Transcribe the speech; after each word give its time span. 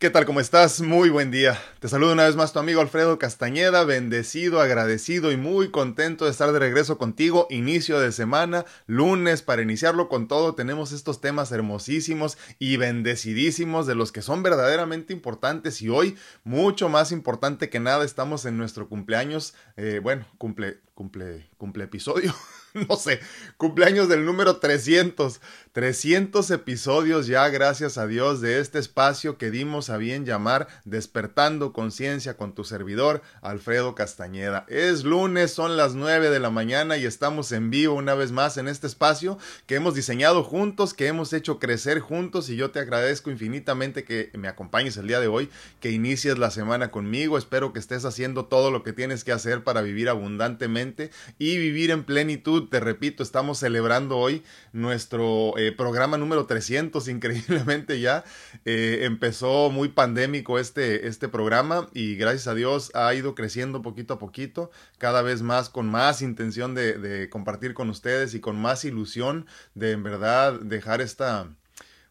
¿Qué 0.00 0.10
tal? 0.10 0.26
¿Cómo 0.26 0.38
estás? 0.38 0.80
Muy 0.80 1.10
buen 1.10 1.32
día. 1.32 1.60
Te 1.80 1.88
saludo 1.88 2.12
una 2.12 2.24
vez 2.24 2.36
más 2.36 2.52
tu 2.52 2.60
amigo 2.60 2.80
Alfredo 2.80 3.18
Castañeda, 3.18 3.82
bendecido, 3.82 4.60
agradecido 4.60 5.32
y 5.32 5.36
muy 5.36 5.72
contento 5.72 6.24
de 6.24 6.30
estar 6.30 6.52
de 6.52 6.60
regreso 6.60 6.98
contigo. 6.98 7.48
Inicio 7.50 7.98
de 7.98 8.12
semana, 8.12 8.64
lunes, 8.86 9.42
para 9.42 9.62
iniciarlo 9.62 10.08
con 10.08 10.28
todo, 10.28 10.54
tenemos 10.54 10.92
estos 10.92 11.20
temas 11.20 11.50
hermosísimos 11.50 12.38
y 12.60 12.76
bendecidísimos 12.76 13.88
de 13.88 13.96
los 13.96 14.12
que 14.12 14.22
son 14.22 14.44
verdaderamente 14.44 15.12
importantes 15.12 15.82
y 15.82 15.88
hoy, 15.88 16.16
mucho 16.44 16.88
más 16.88 17.10
importante 17.10 17.68
que 17.68 17.80
nada, 17.80 18.04
estamos 18.04 18.44
en 18.44 18.56
nuestro 18.56 18.88
cumpleaños, 18.88 19.54
eh, 19.76 19.98
bueno, 20.00 20.28
cumple, 20.38 20.78
cumple, 20.94 21.50
cumple 21.56 21.82
episodio. 21.82 22.32
no 22.88 22.96
sé, 22.96 23.20
cumpleaños 23.56 24.08
del 24.08 24.24
número 24.24 24.58
300. 24.58 25.40
300 25.72 26.50
episodios 26.50 27.26
ya, 27.26 27.48
gracias 27.48 27.98
a 27.98 28.06
Dios, 28.06 28.40
de 28.40 28.60
este 28.60 28.78
espacio 28.78 29.38
que 29.38 29.50
dimos 29.50 29.90
a 29.90 29.96
bien 29.96 30.24
llamar 30.24 30.68
Despertando 30.84 31.72
Conciencia 31.72 32.36
con 32.36 32.54
tu 32.54 32.64
servidor, 32.64 33.22
Alfredo 33.42 33.94
Castañeda. 33.94 34.64
Es 34.68 35.04
lunes, 35.04 35.52
son 35.52 35.76
las 35.76 35.94
9 35.94 36.30
de 36.30 36.40
la 36.40 36.50
mañana 36.50 36.96
y 36.96 37.04
estamos 37.04 37.52
en 37.52 37.70
vivo 37.70 37.94
una 37.94 38.14
vez 38.14 38.32
más 38.32 38.56
en 38.56 38.68
este 38.68 38.86
espacio 38.86 39.38
que 39.66 39.74
hemos 39.74 39.94
diseñado 39.94 40.42
juntos, 40.44 40.94
que 40.94 41.06
hemos 41.06 41.32
hecho 41.32 41.58
crecer 41.58 42.00
juntos 42.00 42.48
y 42.48 42.56
yo 42.56 42.70
te 42.70 42.80
agradezco 42.80 43.30
infinitamente 43.30 44.04
que 44.04 44.30
me 44.34 44.48
acompañes 44.48 44.96
el 44.96 45.08
día 45.08 45.20
de 45.20 45.28
hoy, 45.28 45.50
que 45.80 45.90
inicies 45.90 46.38
la 46.38 46.50
semana 46.50 46.90
conmigo. 46.90 47.36
Espero 47.36 47.72
que 47.72 47.78
estés 47.78 48.04
haciendo 48.04 48.46
todo 48.46 48.70
lo 48.70 48.82
que 48.82 48.92
tienes 48.92 49.24
que 49.24 49.32
hacer 49.32 49.64
para 49.64 49.82
vivir 49.82 50.08
abundantemente 50.08 51.10
y 51.38 51.58
vivir 51.58 51.90
en 51.90 52.04
plenitud 52.04 52.68
te 52.68 52.80
repito, 52.80 53.22
estamos 53.22 53.58
celebrando 53.58 54.18
hoy 54.18 54.42
nuestro 54.72 55.57
eh, 55.58 55.72
programa 55.72 56.16
número 56.18 56.46
300, 56.46 57.08
increíblemente 57.08 58.00
ya. 58.00 58.24
Eh, 58.64 59.00
empezó 59.02 59.70
muy 59.70 59.88
pandémico 59.88 60.58
este, 60.58 61.08
este 61.08 61.28
programa 61.28 61.88
y 61.92 62.14
gracias 62.16 62.46
a 62.46 62.54
Dios 62.54 62.90
ha 62.94 63.12
ido 63.14 63.34
creciendo 63.34 63.82
poquito 63.82 64.14
a 64.14 64.18
poquito, 64.18 64.70
cada 64.98 65.22
vez 65.22 65.42
más 65.42 65.68
con 65.68 65.88
más 65.88 66.22
intención 66.22 66.74
de, 66.74 66.98
de 66.98 67.28
compartir 67.28 67.74
con 67.74 67.90
ustedes 67.90 68.34
y 68.34 68.40
con 68.40 68.56
más 68.56 68.84
ilusión 68.84 69.46
de 69.74 69.92
en 69.92 70.02
verdad 70.02 70.60
dejar 70.60 71.00
esta 71.00 71.48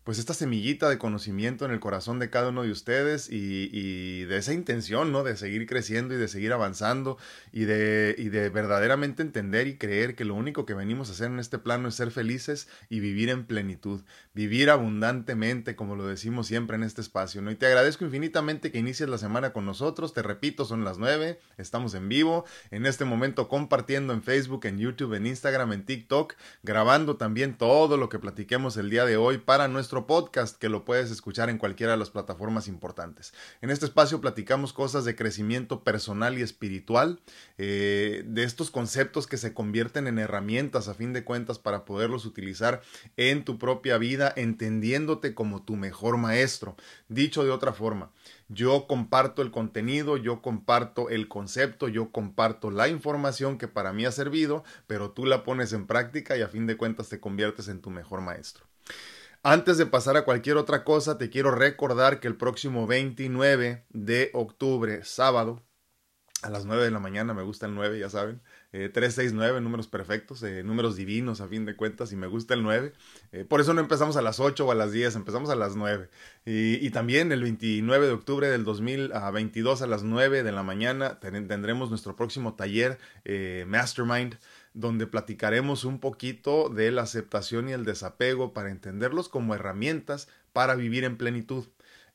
pues 0.08 0.20
esta 0.20 0.34
semillita 0.34 0.88
de 0.88 0.98
conocimiento 0.98 1.66
en 1.66 1.72
el 1.72 1.82
corazón 1.82 2.18
de 2.18 2.30
cada 2.30 2.48
uno 2.48 2.64
de 2.64 2.72
ustedes 2.72 3.30
y, 3.30 4.24
de 4.24 4.38
esa 4.38 4.54
intención, 4.54 5.12
¿no? 5.12 5.26
De 5.26 5.36
seguir 5.36 5.68
creciendo 5.68 6.14
y 6.14 6.18
de 6.18 6.30
seguir 6.30 6.54
avanzando 6.54 7.18
y 7.52 7.66
de, 7.66 8.16
y 8.18 8.30
de 8.30 8.48
verdaderamente 8.48 9.22
entender 9.22 9.68
y 9.68 9.78
creer 9.78 10.16
que 10.16 10.24
lo 10.24 10.34
único 10.34 10.66
que 10.66 10.74
venimos 10.74 11.10
a 11.10 11.12
hacer 11.12 11.30
en 11.30 11.40
este 11.40 11.60
plano 11.60 11.90
es 11.90 11.96
ser 11.96 12.12
felices 12.12 12.70
y 12.88 13.02
vivir 13.02 13.28
en 13.28 13.46
plenitud, 13.46 14.06
vivir 14.38 14.70
abundantemente, 14.70 15.76
como 15.76 15.96
lo 15.96 16.06
decimos 16.06 16.46
siempre 16.46 16.78
en 16.78 16.84
este 16.84 17.02
espacio, 17.02 17.42
¿no? 17.42 17.50
Y 17.50 17.56
te 17.56 17.66
agradezco 17.66 18.06
infinitamente 18.06 18.72
que 18.72 18.78
inicies 18.78 19.10
la 19.10 19.18
semana 19.18 19.52
con 19.52 19.66
nosotros, 19.66 20.14
te 20.14 20.22
repito, 20.22 20.64
son 20.64 20.84
las 20.84 21.00
nueve, 21.00 21.40
estamos 21.58 21.96
en 21.96 22.08
vivo, 22.08 22.46
en 22.70 22.86
este 22.86 23.04
momento 23.04 23.48
compartiendo 23.48 24.14
en 24.14 24.22
Facebook, 24.22 24.68
en 24.68 24.78
YouTube, 24.78 25.16
en 25.16 25.26
Instagram, 25.26 25.74
en 25.74 25.86
TikTok, 25.86 26.36
grabando 26.62 27.18
también 27.18 27.58
todo 27.58 27.98
lo 27.98 28.10
que 28.10 28.20
platiquemos 28.20 28.78
el 28.78 28.92
día 28.92 29.06
de 29.06 29.18
hoy 29.18 29.40
para 29.40 29.68
nuestro 29.68 30.06
podcast 30.06 30.56
que 30.56 30.70
lo 30.70 30.86
puedes 30.86 31.10
escuchar 31.10 31.50
en 31.50 31.58
cualquiera 31.58 31.94
de 31.94 31.98
las 31.98 32.12
plataformas 32.12 32.68
importantes. 32.68 33.34
En 33.62 33.72
este 33.72 33.86
espacio 33.86 34.22
platicamos 34.22 34.72
cosas 34.72 35.04
de 35.04 35.16
crecimiento 35.16 35.84
personal 35.84 36.38
y 36.38 36.44
espiritual, 36.44 37.22
eh, 37.58 38.22
de 38.24 38.44
estos 38.44 38.70
conceptos 38.70 39.26
que 39.26 39.38
se 39.38 39.56
convierten 39.56 40.06
en 40.06 40.20
herramientas 40.20 40.90
a 40.90 40.94
fin 40.94 41.12
de 41.12 41.24
cuentas 41.24 41.58
para 41.58 41.86
poderlos 41.86 42.28
utilizar 42.28 42.84
en 43.16 43.44
tu 43.44 43.58
propia 43.58 43.98
vida, 43.98 44.27
entendiéndote 44.36 45.34
como 45.34 45.64
tu 45.64 45.76
mejor 45.76 46.18
maestro. 46.18 46.76
Dicho 47.08 47.44
de 47.44 47.52
otra 47.52 47.74
forma, 47.74 48.12
yo 48.48 48.88
comparto 48.88 49.42
el 49.42 49.52
contenido, 49.52 50.18
yo 50.18 50.42
comparto 50.42 51.10
el 51.10 51.28
concepto, 51.28 51.88
yo 51.88 52.12
comparto 52.12 52.72
la 52.72 52.88
información 52.88 53.58
que 53.58 53.68
para 53.68 53.94
mí 53.94 54.06
ha 54.06 54.12
servido, 54.12 54.64
pero 54.88 55.12
tú 55.12 55.26
la 55.26 55.44
pones 55.44 55.74
en 55.74 55.88
práctica 55.88 56.38
y 56.38 56.42
a 56.42 56.48
fin 56.48 56.68
de 56.68 56.78
cuentas 56.78 57.10
te 57.10 57.20
conviertes 57.20 57.68
en 57.68 57.82
tu 57.82 57.90
mejor 57.90 58.22
maestro. 58.22 58.66
Antes 59.44 59.78
de 59.78 59.86
pasar 59.86 60.18
a 60.18 60.26
cualquier 60.26 60.58
otra 60.58 60.84
cosa, 60.84 61.18
te 61.18 61.30
quiero 61.30 61.52
recordar 61.52 62.20
que 62.20 62.28
el 62.28 62.36
próximo 62.36 62.88
29 62.88 63.86
de 63.90 64.30
octubre, 64.34 65.04
sábado, 65.04 65.62
a 66.42 66.50
las 66.50 66.66
9 66.66 66.84
de 66.84 66.92
la 66.92 67.00
mañana, 67.00 67.34
me 67.34 67.44
gusta 67.44 67.66
el 67.66 67.74
9, 67.74 68.00
ya 68.00 68.10
saben, 68.10 68.42
eh, 68.74 68.90
369, 68.90 69.62
números 69.62 69.88
perfectos, 69.88 70.44
eh, 70.44 70.62
números 70.62 70.98
divinos 70.98 71.40
a 71.40 71.48
fin 71.48 71.66
de 71.66 71.78
cuentas, 71.78 72.12
y 72.12 72.18
me 72.18 72.28
gusta 72.28 72.54
el 72.54 72.64
9. 72.64 72.92
Eh, 73.32 73.46
por 73.46 73.62
eso 73.62 73.74
no 73.74 73.80
empezamos 73.80 74.18
a 74.18 74.22
las 74.22 74.42
8 74.42 74.66
o 74.68 74.72
a 74.72 74.76
las 74.76 74.92
10, 74.92 75.16
empezamos 75.16 75.50
a 75.50 75.56
las 75.56 75.78
9. 75.78 76.10
Y, 76.46 76.90
también 76.90 77.32
el 77.32 77.44
29 77.44 78.08
de 78.08 78.12
octubre 78.12 78.50
del 78.50 78.66
2022 78.66 79.82
a 79.82 79.88
las 79.88 80.04
9 80.04 80.44
de 80.44 80.52
la 80.52 80.64
mañana 80.64 81.20
tendremos 81.20 81.90
nuestro 81.90 82.16
próximo 82.16 82.56
taller 82.56 82.98
eh, 83.26 83.66
Mastermind 83.68 84.36
donde 84.74 85.08
platicaremos 85.08 85.86
un 85.86 86.00
poquito 86.00 86.70
de 86.70 86.92
la 86.92 87.04
aceptación 87.04 87.70
y 87.70 87.74
el 87.74 87.86
desapego 87.86 88.54
para 88.54 88.70
entenderlos 88.70 89.30
como 89.30 89.56
herramientas 89.56 90.28
para 90.54 90.76
vivir 90.76 91.04
en 91.04 91.18
plenitud. 91.18 91.66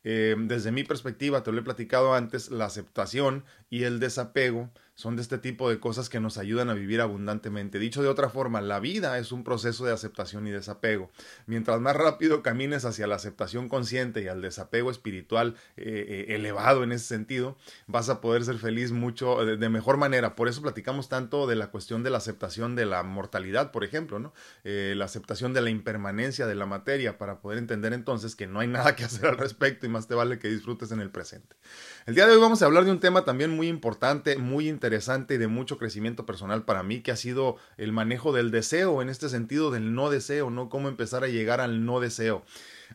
Desde 0.04 0.72
mi 0.72 0.82
perspectiva, 0.82 1.44
te 1.44 1.52
lo 1.52 1.60
he 1.60 1.62
platicado 1.62 2.14
antes, 2.14 2.50
la 2.50 2.64
aceptación 2.64 3.44
y 3.70 3.84
el 3.84 4.00
desapego 4.00 4.68
son 5.02 5.16
de 5.16 5.22
este 5.22 5.36
tipo 5.36 5.68
de 5.68 5.80
cosas 5.80 6.08
que 6.08 6.20
nos 6.20 6.38
ayudan 6.38 6.70
a 6.70 6.74
vivir 6.74 7.00
abundantemente. 7.00 7.80
Dicho 7.80 8.04
de 8.04 8.08
otra 8.08 8.28
forma, 8.28 8.60
la 8.60 8.78
vida 8.78 9.18
es 9.18 9.32
un 9.32 9.42
proceso 9.42 9.84
de 9.84 9.92
aceptación 9.92 10.46
y 10.46 10.52
desapego. 10.52 11.10
Mientras 11.46 11.80
más 11.80 11.96
rápido 11.96 12.40
camines 12.40 12.84
hacia 12.84 13.08
la 13.08 13.16
aceptación 13.16 13.68
consciente 13.68 14.22
y 14.22 14.28
al 14.28 14.40
desapego 14.42 14.92
espiritual 14.92 15.56
eh, 15.76 16.26
eh, 16.28 16.36
elevado 16.36 16.84
en 16.84 16.92
ese 16.92 17.06
sentido, 17.06 17.56
vas 17.88 18.10
a 18.10 18.20
poder 18.20 18.44
ser 18.44 18.58
feliz 18.58 18.92
mucho 18.92 19.44
de, 19.44 19.68
mejor 19.68 19.96
manera. 19.96 20.36
Por 20.36 20.46
eso 20.46 20.62
platicamos 20.62 21.08
tanto 21.08 21.48
de 21.48 21.56
la 21.56 21.72
cuestión 21.72 22.04
de 22.04 22.10
la 22.10 22.18
aceptación 22.18 22.76
de 22.76 22.86
la 22.86 23.02
mortalidad, 23.02 23.72
por 23.72 23.82
ejemplo, 23.82 24.20
¿no? 24.20 24.32
Eh, 24.62 24.94
la 24.96 25.06
aceptación 25.06 25.52
de 25.52 25.62
la 25.62 25.70
impermanencia 25.70 26.46
de 26.46 26.54
la 26.54 26.66
materia 26.66 27.18
para 27.18 27.40
poder 27.40 27.58
entender 27.58 27.92
entonces 27.92 28.36
que 28.36 28.46
no 28.46 28.60
hay 28.60 28.68
nada 28.68 28.94
que 28.94 29.02
hacer 29.02 29.26
al 29.26 29.36
respecto 29.36 29.84
y 29.84 29.88
más 29.88 30.06
te 30.06 30.14
vale 30.14 30.38
que 30.38 30.46
disfrutes 30.46 30.92
en 30.92 31.00
el 31.00 31.10
presente. 31.10 31.56
El 32.04 32.16
día 32.16 32.26
de 32.26 32.32
hoy 32.32 32.40
vamos 32.40 32.60
a 32.60 32.66
hablar 32.66 32.84
de 32.84 32.90
un 32.90 32.98
tema 32.98 33.24
también 33.24 33.50
muy 33.50 33.68
importante, 33.68 34.36
muy 34.36 34.68
interesante 34.68 35.34
y 35.34 35.38
de 35.38 35.46
mucho 35.46 35.78
crecimiento 35.78 36.26
personal 36.26 36.64
para 36.64 36.82
mí, 36.82 37.00
que 37.00 37.12
ha 37.12 37.16
sido 37.16 37.58
el 37.76 37.92
manejo 37.92 38.32
del 38.32 38.50
deseo, 38.50 39.02
en 39.02 39.08
este 39.08 39.28
sentido 39.28 39.70
del 39.70 39.94
no 39.94 40.10
deseo, 40.10 40.50
¿no? 40.50 40.68
Cómo 40.68 40.88
empezar 40.88 41.22
a 41.22 41.28
llegar 41.28 41.60
al 41.60 41.84
no 41.84 42.00
deseo. 42.00 42.42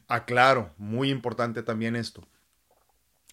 Aclaro, 0.09 0.73
muy 0.77 1.09
importante 1.09 1.63
también 1.63 1.95
esto. 1.95 2.27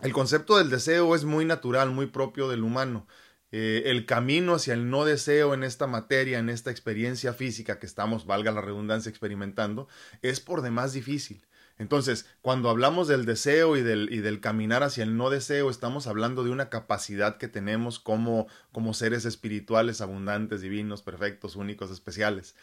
El 0.01 0.13
concepto 0.13 0.59
del 0.59 0.71
deseo 0.71 1.13
es 1.17 1.25
muy 1.25 1.45
natural, 1.45 1.91
muy 1.91 2.07
propio 2.07 2.49
del 2.49 2.63
humano. 2.63 3.09
Eh, 3.51 3.83
el 3.87 4.07
camino 4.07 4.55
hacia 4.55 4.75
el 4.75 4.91
no 4.91 5.05
deseo 5.05 5.55
en 5.55 5.65
esta 5.65 5.89
materia, 5.89 6.39
en 6.39 6.51
esta 6.51 6.71
experiencia 6.71 7.33
física 7.33 7.81
que 7.81 7.87
estamos, 7.87 8.27
valga 8.27 8.53
la 8.53 8.61
redundancia, 8.61 9.11
experimentando, 9.11 9.89
es 10.23 10.39
por 10.39 10.63
demás 10.63 10.93
difícil. 10.93 11.45
Entonces, 11.79 12.27
cuando 12.41 12.71
hablamos 12.71 13.09
del 13.09 13.25
deseo 13.25 13.77
y 13.77 13.83
del, 13.83 14.09
y 14.13 14.19
del 14.19 14.41
caminar 14.41 14.85
hacia 14.85 15.03
el 15.03 15.17
no 15.17 15.29
deseo, 15.29 15.71
estamos 15.71 16.07
hablando 16.07 16.45
de 16.45 16.51
una 16.51 16.69
capacidad 16.71 17.37
que 17.37 17.49
tenemos 17.49 17.99
como, 17.99 18.47
como 18.71 18.95
seres 18.95 19.25
espirituales, 19.25 20.01
abundantes, 20.01 20.61
divinos, 20.61 21.03
perfectos, 21.03 21.57
únicos, 21.57 21.91
especiales. 21.91 22.55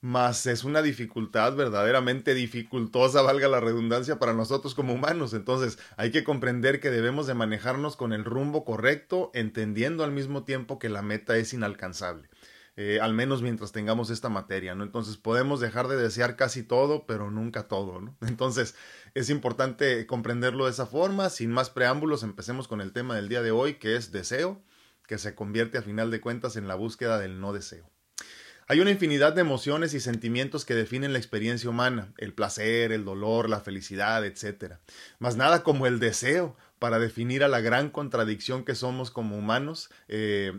Mas 0.00 0.46
es 0.46 0.64
una 0.64 0.82
dificultad 0.82 1.54
verdaderamente 1.54 2.34
dificultosa, 2.34 3.22
valga 3.22 3.48
la 3.48 3.60
redundancia, 3.60 4.18
para 4.18 4.34
nosotros 4.34 4.74
como 4.74 4.92
humanos. 4.92 5.32
Entonces, 5.32 5.78
hay 5.96 6.10
que 6.10 6.24
comprender 6.24 6.80
que 6.80 6.90
debemos 6.90 7.26
de 7.26 7.34
manejarnos 7.34 7.96
con 7.96 8.12
el 8.12 8.24
rumbo 8.24 8.64
correcto, 8.64 9.30
entendiendo 9.32 10.04
al 10.04 10.12
mismo 10.12 10.44
tiempo 10.44 10.78
que 10.78 10.88
la 10.88 11.02
meta 11.02 11.36
es 11.36 11.54
inalcanzable. 11.54 12.28
Eh, 12.78 12.98
al 13.00 13.14
menos 13.14 13.40
mientras 13.40 13.72
tengamos 13.72 14.10
esta 14.10 14.28
materia, 14.28 14.74
¿no? 14.74 14.84
Entonces 14.84 15.16
podemos 15.16 15.60
dejar 15.60 15.88
de 15.88 15.96
desear 15.96 16.36
casi 16.36 16.62
todo, 16.62 17.06
pero 17.06 17.30
nunca 17.30 17.68
todo, 17.68 18.02
¿no? 18.02 18.16
Entonces 18.26 18.74
es 19.14 19.30
importante 19.30 20.06
comprenderlo 20.06 20.66
de 20.66 20.72
esa 20.72 20.86
forma. 20.86 21.30
Sin 21.30 21.50
más 21.50 21.70
preámbulos, 21.70 22.22
empecemos 22.22 22.68
con 22.68 22.82
el 22.82 22.92
tema 22.92 23.16
del 23.16 23.30
día 23.30 23.40
de 23.40 23.50
hoy, 23.50 23.74
que 23.74 23.96
es 23.96 24.12
deseo, 24.12 24.62
que 25.06 25.16
se 25.16 25.34
convierte 25.34 25.78
a 25.78 25.82
final 25.82 26.10
de 26.10 26.20
cuentas 26.20 26.56
en 26.56 26.68
la 26.68 26.74
búsqueda 26.74 27.18
del 27.18 27.40
no 27.40 27.54
deseo. 27.54 27.90
Hay 28.68 28.80
una 28.80 28.90
infinidad 28.90 29.32
de 29.32 29.42
emociones 29.42 29.94
y 29.94 30.00
sentimientos 30.00 30.64
que 30.64 30.74
definen 30.74 31.12
la 31.12 31.20
experiencia 31.20 31.70
humana, 31.70 32.12
el 32.18 32.34
placer, 32.34 32.90
el 32.90 33.04
dolor, 33.04 33.48
la 33.48 33.60
felicidad, 33.60 34.24
etc. 34.26 34.74
Mas 35.20 35.36
nada 35.36 35.62
como 35.62 35.86
el 35.86 36.00
deseo 36.00 36.56
para 36.80 36.98
definir 36.98 37.44
a 37.44 37.48
la 37.48 37.60
gran 37.60 37.90
contradicción 37.90 38.64
que 38.64 38.74
somos 38.74 39.12
como 39.12 39.38
humanos, 39.38 39.88
eh, 40.08 40.52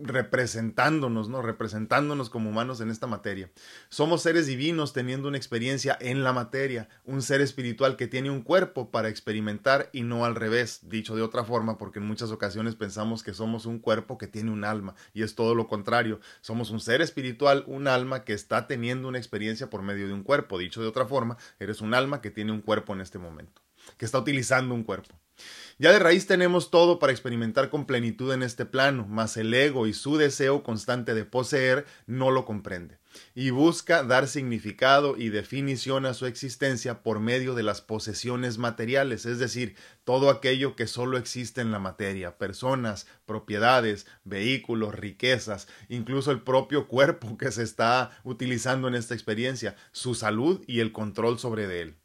representándonos, 0.00 1.28
¿no? 1.28 1.42
Representándonos 1.42 2.30
como 2.30 2.50
humanos 2.50 2.80
en 2.80 2.90
esta 2.90 3.06
materia. 3.06 3.50
Somos 3.88 4.22
seres 4.22 4.46
divinos 4.46 4.92
teniendo 4.92 5.28
una 5.28 5.36
experiencia 5.36 5.96
en 6.00 6.24
la 6.24 6.32
materia, 6.32 6.88
un 7.04 7.22
ser 7.22 7.40
espiritual 7.40 7.96
que 7.96 8.06
tiene 8.06 8.30
un 8.30 8.42
cuerpo 8.42 8.90
para 8.90 9.08
experimentar 9.08 9.90
y 9.92 10.02
no 10.02 10.24
al 10.24 10.34
revés, 10.34 10.80
dicho 10.88 11.14
de 11.14 11.22
otra 11.22 11.44
forma, 11.44 11.78
porque 11.78 11.98
en 11.98 12.06
muchas 12.06 12.30
ocasiones 12.30 12.74
pensamos 12.74 13.22
que 13.22 13.34
somos 13.34 13.66
un 13.66 13.78
cuerpo 13.78 14.18
que 14.18 14.26
tiene 14.26 14.50
un 14.50 14.64
alma 14.64 14.94
y 15.12 15.22
es 15.22 15.34
todo 15.34 15.54
lo 15.54 15.68
contrario. 15.68 16.20
Somos 16.40 16.70
un 16.70 16.80
ser 16.80 17.02
espiritual, 17.02 17.64
un 17.66 17.86
alma 17.86 18.24
que 18.24 18.32
está 18.32 18.66
teniendo 18.66 19.08
una 19.08 19.18
experiencia 19.18 19.70
por 19.70 19.82
medio 19.82 20.06
de 20.06 20.14
un 20.14 20.22
cuerpo, 20.22 20.58
dicho 20.58 20.80
de 20.80 20.88
otra 20.88 21.06
forma, 21.06 21.36
eres 21.58 21.80
un 21.80 21.94
alma 21.94 22.20
que 22.20 22.30
tiene 22.30 22.52
un 22.52 22.60
cuerpo 22.62 22.92
en 22.94 23.00
este 23.00 23.18
momento. 23.18 23.62
que 23.96 24.04
está 24.04 24.18
utilizando 24.18 24.74
un 24.74 24.84
cuerpo. 24.84 25.21
Ya 25.82 25.90
de 25.90 25.98
raíz 25.98 26.28
tenemos 26.28 26.70
todo 26.70 27.00
para 27.00 27.10
experimentar 27.10 27.68
con 27.68 27.86
plenitud 27.86 28.32
en 28.32 28.44
este 28.44 28.64
plano, 28.64 29.04
mas 29.08 29.36
el 29.36 29.52
ego 29.52 29.88
y 29.88 29.94
su 29.94 30.16
deseo 30.16 30.62
constante 30.62 31.12
de 31.12 31.24
poseer 31.24 31.86
no 32.06 32.30
lo 32.30 32.44
comprende 32.44 32.98
y 33.34 33.50
busca 33.50 34.04
dar 34.04 34.28
significado 34.28 35.16
y 35.16 35.28
definición 35.30 36.06
a 36.06 36.14
su 36.14 36.26
existencia 36.26 37.02
por 37.02 37.18
medio 37.18 37.56
de 37.56 37.64
las 37.64 37.80
posesiones 37.80 38.58
materiales, 38.58 39.26
es 39.26 39.40
decir, 39.40 39.74
todo 40.04 40.30
aquello 40.30 40.76
que 40.76 40.86
solo 40.86 41.18
existe 41.18 41.60
en 41.60 41.72
la 41.72 41.80
materia, 41.80 42.38
personas, 42.38 43.08
propiedades, 43.26 44.06
vehículos, 44.22 44.94
riquezas, 44.94 45.66
incluso 45.88 46.30
el 46.30 46.42
propio 46.42 46.86
cuerpo 46.86 47.36
que 47.36 47.50
se 47.50 47.64
está 47.64 48.16
utilizando 48.22 48.86
en 48.86 48.94
esta 48.94 49.14
experiencia, 49.14 49.74
su 49.90 50.14
salud 50.14 50.62
y 50.68 50.78
el 50.78 50.92
control 50.92 51.40
sobre 51.40 51.80
él. 51.80 51.96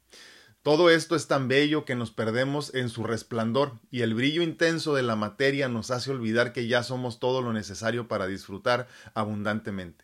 Todo 0.68 0.90
esto 0.90 1.16
es 1.16 1.28
tan 1.28 1.48
bello 1.48 1.86
que 1.86 1.96
nos 1.96 2.12
perdemos 2.12 2.76
en 2.76 2.90
su 2.90 3.06
resplandor 3.06 3.80
y 3.90 4.02
el 4.02 4.14
brillo 4.14 4.42
intenso 4.42 4.94
de 4.94 5.02
la 5.02 5.16
materia 5.16 5.70
nos 5.70 5.92
hace 5.92 6.12
olvidar 6.12 6.52
que 6.52 6.68
ya 6.68 6.84
somos 6.84 7.22
todo 7.22 7.42
lo 7.42 7.54
necesario 7.54 8.10
para 8.10 8.28
disfrutar 8.28 8.90
abundantemente 9.14 10.04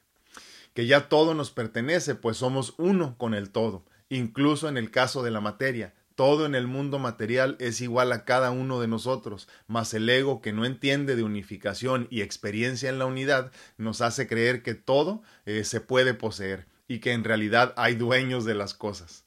que 0.74 0.88
ya 0.88 1.10
todo 1.10 1.34
nos 1.34 1.52
pertenece, 1.52 2.16
pues 2.16 2.38
somos 2.38 2.76
uno 2.78 3.18
con 3.18 3.34
el 3.34 3.50
todo, 3.50 3.84
incluso 4.08 4.70
en 4.70 4.78
el 4.78 4.90
caso 4.90 5.22
de 5.22 5.32
la 5.32 5.42
materia. 5.42 5.94
Todo 6.16 6.46
en 6.46 6.56
el 6.56 6.66
mundo 6.66 6.98
material 6.98 7.58
es 7.60 7.82
igual 7.82 8.14
a 8.14 8.24
cada 8.24 8.52
uno 8.52 8.80
de 8.80 8.88
nosotros, 8.88 9.50
mas 9.68 9.94
el 9.94 10.08
ego 10.08 10.42
que 10.42 10.54
no 10.54 10.64
entiende 10.64 11.18
de 11.18 11.24
unificación 11.24 12.08
y 12.10 12.22
experiencia 12.22 12.90
en 12.90 13.00
la 13.00 13.06
unidad 13.06 13.52
nos 13.76 14.00
hace 14.00 14.30
creer 14.30 14.64
que 14.64 14.76
todo 14.76 15.24
eh, 15.46 15.66
se 15.66 15.82
puede 15.82 16.14
poseer 16.14 16.68
y 16.88 17.00
que 17.00 17.12
en 17.12 17.26
realidad 17.26 17.74
hay 17.76 17.96
dueños 17.96 18.46
de 18.46 18.56
las 18.56 18.74
cosas. 18.74 19.23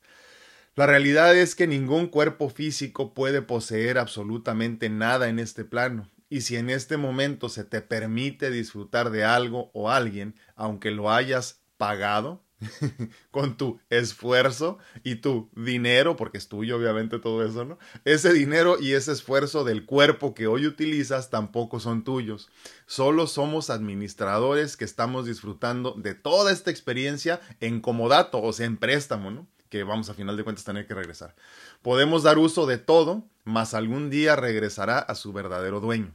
La 0.76 0.84
realidad 0.84 1.34
es 1.34 1.54
que 1.54 1.66
ningún 1.66 2.06
cuerpo 2.06 2.50
físico 2.50 3.14
puede 3.14 3.40
poseer 3.40 3.96
absolutamente 3.96 4.90
nada 4.90 5.30
en 5.30 5.38
este 5.38 5.64
plano, 5.64 6.10
y 6.28 6.42
si 6.42 6.56
en 6.56 6.68
este 6.68 6.98
momento 6.98 7.48
se 7.48 7.64
te 7.64 7.80
permite 7.80 8.50
disfrutar 8.50 9.08
de 9.08 9.24
algo 9.24 9.70
o 9.72 9.90
alguien, 9.90 10.34
aunque 10.54 10.90
lo 10.90 11.10
hayas 11.10 11.62
pagado 11.78 12.44
con 13.30 13.56
tu 13.56 13.80
esfuerzo 13.88 14.76
y 15.02 15.14
tu 15.16 15.48
dinero, 15.56 16.14
porque 16.16 16.36
es 16.36 16.48
tuyo 16.48 16.76
obviamente 16.76 17.18
todo 17.20 17.42
eso, 17.42 17.64
¿no? 17.64 17.78
Ese 18.04 18.34
dinero 18.34 18.76
y 18.78 18.92
ese 18.92 19.12
esfuerzo 19.12 19.64
del 19.64 19.86
cuerpo 19.86 20.34
que 20.34 20.46
hoy 20.46 20.66
utilizas 20.66 21.30
tampoco 21.30 21.80
son 21.80 22.04
tuyos. 22.04 22.50
Solo 22.84 23.28
somos 23.28 23.70
administradores 23.70 24.76
que 24.76 24.84
estamos 24.84 25.24
disfrutando 25.24 25.92
de 25.92 26.14
toda 26.14 26.52
esta 26.52 26.70
experiencia 26.70 27.40
en 27.60 27.80
comodato, 27.80 28.42
o 28.42 28.52
sea, 28.52 28.66
en 28.66 28.76
préstamo, 28.76 29.30
¿no? 29.30 29.46
Que 29.68 29.82
vamos 29.82 30.10
a 30.10 30.14
final 30.14 30.36
de 30.36 30.44
cuentas 30.44 30.64
tener 30.64 30.86
que 30.86 30.94
regresar. 30.94 31.34
Podemos 31.82 32.22
dar 32.22 32.38
uso 32.38 32.66
de 32.66 32.78
todo, 32.78 33.24
mas 33.44 33.74
algún 33.74 34.10
día 34.10 34.36
regresará 34.36 34.98
a 34.98 35.14
su 35.14 35.32
verdadero 35.32 35.80
dueño. 35.80 36.12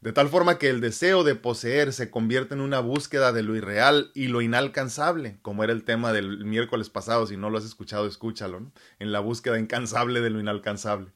De 0.00 0.14
tal 0.14 0.30
forma 0.30 0.56
que 0.56 0.70
el 0.70 0.80
deseo 0.80 1.24
de 1.24 1.34
poseer 1.34 1.92
se 1.92 2.10
convierte 2.10 2.54
en 2.54 2.62
una 2.62 2.80
búsqueda 2.80 3.32
de 3.32 3.42
lo 3.42 3.54
irreal 3.54 4.10
y 4.14 4.28
lo 4.28 4.40
inalcanzable, 4.40 5.36
como 5.42 5.62
era 5.62 5.74
el 5.74 5.84
tema 5.84 6.14
del 6.14 6.42
miércoles 6.46 6.88
pasado, 6.88 7.26
si 7.26 7.36
no 7.36 7.50
lo 7.50 7.58
has 7.58 7.66
escuchado, 7.66 8.06
escúchalo, 8.06 8.62
en 8.98 9.12
la 9.12 9.20
búsqueda 9.20 9.58
incansable 9.58 10.22
de 10.22 10.30
lo 10.30 10.40
inalcanzable. 10.40 11.08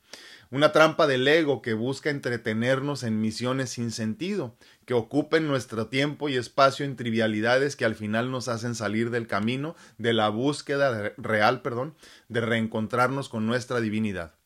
Una 0.55 0.71
trampa 0.71 1.09
del 1.09 1.27
ego 1.27 1.63
que 1.63 1.75
busca 1.75 2.11
entretenernos 2.11 3.03
en 3.03 3.21
misiones 3.21 3.71
sin 3.71 3.91
sentido, 3.91 4.57
que 4.87 4.95
ocupen 4.95 5.49
nuestro 5.49 5.89
tiempo 5.89 6.29
y 6.29 6.37
espacio 6.37 6.87
en 6.87 6.95
trivialidades 6.95 7.75
que 7.75 7.85
al 7.85 7.97
final 7.97 8.31
nos 8.31 8.47
hacen 8.47 8.77
salir 8.77 9.11
del 9.11 9.27
camino 9.27 9.75
de 9.99 10.13
la 10.13 10.29
búsqueda 10.29 11.13
real, 11.17 11.61
perdón, 11.61 11.97
de 12.29 12.41
reencontrarnos 12.41 13.29
con 13.29 13.49
nuestra 13.49 13.81
divinidad. 13.81 14.37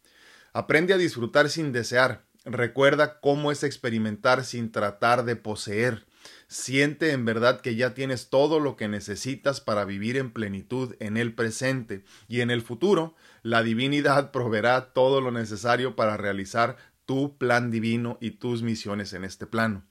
Aprende 0.55 0.95
a 0.95 0.97
disfrutar 0.97 1.51
sin 1.51 1.73
desear. 1.73 2.25
Recuerda 2.47 3.21
cómo 3.21 3.53
es 3.53 3.63
experimentar 3.63 4.47
sin 4.47 4.73
tratar 4.73 5.27
de 5.27 5.37
poseer. 5.37 6.07
Siente 6.47 7.13
en 7.13 7.27
verdad 7.27 7.61
que 7.61 7.77
ya 7.77 7.93
tienes 7.93 8.31
todo 8.31 8.61
lo 8.61 8.77
que 8.77 8.89
necesitas 8.89 9.61
para 9.61 9.85
vivir 9.85 10.17
en 10.17 10.33
plenitud 10.33 10.95
en 11.01 11.19
el 11.19 11.35
presente 11.35 12.03
y 12.29 12.41
en 12.41 12.51
el 12.51 12.63
futuro. 12.63 13.15
La 13.43 13.63
divinidad 13.63 14.31
proveerá 14.31 14.93
todo 14.93 15.21
lo 15.21 15.31
necesario 15.31 15.97
para 15.97 16.17
realizar 16.17 16.77
tu 17.07 17.39
plan 17.39 17.71
divino 17.71 18.19
y 18.21 18.33
tus 18.33 18.63
misiones 18.63 19.13
en 19.13 19.25
este 19.25 19.47
plano. 19.47 19.85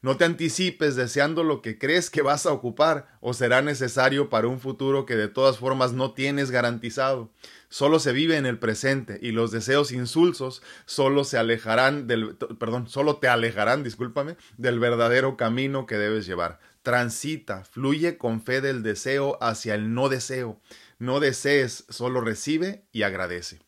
No 0.00 0.16
te 0.16 0.24
anticipes 0.24 0.94
deseando 0.94 1.42
lo 1.42 1.60
que 1.60 1.76
crees 1.76 2.08
que 2.08 2.22
vas 2.22 2.46
a 2.46 2.52
ocupar 2.52 3.08
o 3.20 3.34
será 3.34 3.62
necesario 3.62 4.30
para 4.30 4.46
un 4.46 4.60
futuro 4.60 5.06
que 5.06 5.16
de 5.16 5.26
todas 5.26 5.58
formas 5.58 5.92
no 5.92 6.12
tienes 6.12 6.52
garantizado. 6.52 7.32
Solo 7.68 7.98
se 7.98 8.12
vive 8.12 8.36
en 8.36 8.46
el 8.46 8.60
presente 8.60 9.18
y 9.20 9.32
los 9.32 9.50
deseos 9.50 9.90
insulsos 9.90 10.62
solo 10.86 11.24
se 11.24 11.36
alejarán 11.36 12.06
del 12.06 12.36
perdón, 12.36 12.88
solo 12.88 13.16
te 13.16 13.26
alejarán, 13.26 13.82
discúlpame, 13.82 14.36
del 14.56 14.78
verdadero 14.78 15.36
camino 15.36 15.84
que 15.86 15.96
debes 15.96 16.26
llevar. 16.26 16.60
Transita, 16.82 17.64
fluye 17.64 18.18
con 18.18 18.40
fe 18.40 18.60
del 18.60 18.84
deseo 18.84 19.36
hacia 19.40 19.74
el 19.74 19.94
no 19.94 20.08
deseo. 20.08 20.60
No 20.98 21.20
desees, 21.20 21.84
solo 21.88 22.20
recibe 22.20 22.86
y 22.92 23.02
agradece 23.02 23.60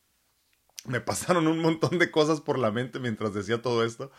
me 0.86 1.00
pasaron 1.00 1.46
un 1.46 1.58
montón 1.58 1.98
de 1.98 2.10
cosas 2.10 2.40
por 2.40 2.58
la 2.58 2.70
mente 2.70 2.98
mientras 2.98 3.34
decía 3.34 3.60
todo 3.60 3.84
esto. 3.84 4.10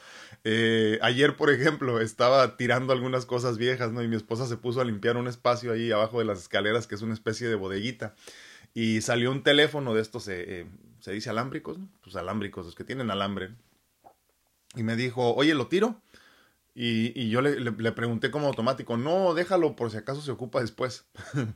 Eh, 0.44 1.00
ayer, 1.02 1.36
por 1.36 1.50
ejemplo, 1.50 2.00
estaba 2.00 2.58
tirando 2.58 2.94
algunas 2.94 3.26
cosas 3.26 3.58
viejas, 3.58 3.92
¿no? 3.92 4.04
Y 4.04 4.08
mi 4.08 4.16
esposa 4.16 4.46
se 4.48 4.58
puso 4.58 4.82
a 4.82 4.86
limpiar 4.86 5.18
un 5.18 5.28
espacio 5.28 5.72
ahí 5.72 5.92
abajo 5.92 6.20
de 6.20 6.26
las 6.26 6.40
escaleras, 6.40 6.88
que 6.88 6.96
es 6.96 7.02
una 7.02 7.14
especie 7.14 7.48
de 7.48 7.56
bodeguita. 7.56 8.14
Y 8.74 9.02
salió 9.02 9.32
un 9.32 9.44
teléfono 9.44 9.94
de 9.94 10.02
estos, 10.02 10.28
eh, 10.28 10.62
eh, 10.62 10.66
se 11.00 11.12
dice 11.12 11.30
alámbricos, 11.30 11.80
¿no? 11.80 11.90
Pues 12.04 12.16
alámbricos, 12.16 12.66
los 12.66 12.76
que 12.76 12.84
tienen 12.84 13.10
alambre. 13.10 13.56
Y 14.76 14.84
me 14.84 14.96
dijo, 14.96 15.34
oye, 15.34 15.54
¿lo 15.56 15.68
tiro? 15.68 16.02
Y, 16.74 17.30
yo 17.30 17.42
le, 17.42 17.60
le, 17.60 17.92
pregunté 17.92 18.32
como 18.32 18.48
automático, 18.48 18.96
no, 18.96 19.34
déjalo 19.34 19.76
por 19.76 19.92
si 19.92 19.98
acaso 19.98 20.22
se 20.22 20.32
ocupa 20.32 20.62
después. 20.62 21.06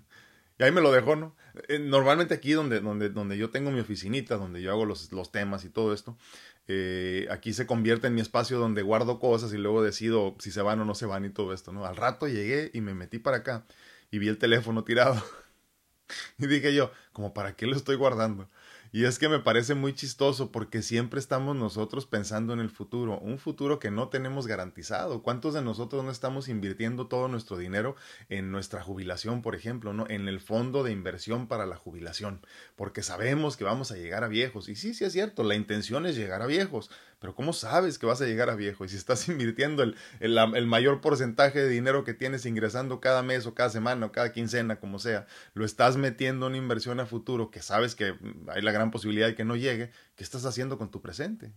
Y 0.57 0.63
ahí 0.63 0.72
me 0.72 0.80
lo 0.80 0.92
dejó, 0.92 1.18
¿no? 1.18 1.36
Eh, 1.68 1.80
normalmente 1.80 2.34
aquí 2.34 2.54
donde, 2.54 2.80
donde, 2.80 3.10
donde 3.10 3.38
yo 3.38 3.50
tengo 3.50 3.72
mi 3.72 3.80
oficinita, 3.80 4.38
donde 4.38 4.62
yo 4.62 4.72
hago 4.72 4.86
los, 4.86 5.12
los 5.12 5.31
temas 5.31 5.66
y 5.66 5.69
todo 5.69 5.94
esto, 5.94 6.18
eh, 6.68 7.28
aquí 7.30 7.54
se 7.54 7.68
convierte 7.68 8.07
en 8.07 8.16
mi 8.16 8.22
espacio 8.22 8.57
donde 8.57 8.81
guardo 8.81 9.19
cosas 9.19 9.54
y 9.54 9.57
luego 9.57 9.84
decido 9.84 10.36
si 10.40 10.52
se 10.52 10.62
van 10.62 10.80
o 10.81 10.86
no 10.86 10.96
se 10.96 11.06
van 11.06 11.25
y 11.25 11.30
todo 11.30 11.54
esto, 11.54 11.72
¿no? 11.72 11.86
Al 11.86 11.96
rato 11.96 12.28
llegué 12.28 12.72
y 12.74 12.81
me 12.81 12.94
metí 12.94 13.19
para 13.19 13.38
acá 13.38 13.66
y 14.12 14.19
vi 14.19 14.28
el 14.28 14.38
teléfono 14.38 14.84
tirado. 14.84 15.22
y 16.38 16.48
dije 16.48 16.74
yo, 16.74 16.92
como 17.13 17.34
para 17.34 17.56
qué 17.56 17.68
lo 17.68 17.75
estoy 17.75 17.96
guardando? 17.96 18.50
Y 18.95 19.03
es 19.03 19.19
que 19.19 19.27
me 19.27 19.39
parece 19.39 19.75
muy 19.75 19.92
chistoso 19.92 20.53
porque 20.53 20.81
siempre 20.81 21.19
estamos 21.19 21.53
nosotros 21.53 22.06
pensando 22.06 22.54
en 22.54 22.61
el 22.61 22.69
futuro, 22.69 23.19
un 23.19 23.40
futuro 23.40 23.78
que 23.78 23.92
no 23.92 24.07
tenemos 24.07 24.47
garantizado. 24.47 25.21
¿Cuántos 25.21 25.54
de 25.54 25.61
nosotros 25.61 26.02
no 26.06 26.11
estamos 26.11 26.47
invirtiendo 26.47 27.07
todo 27.07 27.28
nuestro 27.28 27.57
dinero 27.57 27.97
en 28.30 28.54
nuestra 28.54 28.81
jubilación, 28.81 29.42
por 29.42 29.54
ejemplo, 29.54 29.92
no 29.92 30.06
en 30.07 30.30
el 30.30 30.40
fondo 30.40 30.81
de 30.81 30.94
inversión 30.94 31.49
para 31.49 31.66
la 31.66 31.75
jubilación? 31.75 32.40
Porque 32.78 33.04
sabemos 33.04 33.57
que 33.57 33.66
vamos 33.66 33.92
a 33.92 33.97
llegar 33.97 34.23
a 34.23 34.30
viejos. 34.30 34.69
Y 34.69 34.78
sí, 34.78 34.94
sí 34.94 35.04
es 35.04 35.11
cierto, 35.11 35.44
la 35.44 35.56
intención 35.56 36.06
es 36.06 36.16
llegar 36.16 36.42
a 36.42 36.45
viejos, 36.47 36.90
pero 37.19 37.36
¿cómo 37.36 37.54
sabes 37.54 37.98
que 38.00 38.06
vas 38.06 38.22
a 38.22 38.26
llegar 38.26 38.50
a 38.50 38.56
viejo? 38.56 38.86
Y 38.86 38.90
si 38.90 38.98
estás 38.98 39.28
invirtiendo 39.30 39.84
el, 39.84 39.95
el, 40.19 40.68
mayor 40.68 41.02
porcentaje 41.02 41.60
de 41.60 41.69
dinero 41.69 42.04
que 42.04 42.14
tienes 42.14 42.45
ingresando 42.45 43.00
cada 43.00 43.24
mes 43.24 43.45
o 43.45 43.54
cada 43.54 43.69
semana 43.69 44.07
o 44.07 44.12
cada 44.12 44.31
quincena, 44.31 44.80
como 44.80 45.00
sea, 45.00 45.28
lo 45.54 45.66
estás 45.66 45.98
metiendo 45.98 46.48
en 46.48 46.54
una 46.54 46.57
inversión 46.57 47.00
a 47.00 47.06
futuro 47.06 47.52
que 47.52 47.62
sabes 47.62 47.95
que 47.95 48.16
hay 48.48 48.62
la 48.62 48.72
gran 48.72 48.92
posibilidad 48.92 49.28
de 49.28 49.36
que 49.36 49.45
no 49.45 49.56
llegue, 49.56 49.92
¿qué 50.16 50.24
estás 50.24 50.45
haciendo 50.45 50.78
con 50.78 50.92
tu 50.92 51.02
presente? 51.02 51.54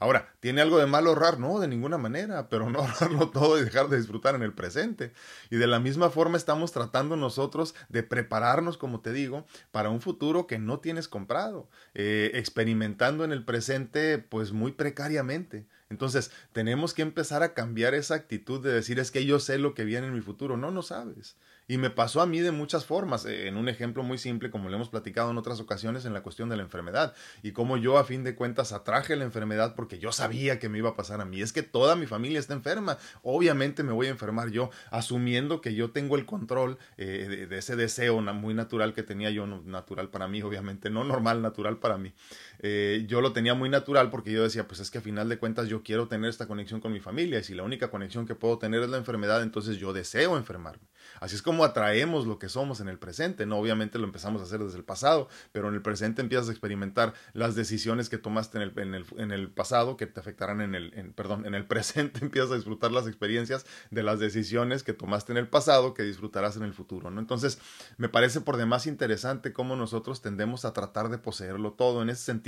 Ahora, 0.00 0.32
¿tiene 0.40 0.60
algo 0.60 0.78
de 0.78 0.86
malo 0.86 1.10
ahorrar? 1.10 1.40
No, 1.40 1.58
de 1.58 1.66
ninguna 1.66 1.98
manera, 1.98 2.48
pero 2.48 2.70
no 2.70 2.78
ahorrarlo 2.80 3.30
todo 3.30 3.58
y 3.58 3.64
dejar 3.64 3.88
de 3.88 3.96
disfrutar 3.96 4.34
en 4.34 4.42
el 4.42 4.54
presente. 4.54 5.12
Y 5.50 5.56
de 5.56 5.66
la 5.66 5.80
misma 5.80 6.10
forma 6.10 6.36
estamos 6.36 6.72
tratando 6.72 7.16
nosotros 7.16 7.74
de 7.88 8.02
prepararnos, 8.02 8.78
como 8.78 9.00
te 9.00 9.12
digo, 9.12 9.44
para 9.72 9.90
un 9.90 10.00
futuro 10.00 10.46
que 10.46 10.58
no 10.58 10.80
tienes 10.80 11.08
comprado, 11.08 11.68
eh, 11.94 12.30
experimentando 12.34 13.24
en 13.24 13.32
el 13.32 13.44
presente 13.44 14.18
pues 14.18 14.52
muy 14.52 14.72
precariamente. 14.72 15.66
Entonces, 15.90 16.30
tenemos 16.52 16.94
que 16.94 17.02
empezar 17.02 17.42
a 17.42 17.54
cambiar 17.54 17.94
esa 17.94 18.14
actitud 18.14 18.62
de 18.62 18.72
decir 18.72 18.98
es 19.00 19.10
que 19.10 19.24
yo 19.24 19.40
sé 19.40 19.58
lo 19.58 19.74
que 19.74 19.84
viene 19.84 20.06
en 20.06 20.14
mi 20.14 20.20
futuro. 20.20 20.56
No, 20.56 20.70
no 20.70 20.82
sabes. 20.82 21.36
Y 21.70 21.76
me 21.76 21.90
pasó 21.90 22.22
a 22.22 22.26
mí 22.26 22.40
de 22.40 22.50
muchas 22.50 22.86
formas, 22.86 23.26
eh, 23.26 23.46
en 23.46 23.58
un 23.58 23.68
ejemplo 23.68 24.02
muy 24.02 24.16
simple, 24.16 24.50
como 24.50 24.70
lo 24.70 24.76
hemos 24.76 24.88
platicado 24.88 25.30
en 25.30 25.36
otras 25.36 25.60
ocasiones, 25.60 26.06
en 26.06 26.14
la 26.14 26.22
cuestión 26.22 26.48
de 26.48 26.56
la 26.56 26.62
enfermedad, 26.62 27.14
y 27.42 27.52
cómo 27.52 27.76
yo 27.76 27.98
a 27.98 28.04
fin 28.04 28.24
de 28.24 28.34
cuentas 28.34 28.72
atraje 28.72 29.16
la 29.16 29.24
enfermedad 29.24 29.74
porque 29.76 29.98
yo 29.98 30.10
sabía 30.10 30.58
que 30.58 30.70
me 30.70 30.78
iba 30.78 30.88
a 30.88 30.96
pasar 30.96 31.20
a 31.20 31.26
mí. 31.26 31.42
Es 31.42 31.52
que 31.52 31.62
toda 31.62 31.94
mi 31.94 32.06
familia 32.06 32.40
está 32.40 32.54
enferma, 32.54 32.96
obviamente 33.22 33.82
me 33.82 33.92
voy 33.92 34.06
a 34.06 34.10
enfermar 34.10 34.48
yo, 34.50 34.70
asumiendo 34.90 35.60
que 35.60 35.74
yo 35.74 35.90
tengo 35.90 36.16
el 36.16 36.24
control 36.24 36.78
eh, 36.96 37.46
de, 37.48 37.58
ese 37.58 37.76
deseo 37.76 38.22
muy 38.22 38.54
natural 38.54 38.94
que 38.94 39.02
tenía 39.02 39.28
yo, 39.28 39.46
natural 39.46 40.08
para 40.08 40.26
mí, 40.26 40.40
obviamente, 40.40 40.88
no 40.88 41.04
normal, 41.04 41.42
natural 41.42 41.76
para 41.76 41.98
mí. 41.98 42.14
Eh, 42.60 43.04
yo 43.08 43.20
lo 43.20 43.32
tenía 43.32 43.54
muy 43.54 43.68
natural 43.68 44.10
porque 44.10 44.32
yo 44.32 44.42
decía, 44.42 44.66
pues 44.66 44.80
es 44.80 44.90
que 44.90 44.98
a 44.98 45.00
final 45.00 45.28
de 45.28 45.38
cuentas 45.38 45.68
yo 45.68 45.82
quiero 45.82 46.08
tener 46.08 46.28
esta 46.28 46.46
conexión 46.46 46.80
con 46.80 46.92
mi 46.92 47.00
familia, 47.00 47.38
y 47.38 47.44
si 47.44 47.54
la 47.54 47.62
única 47.62 47.90
conexión 47.90 48.26
que 48.26 48.34
puedo 48.34 48.58
tener 48.58 48.82
es 48.82 48.88
la 48.88 48.96
enfermedad, 48.96 49.42
entonces 49.42 49.76
yo 49.76 49.92
deseo 49.92 50.36
enfermarme. 50.36 50.88
Así 51.20 51.34
es 51.36 51.42
como 51.42 51.64
atraemos 51.64 52.26
lo 52.26 52.38
que 52.38 52.48
somos 52.48 52.80
en 52.80 52.88
el 52.88 52.98
presente, 52.98 53.46
¿no? 53.46 53.58
Obviamente 53.58 53.98
lo 53.98 54.04
empezamos 54.04 54.40
a 54.42 54.44
hacer 54.44 54.60
desde 54.60 54.78
el 54.78 54.84
pasado, 54.84 55.28
pero 55.52 55.68
en 55.68 55.74
el 55.74 55.82
presente 55.82 56.22
empiezas 56.22 56.48
a 56.48 56.52
experimentar 56.52 57.14
las 57.32 57.54
decisiones 57.54 58.08
que 58.08 58.18
tomaste 58.18 58.58
en 58.58 58.62
el, 58.62 58.78
en 58.78 58.94
el, 58.94 59.06
en 59.16 59.32
el 59.32 59.50
pasado 59.50 59.96
que 59.96 60.06
te 60.06 60.20
afectarán 60.20 60.60
en 60.60 60.74
el, 60.74 61.12
perdón, 61.14 61.46
en 61.46 61.54
el 61.54 61.66
presente 61.66 62.20
empiezas 62.22 62.52
a 62.52 62.56
disfrutar 62.56 62.92
las 62.92 63.06
experiencias 63.06 63.66
de 63.90 64.02
las 64.02 64.18
decisiones 64.18 64.82
que 64.82 64.92
tomaste 64.92 65.32
en 65.32 65.38
el 65.38 65.48
pasado 65.48 65.94
que 65.94 66.02
disfrutarás 66.02 66.56
en 66.56 66.62
el 66.62 66.72
futuro, 66.72 67.10
¿no? 67.10 67.20
Entonces, 67.20 67.58
me 67.96 68.08
parece 68.08 68.40
por 68.40 68.56
demás 68.56 68.86
interesante 68.86 69.52
cómo 69.52 69.76
nosotros 69.76 70.22
tendemos 70.22 70.64
a 70.64 70.72
tratar 70.72 71.08
de 71.08 71.18
poseerlo 71.18 71.72
todo. 71.72 72.02
En 72.02 72.10
ese 72.10 72.22
sentido, 72.22 72.47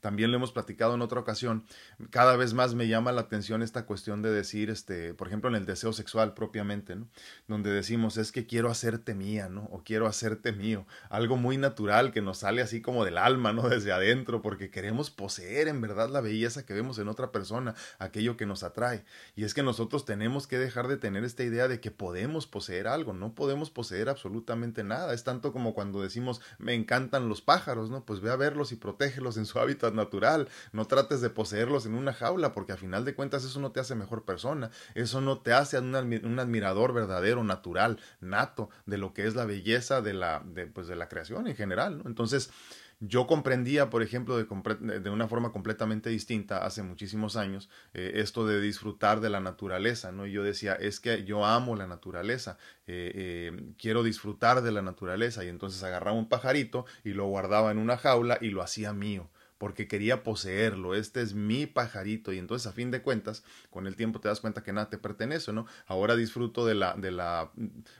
también 0.00 0.30
lo 0.30 0.36
hemos 0.36 0.52
platicado 0.52 0.94
en 0.94 1.02
otra 1.02 1.20
ocasión, 1.20 1.64
cada 2.10 2.36
vez 2.36 2.54
más 2.54 2.74
me 2.74 2.88
llama 2.88 3.12
la 3.12 3.22
atención 3.22 3.62
esta 3.62 3.86
cuestión 3.86 4.22
de 4.22 4.30
decir, 4.30 4.70
este, 4.70 5.14
por 5.14 5.28
ejemplo, 5.28 5.50
en 5.50 5.56
el 5.56 5.66
deseo 5.66 5.92
sexual 5.92 6.34
propiamente, 6.34 6.96
¿no? 6.96 7.08
Donde 7.48 7.70
decimos, 7.70 8.16
es 8.16 8.32
que 8.32 8.46
quiero 8.46 8.70
hacerte 8.70 9.14
mía, 9.14 9.48
¿no? 9.48 9.64
O 9.70 9.82
quiero 9.84 10.06
hacerte 10.06 10.52
mío. 10.52 10.86
Algo 11.08 11.36
muy 11.36 11.56
natural 11.56 12.12
que 12.12 12.22
nos 12.22 12.38
sale 12.38 12.62
así 12.62 12.80
como 12.80 13.04
del 13.04 13.18
alma, 13.18 13.52
¿no? 13.52 13.62
Desde 13.68 13.92
adentro, 13.92 14.42
porque 14.42 14.70
queremos 14.70 15.10
poseer 15.10 15.68
en 15.68 15.80
verdad 15.80 16.08
la 16.10 16.20
belleza 16.20 16.64
que 16.64 16.74
vemos 16.74 16.98
en 16.98 17.08
otra 17.08 17.32
persona, 17.32 17.74
aquello 17.98 18.36
que 18.36 18.46
nos 18.46 18.62
atrae. 18.62 19.04
Y 19.36 19.44
es 19.44 19.54
que 19.54 19.62
nosotros 19.62 20.04
tenemos 20.04 20.46
que 20.46 20.58
dejar 20.58 20.88
de 20.88 20.96
tener 20.96 21.24
esta 21.24 21.44
idea 21.44 21.68
de 21.68 21.80
que 21.80 21.90
podemos 21.90 22.46
poseer 22.46 22.88
algo, 22.88 23.12
no 23.12 23.34
podemos 23.34 23.70
poseer 23.70 24.08
absolutamente 24.08 24.84
nada. 24.84 25.14
Es 25.14 25.24
tanto 25.24 25.52
como 25.52 25.74
cuando 25.74 26.02
decimos, 26.02 26.40
me 26.58 26.74
encantan 26.74 27.28
los 27.28 27.42
pájaros, 27.42 27.90
¿no? 27.90 28.04
Pues 28.04 28.20
ve 28.20 28.30
a 28.30 28.36
verlos 28.36 28.72
y 28.72 28.76
protégelos 28.76 29.29
en 29.36 29.46
su 29.46 29.58
hábitat 29.58 29.94
natural. 29.94 30.48
No 30.72 30.86
trates 30.86 31.20
de 31.20 31.30
poseerlos 31.30 31.86
en 31.86 31.94
una 31.94 32.12
jaula, 32.12 32.52
porque 32.52 32.72
a 32.72 32.76
final 32.76 33.04
de 33.04 33.14
cuentas 33.14 33.44
eso 33.44 33.60
no 33.60 33.72
te 33.72 33.80
hace 33.80 33.94
mejor 33.94 34.24
persona. 34.24 34.70
Eso 34.94 35.20
no 35.20 35.38
te 35.38 35.52
hace 35.52 35.78
un, 35.78 35.94
admirador 35.94 36.92
verdadero, 36.92 37.44
natural, 37.44 37.98
nato, 38.20 38.70
de 38.86 38.98
lo 38.98 39.14
que 39.14 39.26
es 39.26 39.34
la 39.34 39.44
belleza 39.44 40.00
de 40.00 40.14
la, 40.14 40.44
pues 40.74 40.86
de 40.86 40.96
la 40.96 41.08
creación 41.08 41.46
en 41.46 41.56
general, 41.56 41.98
¿no? 41.98 42.04
Entonces, 42.06 42.50
yo 43.00 43.26
comprendía, 43.26 43.88
por 43.88 44.02
ejemplo, 44.02 44.36
de, 44.36 45.10
una 45.10 45.26
forma 45.26 45.52
completamente 45.52 46.10
distinta 46.10 46.66
hace 46.66 46.82
muchísimos 46.82 47.34
años 47.36 47.70
eh, 47.94 48.12
esto 48.16 48.46
de 48.46 48.60
disfrutar 48.60 49.20
de 49.20 49.30
la 49.30 49.40
naturaleza, 49.40 50.12
¿no? 50.12 50.26
Y 50.26 50.32
yo 50.32 50.42
decía, 50.42 50.74
es 50.74 51.00
que 51.00 51.24
yo 51.24 51.46
amo 51.46 51.76
la 51.76 51.86
naturaleza, 51.86 52.58
eh, 52.86 53.12
eh, 53.14 53.72
quiero 53.78 54.02
disfrutar 54.02 54.60
de 54.60 54.72
la 54.72 54.82
naturaleza, 54.82 55.44
y 55.44 55.48
entonces 55.48 55.82
agarraba 55.82 56.16
un 56.16 56.28
pajarito 56.28 56.84
y 57.02 57.14
lo 57.14 57.26
guardaba 57.26 57.70
en 57.70 57.78
una 57.78 57.96
jaula 57.96 58.36
y 58.40 58.50
lo 58.50 58.62
hacía 58.62 58.92
mío 58.92 59.30
porque 59.60 59.86
quería 59.86 60.22
poseerlo, 60.22 60.94
este 60.94 61.20
es 61.20 61.34
mi 61.34 61.66
pajarito 61.66 62.32
y 62.32 62.38
entonces 62.38 62.66
a 62.66 62.72
fin 62.72 62.90
de 62.90 63.02
cuentas, 63.02 63.44
con 63.68 63.86
el 63.86 63.94
tiempo 63.94 64.18
te 64.18 64.28
das 64.28 64.40
cuenta 64.40 64.62
que 64.62 64.72
nada 64.72 64.88
te 64.88 64.96
pertenece, 64.96 65.52
¿no? 65.52 65.66
Ahora 65.86 66.16
disfruto 66.16 66.64
de 66.64 66.74
la 66.74 66.94
de 66.94 67.10
la 67.10 67.52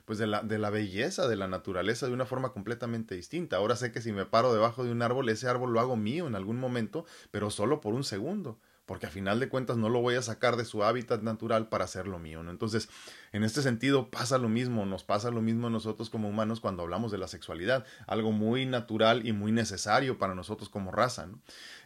pues 0.05 0.17
de 0.17 0.25
la 0.25 0.41
de 0.41 0.57
la 0.57 0.71
belleza 0.71 1.27
de 1.27 1.35
la 1.35 1.47
naturaleza 1.47 2.07
de 2.07 2.13
una 2.13 2.25
forma 2.25 2.51
completamente 2.51 3.13
distinta. 3.13 3.57
Ahora 3.57 3.75
sé 3.75 3.91
que 3.91 4.01
si 4.01 4.11
me 4.11 4.25
paro 4.25 4.51
debajo 4.51 4.83
de 4.83 4.91
un 4.91 5.03
árbol, 5.03 5.29
ese 5.29 5.47
árbol 5.47 5.71
lo 5.71 5.79
hago 5.79 5.95
mío 5.95 6.25
en 6.25 6.33
algún 6.33 6.57
momento, 6.59 7.05
pero 7.29 7.51
solo 7.51 7.79
por 7.79 7.93
un 7.93 8.03
segundo 8.03 8.57
porque 8.87 9.05
a 9.05 9.09
final 9.09 9.39
de 9.39 9.47
cuentas 9.47 9.77
no 9.77 9.87
lo 9.87 10.01
voy 10.01 10.15
a 10.15 10.21
sacar 10.21 10.57
de 10.57 10.65
su 10.65 10.83
hábitat 10.83 11.21
natural 11.21 11.69
para 11.69 11.85
hacerlo 11.85 12.19
mío, 12.19 12.43
¿no? 12.43 12.51
Entonces, 12.51 12.89
en 13.31 13.43
este 13.43 13.61
sentido 13.61 14.09
pasa 14.09 14.37
lo 14.37 14.49
mismo, 14.49 14.85
nos 14.85 15.03
pasa 15.03 15.31
lo 15.31 15.41
mismo 15.41 15.67
a 15.67 15.69
nosotros 15.69 16.09
como 16.09 16.27
humanos 16.27 16.59
cuando 16.59 16.83
hablamos 16.83 17.11
de 17.11 17.17
la 17.17 17.27
sexualidad, 17.27 17.85
algo 18.07 18.31
muy 18.31 18.65
natural 18.65 19.25
y 19.25 19.31
muy 19.31 19.51
necesario 19.51 20.17
para 20.17 20.35
nosotros 20.35 20.69
como 20.69 20.91
raza. 20.91 21.27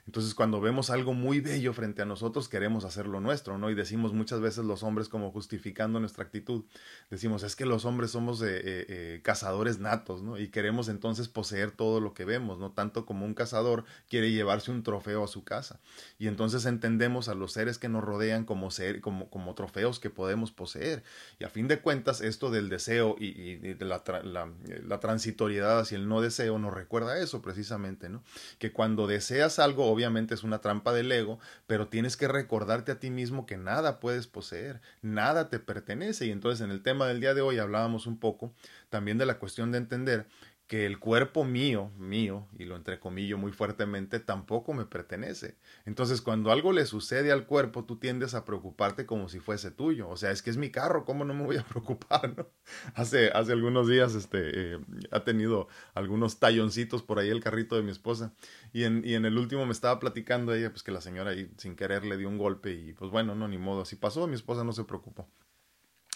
Entonces, 0.08 0.36
cuando 0.36 0.62
vemos 0.62 0.92
algo 0.92 1.14
muy 1.14 1.40
bello 1.40 1.74
frente 1.74 2.04
a 2.04 2.06
nosotros, 2.06 2.48
queremos 2.48 2.86
hacerlo 2.86 3.20
nuestro, 3.20 3.58
¿no? 3.58 3.72
Y 3.72 3.76
decimos 3.76 4.14
muchas 4.14 4.40
veces 4.40 4.64
los 4.64 4.84
hombres 4.84 5.10
como 5.10 5.32
justificando 5.32 6.00
nuestra 6.00 6.24
actitud, 6.24 6.64
decimos, 7.10 7.42
es 7.42 7.56
que 7.56 7.66
los 7.66 7.86
hombres 7.86 8.12
somos 8.12 8.40
eh, 8.44 8.58
eh, 8.58 8.86
eh, 8.88 9.22
cazadores 9.24 9.80
natos, 9.80 10.22
¿no? 10.22 10.38
Y 10.38 10.50
queremos 10.50 10.90
entonces 10.90 11.28
poseer 11.28 11.72
todo 11.72 12.00
lo 12.02 12.14
que 12.14 12.24
vemos, 12.24 12.60
¿no? 12.60 12.72
Tanto 12.72 13.08
como 13.08 13.26
un 13.26 13.34
cazador 13.34 13.84
quiere 14.08 14.32
llevarse 14.32 14.70
un 14.70 14.84
trofeo 14.84 15.24
a 15.24 15.28
su 15.28 15.44
casa. 15.44 15.80
Y 16.20 16.28
entonces 16.28 16.68
entendemos 16.68 17.28
a 17.28 17.34
los 17.34 17.54
seres 17.54 17.80
que 17.80 17.90
nos 17.90 18.04
rodean 18.04 18.46
como, 18.46 18.70
ser, 18.70 19.02
como, 19.02 19.32
como 19.32 19.56
trofeos 19.56 20.00
que 20.00 20.12
podemos 20.12 20.52
poseer. 20.52 21.04
Y 21.40 21.44
a 21.44 21.50
fin 21.50 21.68
de 21.68 21.80
cuentas, 21.80 22.22
esto 22.22 22.50
del 22.50 22.70
deseo 22.70 23.16
y, 23.20 23.56
de 23.56 23.86
la, 23.86 24.04
la, 24.24 24.50
la 24.84 25.00
transitoriedad 25.00 25.80
hacia 25.80 25.98
el 25.98 26.08
no 26.08 26.22
deseo 26.22 26.58
nos 26.60 26.74
recuerda 26.74 27.20
eso 27.20 27.42
precisamente, 27.42 28.10
¿no? 28.10 28.24
Que 28.60 28.72
cuando 28.72 29.08
deseas 29.08 29.60
algo, 29.60 29.86
obviamente 29.86 30.34
es 30.34 30.44
una 30.44 30.60
trampa 30.60 30.94
del 30.94 31.12
ego, 31.12 31.40
pero 31.68 31.88
tienes 31.88 32.16
que 32.18 32.28
recordarte 32.28 32.92
a 32.94 33.00
ti 33.00 33.10
mismo 33.10 33.46
que 33.46 33.58
nada 33.58 34.00
puedes 34.00 34.28
poseer, 34.28 34.82
nada 35.02 35.50
te 35.50 35.60
pertenece. 35.60 36.26
Y 36.26 36.32
entonces 36.32 36.64
en 36.64 36.72
el 36.72 36.82
tema 36.82 37.08
del 37.08 37.20
día 37.20 37.34
de 37.34 37.42
hoy 37.42 37.60
hablábamos 37.60 38.08
un 38.08 38.18
poco 38.20 38.54
también 38.90 39.18
de 39.18 39.26
la 39.26 39.40
cuestión 39.40 39.72
de 39.72 39.80
entender 39.80 40.28
que 40.68 40.88
el 40.88 40.98
cuerpo 40.98 41.44
mío, 41.44 41.92
mío, 41.98 42.48
y 42.58 42.66
lo 42.66 42.76
entrecomillo 42.76 43.38
muy 43.38 43.52
fuertemente, 43.52 44.20
tampoco 44.20 44.74
me 44.74 44.86
pertenece. 44.86 45.58
Entonces, 45.86 46.22
cuando 46.22 46.52
algo 46.52 46.72
le 46.74 46.88
sucede 46.88 47.32
al 47.32 47.46
cuerpo, 47.46 47.86
tú 47.86 47.98
tiendes 47.98 48.34
a 48.34 48.46
preocuparte 48.46 49.06
como 49.06 49.30
si 49.30 49.40
fuese 49.40 49.70
tuyo. 49.70 50.10
O 50.10 50.18
sea, 50.18 50.32
es 50.32 50.42
que 50.42 50.50
es 50.50 50.58
mi 50.58 50.72
carro, 50.72 51.06
¿cómo 51.06 51.24
no 51.24 51.36
me 51.36 51.46
voy 51.46 51.58
a 51.58 51.64
preocupar? 51.68 52.36
No? 52.36 52.48
Hace, 52.96 53.30
hace 53.30 53.52
algunos 53.52 53.88
días 53.88 54.16
este, 54.16 54.74
eh, 54.74 54.80
ha 55.12 55.24
tenido 55.24 55.68
algunos 55.94 56.40
talloncitos 56.40 57.04
por 57.04 57.20
ahí 57.20 57.30
el 57.30 57.44
carrito 57.44 57.76
de 57.76 57.84
mi 57.84 57.92
esposa. 57.92 58.34
Y 58.74 58.86
en, 58.86 59.04
y 59.06 59.14
en 59.14 59.26
el 59.26 59.38
último 59.38 59.66
me 59.68 59.72
estaba 59.72 60.00
platicando 60.00 60.54
ella, 60.54 60.72
pues 60.72 60.82
que 60.82 60.92
la 60.92 61.02
señora 61.02 61.32
ahí 61.32 61.52
sin 61.58 61.76
querer 61.76 62.06
le 62.06 62.18
dio 62.18 62.28
un 62.28 62.40
golpe 62.40 62.74
y 62.74 62.94
pues 62.94 63.12
bueno, 63.12 63.36
no, 63.36 63.48
ni 63.48 63.60
modo. 63.60 63.84
Así 63.84 63.96
pasó, 63.96 64.26
mi 64.28 64.36
esposa 64.36 64.64
no 64.64 64.74
se 64.74 64.84
preocupó 64.84 65.30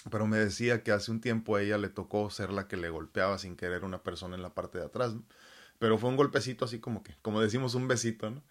pero 0.09 0.27
me 0.27 0.37
decía 0.37 0.83
que 0.83 0.91
hace 0.91 1.11
un 1.11 1.21
tiempo 1.21 1.55
a 1.55 1.61
ella 1.61 1.77
le 1.77 1.89
tocó 1.89 2.29
ser 2.29 2.51
la 2.51 2.67
que 2.67 2.77
le 2.77 2.89
golpeaba 2.89 3.37
sin 3.37 3.55
querer 3.55 3.83
una 3.83 4.03
persona 4.03 4.35
en 4.35 4.41
la 4.41 4.53
parte 4.53 4.77
de 4.79 4.85
atrás. 4.85 5.13
Pero 5.79 5.97
fue 5.97 6.09
un 6.09 6.17
golpecito 6.17 6.65
así 6.65 6.79
como 6.79 7.03
que, 7.03 7.15
como 7.21 7.41
decimos, 7.41 7.75
un 7.75 7.87
besito, 7.87 8.29
¿no? 8.29 8.43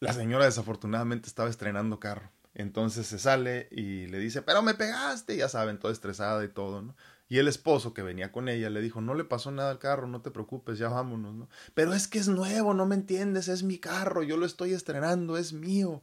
La 0.00 0.12
señora 0.12 0.44
desafortunadamente 0.44 1.28
estaba 1.28 1.48
estrenando 1.48 2.00
carro. 2.00 2.30
Entonces 2.54 3.06
se 3.06 3.18
sale 3.18 3.68
y 3.70 4.06
le 4.08 4.18
dice, 4.18 4.42
pero 4.42 4.62
me 4.62 4.74
pegaste, 4.74 5.36
ya 5.36 5.48
saben, 5.48 5.78
toda 5.78 5.92
estresada 5.92 6.44
y 6.44 6.48
todo, 6.48 6.82
¿no? 6.82 6.96
Y 7.28 7.38
el 7.38 7.48
esposo 7.48 7.94
que 7.94 8.02
venía 8.02 8.30
con 8.30 8.48
ella 8.48 8.68
le 8.68 8.82
dijo, 8.82 9.00
no 9.00 9.14
le 9.14 9.24
pasó 9.24 9.50
nada 9.52 9.70
al 9.70 9.78
carro, 9.78 10.06
no 10.06 10.20
te 10.20 10.30
preocupes, 10.30 10.78
ya 10.78 10.88
vámonos, 10.88 11.34
¿no? 11.34 11.48
Pero 11.72 11.94
es 11.94 12.08
que 12.08 12.18
es 12.18 12.28
nuevo, 12.28 12.74
no 12.74 12.84
me 12.84 12.94
entiendes, 12.94 13.48
es 13.48 13.62
mi 13.62 13.78
carro, 13.78 14.22
yo 14.22 14.36
lo 14.36 14.44
estoy 14.44 14.74
estrenando, 14.74 15.38
es 15.38 15.54
mío. 15.54 16.02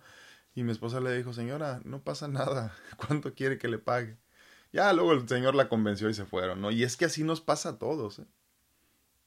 Y 0.56 0.64
mi 0.64 0.72
esposa 0.72 1.00
le 1.02 1.16
dijo, 1.16 1.34
señora, 1.34 1.82
no 1.84 2.02
pasa 2.04 2.28
nada, 2.28 2.74
¿cuánto 2.98 3.36
quiere 3.36 3.60
que 3.60 3.68
le 3.68 3.78
pague? 3.78 4.18
Ya 4.72 4.94
luego 4.94 5.14
el 5.14 5.28
Señor 5.28 5.56
la 5.56 5.70
convenció 5.70 6.10
y 6.10 6.14
se 6.14 6.26
fueron, 6.26 6.62
¿no? 6.62 6.72
Y 6.72 6.84
es 6.84 6.98
que 6.98 7.06
así 7.06 7.24
nos 7.24 7.42
pasa 7.42 7.70
a 7.70 7.80
todos, 7.80 8.20
¿eh? 8.20 8.26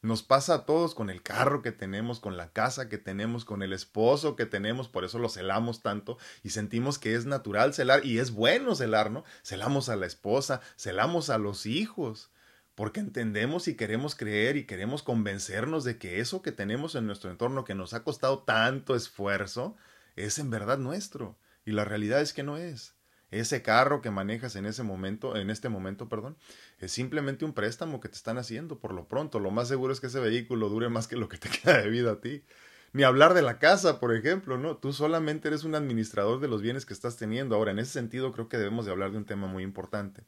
Nos 0.03 0.25
pasa 0.25 0.55
a 0.55 0.67
todos 0.67 0.97
con 0.97 1.11
el 1.11 1.23
carro 1.23 1.63
que 1.63 1.71
tenemos, 1.71 2.19
con 2.19 2.37
la 2.37 2.53
casa 2.53 2.89
que 2.89 2.99
tenemos, 2.99 3.45
con 3.45 3.63
el 3.63 3.73
esposo 3.73 4.35
que 4.35 4.47
tenemos, 4.47 4.89
por 4.89 5.05
eso 5.05 5.21
lo 5.21 5.29
celamos 5.29 5.81
tanto 5.81 6.19
y 6.43 6.51
sentimos 6.51 6.99
que 6.99 7.15
es 7.15 7.25
natural 7.25 7.73
celar 7.73 8.05
y 8.05 8.19
es 8.19 8.33
bueno 8.33 8.75
celar, 8.75 9.13
¿no? 9.13 9.23
Celamos 9.45 9.89
a 9.89 9.95
la 9.95 10.07
esposa, 10.07 10.61
celamos 10.77 11.31
a 11.31 11.39
los 11.39 11.67
hijos, 11.67 12.33
porque 12.75 12.99
entendemos 12.99 13.69
y 13.69 13.77
queremos 13.77 14.17
creer 14.17 14.57
y 14.57 14.67
queremos 14.67 15.05
convencernos 15.05 15.85
de 15.85 15.99
que 15.99 16.19
eso 16.19 16.43
que 16.43 16.51
tenemos 16.51 16.97
en 16.97 17.07
nuestro 17.07 17.31
entorno 17.31 17.65
que 17.65 17.77
nos 17.77 17.95
ha 17.95 18.03
costado 18.03 18.41
tanto 18.41 18.97
esfuerzo 18.97 19.77
es 20.17 20.41
en 20.41 20.51
verdad 20.51 20.79
nuestro 20.79 21.39
y 21.65 21.71
la 21.71 21.85
realidad 21.85 22.21
es 22.23 22.33
que 22.33 22.43
no 22.43 22.57
es. 22.57 22.97
Ese 23.33 23.63
carro 23.63 24.03
que 24.03 24.11
manejas 24.11 24.57
en 24.57 24.67
ese 24.67 24.83
momento, 24.83 25.37
en 25.37 25.49
este 25.49 25.71
momento, 25.71 26.07
perdón, 26.07 26.37
es 26.79 26.93
simplemente 26.93 27.47
un 27.47 27.55
préstamo 27.55 27.99
que 27.99 28.11
te 28.11 28.15
están 28.15 28.37
haciendo 28.37 28.79
por 28.79 28.93
lo 28.93 29.09
pronto. 29.09 29.41
Lo 29.41 29.51
más 29.51 29.69
seguro 29.69 29.93
es 29.93 30.01
que 30.01 30.09
ese 30.09 30.21
vehículo 30.21 30.69
dure 30.69 30.91
más 30.91 31.09
que 31.09 31.17
lo 31.17 31.31
que 31.31 31.39
te 31.39 31.49
queda 31.63 31.79
de 31.79 31.89
vida 31.89 32.13
a 32.13 32.21
ti. 32.21 32.45
Ni 32.93 33.05
hablar 33.05 33.33
de 33.33 33.41
la 33.41 33.59
casa, 33.59 33.99
por 34.01 34.15
ejemplo, 34.15 34.59
¿no? 34.59 34.77
Tú 34.77 34.93
solamente 34.93 35.49
eres 35.49 35.65
un 35.65 35.75
administrador 35.75 36.41
de 36.41 36.49
los 36.49 36.61
bienes 36.61 36.85
que 36.85 36.93
estás 36.93 37.17
teniendo. 37.17 37.55
Ahora, 37.57 37.71
en 37.71 37.79
ese 37.79 37.93
sentido, 37.93 38.33
creo 38.33 38.51
que 38.51 38.59
debemos 38.59 38.85
de 38.85 38.93
hablar 38.93 39.13
de 39.13 39.17
un 39.17 39.25
tema 39.25 39.47
muy 39.47 39.63
importante. 39.63 40.25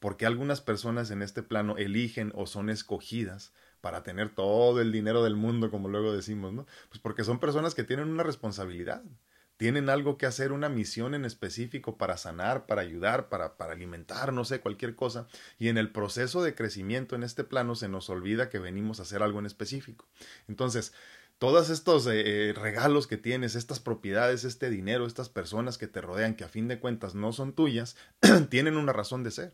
Porque 0.00 0.26
algunas 0.26 0.60
personas 0.60 1.12
en 1.12 1.22
este 1.22 1.44
plano 1.44 1.76
eligen 1.76 2.32
o 2.34 2.48
son 2.48 2.70
escogidas 2.70 3.52
para 3.80 4.02
tener 4.02 4.34
todo 4.34 4.80
el 4.80 4.90
dinero 4.90 5.22
del 5.22 5.36
mundo, 5.36 5.70
como 5.70 5.88
luego 5.88 6.12
decimos, 6.12 6.52
¿no? 6.52 6.66
Pues 6.88 6.98
porque 7.00 7.22
son 7.22 7.38
personas 7.38 7.76
que 7.76 7.84
tienen 7.84 8.08
una 8.08 8.24
responsabilidad 8.24 9.04
tienen 9.58 9.90
algo 9.90 10.16
que 10.16 10.24
hacer, 10.24 10.52
una 10.52 10.68
misión 10.68 11.14
en 11.14 11.24
específico 11.24 11.98
para 11.98 12.16
sanar, 12.16 12.64
para 12.66 12.80
ayudar, 12.80 13.28
para, 13.28 13.56
para 13.56 13.72
alimentar, 13.72 14.32
no 14.32 14.44
sé, 14.44 14.60
cualquier 14.60 14.94
cosa. 14.94 15.26
Y 15.58 15.68
en 15.68 15.76
el 15.78 15.90
proceso 15.90 16.42
de 16.44 16.54
crecimiento 16.54 17.16
en 17.16 17.24
este 17.24 17.42
plano 17.42 17.74
se 17.74 17.88
nos 17.88 18.08
olvida 18.08 18.50
que 18.50 18.60
venimos 18.60 19.00
a 19.00 19.02
hacer 19.02 19.20
algo 19.20 19.40
en 19.40 19.46
específico. 19.46 20.06
Entonces, 20.46 20.92
todos 21.38 21.70
estos 21.70 22.06
eh, 22.06 22.50
eh, 22.50 22.52
regalos 22.52 23.08
que 23.08 23.16
tienes, 23.16 23.56
estas 23.56 23.80
propiedades, 23.80 24.44
este 24.44 24.70
dinero, 24.70 25.06
estas 25.06 25.28
personas 25.28 25.76
que 25.76 25.88
te 25.88 26.00
rodean, 26.00 26.36
que 26.36 26.44
a 26.44 26.48
fin 26.48 26.68
de 26.68 26.78
cuentas 26.78 27.16
no 27.16 27.32
son 27.32 27.52
tuyas, 27.52 27.96
tienen 28.50 28.76
una 28.76 28.92
razón 28.92 29.24
de 29.24 29.32
ser. 29.32 29.52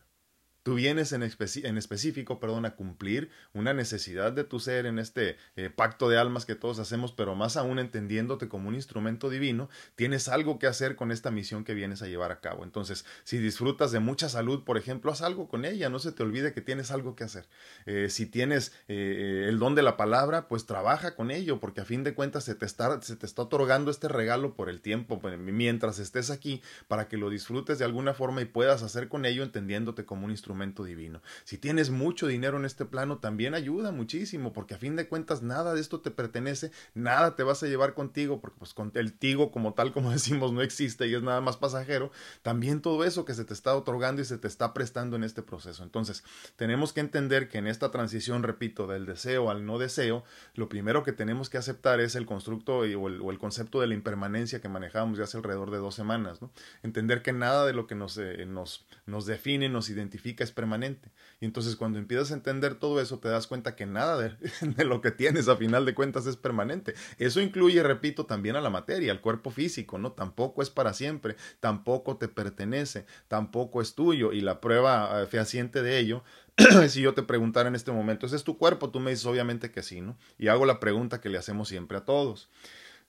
Tú 0.64 0.76
vienes 0.76 1.12
en, 1.12 1.22
específico, 1.22 2.40
perdón, 2.40 2.64
a 2.64 2.74
cumplir 2.74 3.28
una 3.52 3.74
necesidad 3.74 4.32
de 4.32 4.44
tu 4.44 4.60
ser 4.60 4.86
en 4.86 4.98
este 4.98 5.36
eh, 5.56 5.68
pacto 5.68 6.08
de 6.08 6.16
almas 6.16 6.46
que 6.46 6.54
todos 6.54 6.78
hacemos, 6.78 7.12
pero 7.12 7.34
más 7.34 7.58
aún 7.58 7.78
entendiéndote 7.78 8.48
como 8.48 8.70
un 8.70 8.74
instrumento 8.74 9.28
divino, 9.28 9.68
tienes 9.94 10.26
algo 10.26 10.58
que 10.58 10.66
hacer 10.66 10.96
con 10.96 11.12
esta 11.12 11.30
misión 11.30 11.64
que 11.64 11.74
vienes 11.74 12.00
a 12.00 12.06
llevar 12.06 12.32
a 12.32 12.40
cabo. 12.40 12.64
Entonces, 12.64 13.04
si 13.24 13.36
disfrutas 13.36 13.92
de 13.92 14.00
mucha 14.00 14.30
salud, 14.30 14.64
por 14.64 14.78
ejemplo, 14.78 15.12
haz 15.12 15.20
algo 15.20 15.48
con 15.48 15.66
ella, 15.66 15.90
no 15.90 15.98
se 15.98 16.12
te 16.12 16.22
olvide 16.22 16.54
que 16.54 16.62
tienes 16.62 16.90
algo 16.90 17.14
que 17.14 17.24
hacer. 17.24 17.46
Eh, 17.84 18.08
si 18.08 18.24
tienes 18.24 18.72
eh, 18.88 19.44
el 19.50 19.58
don 19.58 19.74
de 19.74 19.82
la 19.82 19.98
palabra, 19.98 20.48
pues 20.48 20.64
trabaja 20.64 21.14
con 21.14 21.30
ello, 21.30 21.60
porque 21.60 21.82
a 21.82 21.84
fin 21.84 22.04
de 22.04 22.14
cuentas 22.14 22.44
se 22.44 22.54
te 22.54 22.64
está, 22.64 23.02
se 23.02 23.16
te 23.16 23.26
está 23.26 23.42
otorgando 23.42 23.90
este 23.90 24.08
regalo 24.08 24.54
por 24.54 24.70
el 24.70 24.80
tiempo, 24.80 25.20
mientras 25.36 25.98
estés 25.98 26.30
aquí, 26.30 26.62
para 26.88 27.06
que 27.06 27.18
lo 27.18 27.28
disfrutes 27.28 27.78
de 27.78 27.84
alguna 27.84 28.14
forma 28.14 28.40
y 28.40 28.46
puedas 28.46 28.82
hacer 28.82 29.10
con 29.10 29.26
ello 29.26 29.42
entendiéndote 29.42 30.06
como 30.06 30.24
un 30.24 30.30
instrumento 30.30 30.53
divino. 30.84 31.20
Si 31.44 31.58
tienes 31.58 31.90
mucho 31.90 32.26
dinero 32.26 32.58
en 32.58 32.64
este 32.64 32.84
plano, 32.84 33.18
también 33.18 33.54
ayuda 33.54 33.92
muchísimo, 33.92 34.52
porque 34.52 34.74
a 34.74 34.78
fin 34.78 34.96
de 34.96 35.08
cuentas 35.08 35.42
nada 35.42 35.74
de 35.74 35.80
esto 35.80 36.00
te 36.00 36.10
pertenece, 36.10 36.70
nada 36.94 37.36
te 37.36 37.42
vas 37.42 37.62
a 37.62 37.66
llevar 37.66 37.94
contigo, 37.94 38.40
porque 38.40 38.58
pues 38.58 38.74
el 38.94 39.12
tigo 39.12 39.50
como 39.50 39.74
tal, 39.74 39.92
como 39.92 40.10
decimos, 40.12 40.52
no 40.52 40.62
existe 40.62 41.06
y 41.06 41.14
es 41.14 41.22
nada 41.22 41.40
más 41.40 41.56
pasajero. 41.56 42.10
También 42.42 42.80
todo 42.80 43.04
eso 43.04 43.24
que 43.24 43.34
se 43.34 43.44
te 43.44 43.54
está 43.54 43.74
otorgando 43.74 44.22
y 44.22 44.24
se 44.24 44.38
te 44.38 44.48
está 44.48 44.72
prestando 44.74 45.16
en 45.16 45.24
este 45.24 45.42
proceso. 45.42 45.82
Entonces, 45.82 46.24
tenemos 46.56 46.92
que 46.92 47.00
entender 47.00 47.48
que 47.48 47.58
en 47.58 47.66
esta 47.66 47.90
transición, 47.90 48.42
repito, 48.42 48.86
del 48.86 49.06
deseo 49.06 49.50
al 49.50 49.66
no 49.66 49.78
deseo, 49.78 50.24
lo 50.54 50.68
primero 50.68 51.02
que 51.02 51.12
tenemos 51.12 51.50
que 51.50 51.58
aceptar 51.58 52.00
es 52.00 52.14
el 52.14 52.26
constructo 52.26 52.78
o 52.78 52.84
el, 52.84 53.38
concepto 53.38 53.80
de 53.80 53.88
la 53.88 53.94
impermanencia 53.94 54.60
que 54.60 54.68
manejamos 54.68 55.18
ya 55.18 55.24
hace 55.24 55.36
alrededor 55.36 55.70
de 55.70 55.78
dos 55.78 55.94
semanas. 55.94 56.38
Entender 56.82 57.22
que 57.22 57.32
nada 57.32 57.66
de 57.66 57.72
lo 57.72 57.86
que 57.86 57.94
nos, 57.94 58.16
eh, 58.18 58.46
nos, 58.46 58.86
nos 59.06 59.26
define, 59.26 59.68
nos 59.68 59.90
identifica 59.90 60.43
es 60.44 60.52
permanente. 60.52 61.10
Y 61.40 61.46
entonces 61.46 61.76
cuando 61.76 61.98
empiezas 61.98 62.30
a 62.30 62.34
entender 62.34 62.76
todo 62.76 63.00
eso, 63.00 63.18
te 63.18 63.28
das 63.28 63.46
cuenta 63.46 63.74
que 63.74 63.86
nada 63.86 64.18
de, 64.60 64.84
lo 64.84 65.00
que 65.00 65.10
tienes 65.10 65.48
a 65.48 65.56
final 65.56 65.84
de 65.84 65.94
cuentas 65.94 66.26
es 66.26 66.36
permanente. 66.36 66.94
Eso 67.18 67.40
incluye, 67.40 67.82
repito, 67.82 68.26
también 68.26 68.56
a 68.56 68.60
la 68.60 68.70
materia, 68.70 69.12
al 69.12 69.20
cuerpo 69.20 69.50
físico, 69.50 69.98
¿no? 69.98 70.12
Tampoco 70.12 70.62
es 70.62 70.70
para 70.70 70.92
siempre, 70.92 71.36
tampoco 71.60 72.16
te 72.16 72.28
pertenece, 72.28 73.06
tampoco 73.28 73.82
es 73.82 73.94
tuyo. 73.94 74.32
Y 74.32 74.40
la 74.40 74.60
prueba 74.60 75.22
eh, 75.22 75.26
fehaciente 75.26 75.82
de 75.82 75.98
ello 75.98 76.22
si 76.88 77.00
yo 77.00 77.14
te 77.14 77.22
preguntara 77.22 77.68
en 77.68 77.74
este 77.74 77.90
momento, 77.90 78.26
¿ese 78.26 78.36
es 78.36 78.44
tu 78.44 78.58
cuerpo? 78.58 78.90
Tú 78.90 79.00
me 79.00 79.10
dices 79.10 79.26
obviamente 79.26 79.72
que 79.72 79.82
sí, 79.82 80.00
¿no? 80.00 80.16
Y 80.38 80.48
hago 80.48 80.66
la 80.66 80.78
pregunta 80.78 81.20
que 81.20 81.28
le 81.28 81.38
hacemos 81.38 81.68
siempre 81.68 81.98
a 81.98 82.04
todos. 82.04 82.48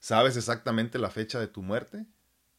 ¿Sabes 0.00 0.36
exactamente 0.36 0.98
la 0.98 1.10
fecha 1.10 1.38
de 1.38 1.46
tu 1.46 1.62
muerte? 1.62 2.06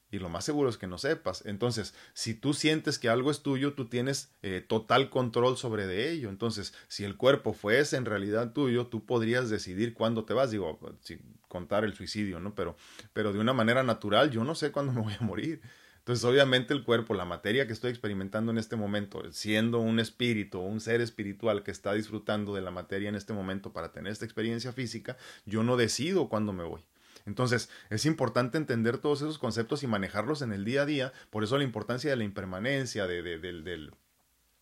Y 0.10 0.20
lo 0.20 0.30
más 0.30 0.46
seguro 0.46 0.70
es 0.70 0.78
que 0.78 0.88
no 0.88 0.98
sepas. 0.98 1.46
Entonces, 1.46 1.94
si 2.14 2.34
tú 2.34 2.54
sientes 2.54 2.98
que 2.98 3.10
algo 3.10 3.30
es 3.30 3.42
tuyo, 3.42 3.74
tú 3.74 3.86
tienes 3.86 4.32
eh, 4.42 4.64
total 4.66 5.10
control 5.10 5.58
sobre 5.58 5.86
de 5.86 6.12
ello. 6.12 6.30
Entonces, 6.30 6.74
si 6.88 7.04
el 7.04 7.18
cuerpo 7.18 7.52
fuese 7.52 7.98
en 7.98 8.06
realidad 8.06 8.54
tuyo, 8.54 8.88
tú 8.88 9.06
podrías 9.06 9.50
decidir 9.50 9.94
cuándo 9.94 10.24
te 10.24 10.34
vas. 10.34 10.52
Digo, 10.52 10.80
sin 11.02 11.20
contar 11.50 11.84
el 11.84 11.94
suicidio, 11.94 12.40
¿no? 12.40 12.56
Pero, 12.56 12.78
pero 13.12 13.34
de 13.34 13.40
una 13.40 13.54
manera 13.54 13.84
natural, 13.84 14.32
yo 14.32 14.46
no 14.46 14.56
sé 14.56 14.72
cuándo 14.72 14.94
me 14.94 15.02
voy 15.02 15.14
a 15.20 15.24
morir. 15.24 15.62
Entonces, 16.08 16.24
obviamente 16.24 16.74
el 16.74 16.86
cuerpo, 16.86 17.14
la 17.14 17.26
materia 17.26 17.68
que 17.68 17.74
estoy 17.74 17.90
experimentando 17.90 18.54
en 18.54 18.58
este 18.58 18.78
momento, 18.78 19.30
siendo 19.34 19.80
un 19.80 20.00
espíritu, 20.00 20.62
un 20.62 20.80
ser 20.80 21.02
espiritual 21.02 21.64
que 21.64 21.72
está 21.72 21.92
disfrutando 21.92 22.56
de 22.56 22.62
la 22.62 22.72
materia 22.72 23.10
en 23.10 23.16
este 23.16 23.34
momento 23.34 23.74
para 23.74 23.92
tener 23.92 24.14
esta 24.14 24.24
experiencia 24.24 24.72
física, 24.72 25.18
yo 25.46 25.64
no 25.64 25.76
decido 25.76 26.30
cuándo 26.30 26.54
me 26.54 26.64
voy. 26.64 26.86
Entonces, 27.28 27.70
es 27.90 28.06
importante 28.06 28.58
entender 28.58 29.00
todos 29.00 29.22
esos 29.22 29.38
conceptos 29.38 29.84
y 29.84 29.88
manejarlos 29.88 30.42
en 30.42 30.54
el 30.54 30.64
día 30.64 30.84
a 30.84 30.86
día, 30.86 31.14
por 31.30 31.44
eso 31.44 31.58
la 31.58 31.66
importancia 31.66 32.10
de 32.10 32.16
la 32.16 32.24
impermanencia, 32.24 33.06
de, 33.06 33.22
del, 33.22 33.92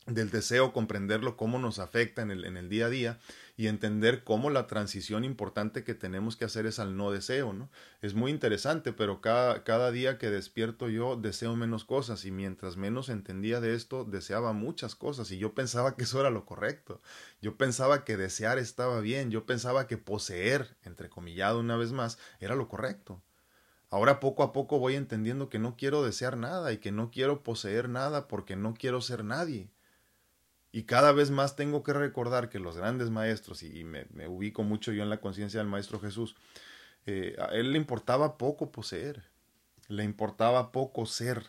del 0.05 0.29
deseo, 0.29 0.71
comprenderlo, 0.71 1.35
cómo 1.35 1.57
nos 1.57 1.79
afecta 1.79 2.21
en 2.21 2.29
el, 2.29 2.45
en 2.45 2.57
el 2.57 2.69
día 2.69 2.85
a 2.85 2.89
día 2.89 3.19
y 3.57 3.67
entender 3.67 4.23
cómo 4.23 4.51
la 4.51 4.67
transición 4.67 5.23
importante 5.23 5.83
que 5.83 5.95
tenemos 5.95 6.35
que 6.35 6.45
hacer 6.45 6.67
es 6.67 6.77
al 6.77 6.95
no 6.95 7.09
deseo, 7.09 7.53
¿no? 7.53 7.71
Es 8.01 8.13
muy 8.13 8.29
interesante, 8.29 8.93
pero 8.93 9.19
cada, 9.19 9.63
cada 9.63 9.89
día 9.91 10.19
que 10.19 10.29
despierto 10.29 10.89
yo 10.89 11.15
deseo 11.15 11.55
menos 11.55 11.85
cosas 11.85 12.23
y 12.25 12.31
mientras 12.31 12.77
menos 12.77 13.09
entendía 13.09 13.61
de 13.61 13.73
esto, 13.73 14.03
deseaba 14.03 14.53
muchas 14.53 14.93
cosas 14.93 15.31
y 15.31 15.39
yo 15.39 15.55
pensaba 15.55 15.95
que 15.95 16.03
eso 16.03 16.19
era 16.19 16.29
lo 16.29 16.45
correcto. 16.45 17.01
Yo 17.41 17.57
pensaba 17.57 18.03
que 18.03 18.15
desear 18.15 18.59
estaba 18.59 18.99
bien, 18.99 19.31
yo 19.31 19.47
pensaba 19.47 19.87
que 19.87 19.97
poseer, 19.97 20.77
entrecomillado 20.83 21.59
una 21.59 21.77
vez 21.77 21.93
más, 21.93 22.19
era 22.39 22.55
lo 22.55 22.67
correcto. 22.67 23.23
Ahora 23.89 24.19
poco 24.19 24.43
a 24.43 24.53
poco 24.53 24.77
voy 24.77 24.95
entendiendo 24.95 25.49
que 25.49 25.57
no 25.57 25.75
quiero 25.77 26.03
desear 26.03 26.37
nada 26.37 26.73
y 26.73 26.77
que 26.77 26.91
no 26.91 27.09
quiero 27.09 27.41
poseer 27.43 27.89
nada 27.89 28.27
porque 28.27 28.55
no 28.55 28.75
quiero 28.75 29.01
ser 29.01 29.23
nadie. 29.23 29.71
Y 30.75 30.83
cada 30.83 31.13
vez 31.13 31.31
más 31.31 31.55
tengo 31.55 31.83
que 31.83 31.93
recordar 31.93 32.49
que 32.49 32.59
los 32.59 32.75
grandes 32.75 33.09
maestros, 33.09 33.63
y 33.63 33.85
me, 33.85 34.07
ubico 34.27 34.61
mucho 34.63 34.91
yo 34.91 35.03
en 35.03 35.09
la 35.09 35.21
conciencia 35.21 35.61
del 35.61 35.69
Maestro 35.69 36.01
Jesús, 36.01 36.35
eh, 37.05 37.33
a 37.39 37.45
él 37.55 37.71
le 37.71 37.77
importaba 37.77 38.37
poco 38.37 38.73
poseer, 38.73 39.23
le 39.87 40.03
importaba 40.03 40.73
poco 40.73 41.05
ser. 41.05 41.45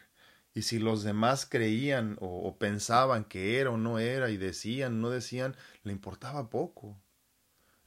Y 0.55 0.63
si 0.63 0.79
los 0.79 1.03
demás 1.03 1.45
creían 1.45 2.17
o 2.21 2.57
pensaban 2.57 3.25
que 3.25 3.59
era 3.59 3.71
o 3.71 3.77
no 3.77 3.99
era 3.99 4.31
y 4.31 4.37
decían, 4.37 5.01
no 5.01 5.11
decían, 5.11 5.57
le 5.83 5.91
importaba 5.91 6.49
poco. 6.49 6.97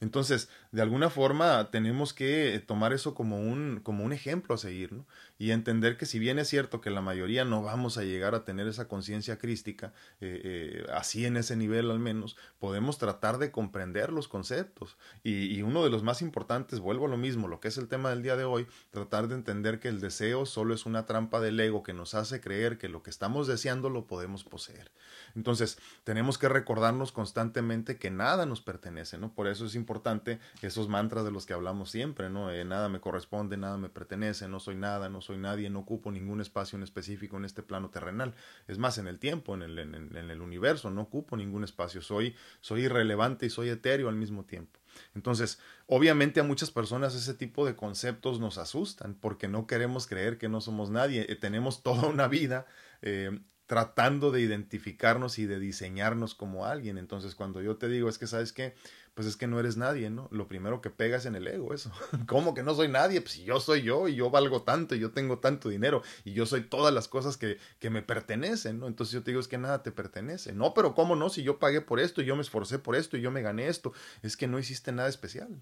Entonces, 0.00 0.48
de 0.72 0.80
alguna 0.82 1.10
forma 1.10 1.70
tenemos 1.70 2.14
que 2.14 2.62
tomar 2.66 2.92
eso 2.92 3.14
como 3.14 3.38
un, 3.38 3.80
como 3.82 4.02
un 4.04 4.12
ejemplo 4.12 4.54
a 4.54 4.58
seguir, 4.58 4.92
¿no? 4.92 5.06
Y 5.40 5.52
entender 5.52 5.96
que 5.96 6.04
si 6.04 6.18
bien 6.18 6.38
es 6.38 6.48
cierto 6.48 6.82
que 6.82 6.90
la 6.90 7.00
mayoría 7.00 7.46
no 7.46 7.62
vamos 7.62 7.96
a 7.96 8.02
llegar 8.02 8.34
a 8.34 8.44
tener 8.44 8.68
esa 8.68 8.88
conciencia 8.88 9.38
crística, 9.38 9.94
eh, 10.20 10.38
eh, 10.44 10.86
así 10.92 11.24
en 11.24 11.38
ese 11.38 11.56
nivel 11.56 11.90
al 11.90 11.98
menos, 11.98 12.36
podemos 12.58 12.98
tratar 12.98 13.38
de 13.38 13.50
comprender 13.50 14.12
los 14.12 14.28
conceptos. 14.28 14.98
Y, 15.22 15.62
uno 15.62 15.82
de 15.82 15.88
los 15.88 16.02
más 16.02 16.20
importantes, 16.20 16.78
vuelvo 16.78 17.06
a 17.06 17.08
lo 17.08 17.16
mismo, 17.16 17.48
lo 17.48 17.58
que 17.58 17.68
es 17.68 17.78
el 17.78 17.88
tema 17.88 18.10
del 18.10 18.22
día 18.22 18.36
de 18.36 18.44
hoy, 18.44 18.66
tratar 18.90 19.28
de 19.28 19.34
entender 19.34 19.80
que 19.80 19.88
el 19.88 20.00
deseo 20.00 20.44
solo 20.44 20.74
es 20.74 20.84
una 20.84 21.06
trampa 21.06 21.40
del 21.40 21.58
ego 21.58 21.82
que 21.82 21.94
nos 21.94 22.12
hace 22.14 22.42
creer 22.42 22.76
que 22.76 22.90
lo 22.90 23.02
que 23.02 23.08
estamos 23.08 23.46
deseando 23.46 23.88
lo 23.88 24.06
podemos 24.06 24.44
poseer. 24.44 24.92
Entonces, 25.34 25.78
tenemos 26.04 26.36
que 26.36 26.50
recordarnos 26.50 27.12
constantemente 27.12 27.96
que 27.96 28.10
nada 28.10 28.44
nos 28.44 28.60
pertenece, 28.60 29.16
¿no? 29.16 29.32
Por 29.32 29.46
eso 29.48 29.64
es 29.64 29.74
importante 29.74 30.38
esos 30.60 30.88
mantras 30.88 31.24
de 31.24 31.30
los 31.30 31.46
que 31.46 31.54
hablamos 31.54 31.90
siempre, 31.90 32.28
¿no? 32.28 32.50
Eh, 32.50 32.66
nada 32.66 32.90
me 32.90 33.00
corresponde, 33.00 33.56
nada 33.56 33.78
me 33.78 33.88
pertenece, 33.88 34.46
no 34.46 34.60
soy 34.60 34.76
nada, 34.76 35.08
no 35.08 35.22
soy 35.22 35.29
nadie, 35.38 35.70
no 35.70 35.80
ocupo 35.80 36.10
ningún 36.10 36.40
espacio 36.40 36.76
en 36.76 36.82
específico 36.82 37.36
en 37.36 37.44
este 37.44 37.62
plano 37.62 37.90
terrenal. 37.90 38.34
Es 38.68 38.78
más, 38.78 38.98
en 38.98 39.06
el 39.06 39.18
tiempo, 39.18 39.54
en 39.54 39.62
el, 39.62 39.78
en, 39.78 40.30
el 40.30 40.40
universo, 40.40 40.90
no 40.90 41.02
ocupo 41.02 41.36
ningún 41.36 41.64
espacio, 41.64 42.02
soy, 42.02 42.34
soy 42.60 42.82
irrelevante 42.82 43.46
y 43.46 43.50
soy 43.50 43.68
etéreo 43.68 44.08
al 44.08 44.16
mismo 44.16 44.44
tiempo. 44.44 44.78
Entonces, 45.14 45.58
obviamente 45.86 46.40
a 46.40 46.44
muchas 46.44 46.70
personas 46.70 47.14
ese 47.14 47.34
tipo 47.34 47.64
de 47.66 47.76
conceptos 47.76 48.40
nos 48.40 48.58
asustan 48.58 49.14
porque 49.14 49.48
no 49.48 49.66
queremos 49.66 50.06
creer 50.06 50.38
que 50.38 50.48
no 50.48 50.60
somos 50.60 50.90
nadie. 50.90 51.26
Eh, 51.28 51.36
tenemos 51.36 51.82
toda 51.82 52.08
una 52.08 52.28
vida 52.28 52.66
eh, 53.02 53.38
tratando 53.70 54.32
de 54.32 54.40
identificarnos 54.40 55.38
y 55.38 55.46
de 55.46 55.60
diseñarnos 55.60 56.34
como 56.34 56.66
alguien. 56.66 56.98
Entonces, 56.98 57.36
cuando 57.36 57.62
yo 57.62 57.76
te 57.76 57.88
digo, 57.88 58.08
es 58.08 58.18
que, 58.18 58.26
¿sabes 58.26 58.52
qué? 58.52 58.74
Pues 59.20 59.28
es 59.28 59.36
que 59.36 59.46
no 59.46 59.60
eres 59.60 59.76
nadie, 59.76 60.08
¿no? 60.08 60.28
Lo 60.30 60.48
primero 60.48 60.80
que 60.80 60.88
pegas 60.88 61.26
en 61.26 61.34
el 61.34 61.46
ego, 61.46 61.74
eso. 61.74 61.92
¿Cómo 62.26 62.54
que 62.54 62.62
no 62.62 62.74
soy 62.74 62.88
nadie? 62.88 63.20
Pues 63.20 63.36
yo 63.36 63.60
soy 63.60 63.82
yo 63.82 64.08
y 64.08 64.14
yo 64.14 64.30
valgo 64.30 64.62
tanto 64.62 64.94
y 64.94 64.98
yo 64.98 65.10
tengo 65.10 65.40
tanto 65.40 65.68
dinero 65.68 66.02
y 66.24 66.32
yo 66.32 66.46
soy 66.46 66.62
todas 66.62 66.94
las 66.94 67.06
cosas 67.06 67.36
que, 67.36 67.58
que 67.80 67.90
me 67.90 68.00
pertenecen, 68.00 68.78
¿no? 68.80 68.86
Entonces 68.86 69.12
yo 69.12 69.22
te 69.22 69.32
digo, 69.32 69.40
es 69.42 69.46
que 69.46 69.58
nada 69.58 69.82
te 69.82 69.92
pertenece. 69.92 70.54
No, 70.54 70.72
pero 70.72 70.94
¿cómo 70.94 71.16
no? 71.16 71.28
Si 71.28 71.42
yo 71.42 71.58
pagué 71.58 71.82
por 71.82 72.00
esto 72.00 72.22
y 72.22 72.24
yo 72.24 72.34
me 72.34 72.40
esforcé 72.40 72.78
por 72.78 72.96
esto 72.96 73.18
y 73.18 73.20
yo 73.20 73.30
me 73.30 73.42
gané 73.42 73.68
esto, 73.68 73.92
es 74.22 74.38
que 74.38 74.46
no 74.46 74.58
hiciste 74.58 74.90
nada 74.90 75.10
especial. 75.10 75.60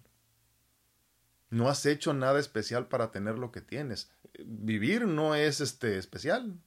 No 1.51 1.69
has 1.69 1.85
hecho 1.85 2.15
nada 2.15 2.39
especial 2.39 2.87
para 2.87 3.11
tener 3.11 3.41
lo 3.41 3.51
que 3.51 3.61
tienes. 3.61 4.09
Vivir 4.39 5.09
no 5.09 5.35
es 5.35 5.61
este 5.61 5.99
especial. 5.99 6.61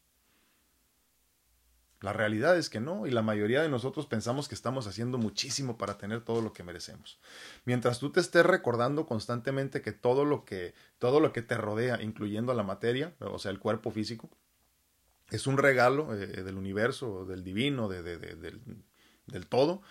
La 2.01 2.13
realidad 2.13 2.57
es 2.57 2.69
que 2.69 2.79
no, 2.79 3.05
y 3.05 3.11
la 3.11 3.21
mayoría 3.21 3.61
de 3.61 3.69
nosotros 3.69 4.07
pensamos 4.07 4.47
que 4.47 4.55
estamos 4.55 4.87
haciendo 4.87 5.19
muchísimo 5.19 5.77
para 5.77 5.99
tener 5.99 6.21
todo 6.21 6.41
lo 6.41 6.51
que 6.51 6.63
merecemos. 6.63 7.19
Mientras 7.63 7.99
tú 7.99 8.11
te 8.11 8.19
estés 8.19 8.43
recordando 8.43 9.05
constantemente 9.05 9.83
que 9.83 9.91
todo 9.91 10.25
lo 10.25 10.43
que, 10.43 10.73
todo 10.97 11.19
lo 11.19 11.31
que 11.31 11.43
te 11.43 11.55
rodea, 11.57 12.01
incluyendo 12.01 12.55
la 12.55 12.63
materia, 12.63 13.13
o 13.19 13.37
sea, 13.37 13.51
el 13.51 13.59
cuerpo 13.59 13.91
físico, 13.91 14.31
es 15.29 15.45
un 15.45 15.59
regalo 15.59 16.13
eh, 16.15 16.25
del 16.25 16.57
universo, 16.57 17.23
del 17.25 17.43
divino, 17.43 17.87
de, 17.87 18.01
del, 18.01 18.61
del 19.27 19.47
todo, 19.47 19.83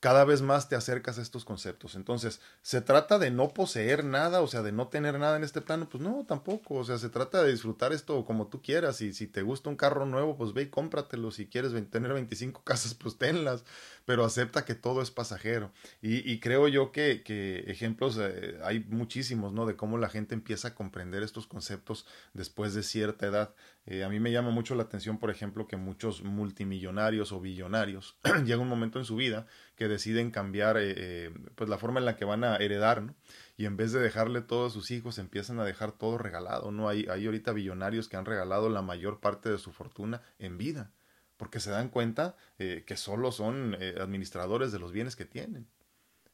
cada 0.00 0.24
vez 0.24 0.42
más 0.42 0.68
te 0.68 0.76
acercas 0.76 1.18
a 1.18 1.22
estos 1.22 1.44
conceptos. 1.44 1.94
Entonces, 1.94 2.40
¿se 2.62 2.80
trata 2.80 3.18
de 3.18 3.30
no 3.30 3.54
poseer 3.54 4.04
nada, 4.04 4.40
o 4.42 4.46
sea, 4.46 4.62
de 4.62 4.72
no 4.72 4.88
tener 4.88 5.18
nada 5.18 5.36
en 5.36 5.44
este 5.44 5.62
plano? 5.62 5.88
Pues 5.88 6.02
no, 6.02 6.24
tampoco. 6.26 6.74
O 6.74 6.84
sea, 6.84 6.98
se 6.98 7.08
trata 7.08 7.42
de 7.42 7.50
disfrutar 7.50 7.92
esto 7.92 8.24
como 8.24 8.48
tú 8.48 8.60
quieras. 8.62 9.00
Y 9.00 9.12
si 9.14 9.26
te 9.26 9.42
gusta 9.42 9.70
un 9.70 9.76
carro 9.76 10.04
nuevo, 10.06 10.36
pues 10.36 10.52
ve 10.52 10.62
y 10.62 10.70
cómpratelo. 10.70 11.30
Si 11.30 11.46
quieres 11.46 11.72
tener 11.90 12.12
25 12.12 12.62
casas, 12.64 12.94
pues 12.94 13.16
tenlas. 13.16 13.64
Pero 14.06 14.24
acepta 14.24 14.64
que 14.64 14.74
todo 14.74 15.02
es 15.02 15.10
pasajero. 15.10 15.72
Y, 16.00 16.40
creo 16.40 16.68
yo 16.68 16.92
que, 16.92 17.22
ejemplos 17.66 18.18
eh, 18.18 18.58
hay 18.64 18.80
muchísimos, 18.88 19.52
¿no? 19.52 19.66
De 19.66 19.76
cómo 19.76 19.98
la 19.98 20.08
gente 20.08 20.34
empieza 20.34 20.68
a 20.68 20.74
comprender 20.74 21.22
estos 21.22 21.46
conceptos 21.46 22.06
después 22.32 22.72
de 22.72 22.82
cierta 22.82 23.26
edad. 23.26 23.54
Eh, 23.86 24.02
a 24.02 24.08
mí 24.08 24.18
me 24.18 24.32
llama 24.32 24.50
mucho 24.50 24.74
la 24.74 24.82
atención, 24.82 25.18
por 25.18 25.30
ejemplo, 25.30 25.68
que 25.68 25.76
muchos 25.76 26.22
multimillonarios 26.24 27.30
o 27.30 27.40
billonarios 27.40 28.18
llega 28.44 28.58
un 28.58 28.68
momento 28.68 28.98
en 28.98 29.04
su 29.04 29.14
vida 29.14 29.46
que 29.76 29.86
deciden 29.86 30.32
cambiar 30.32 30.76
eh, 30.76 30.94
eh, 30.96 31.34
pues 31.54 31.70
la 31.70 31.78
forma 31.78 32.00
en 32.00 32.06
la 32.06 32.16
que 32.16 32.24
van 32.24 32.42
a 32.42 32.56
heredar, 32.56 33.02
¿no? 33.02 33.14
Y 33.56 33.64
en 33.64 33.76
vez 33.76 33.92
de 33.92 34.00
dejarle 34.00 34.42
todo 34.42 34.66
a 34.66 34.70
sus 34.70 34.90
hijos, 34.90 35.18
empiezan 35.18 35.60
a 35.60 35.64
dejar 35.64 35.92
todo 35.92 36.18
regalado, 36.18 36.72
¿no? 36.72 36.88
Hay, 36.88 37.06
hay 37.08 37.26
ahorita 37.26 37.52
billonarios 37.52 38.08
que 38.08 38.16
han 38.16 38.24
regalado 38.24 38.68
la 38.68 38.82
mayor 38.82 39.20
parte 39.20 39.50
de 39.50 39.58
su 39.58 39.72
fortuna 39.72 40.20
en 40.40 40.58
vida, 40.58 40.90
porque 41.36 41.60
se 41.60 41.70
dan 41.70 41.88
cuenta 41.88 42.36
que 42.58 42.96
solo 42.96 43.32
son 43.32 43.74
administradores 44.00 44.72
de 44.72 44.78
los 44.78 44.92
bienes 44.92 45.16
que 45.16 45.24
tienen. 45.24 45.68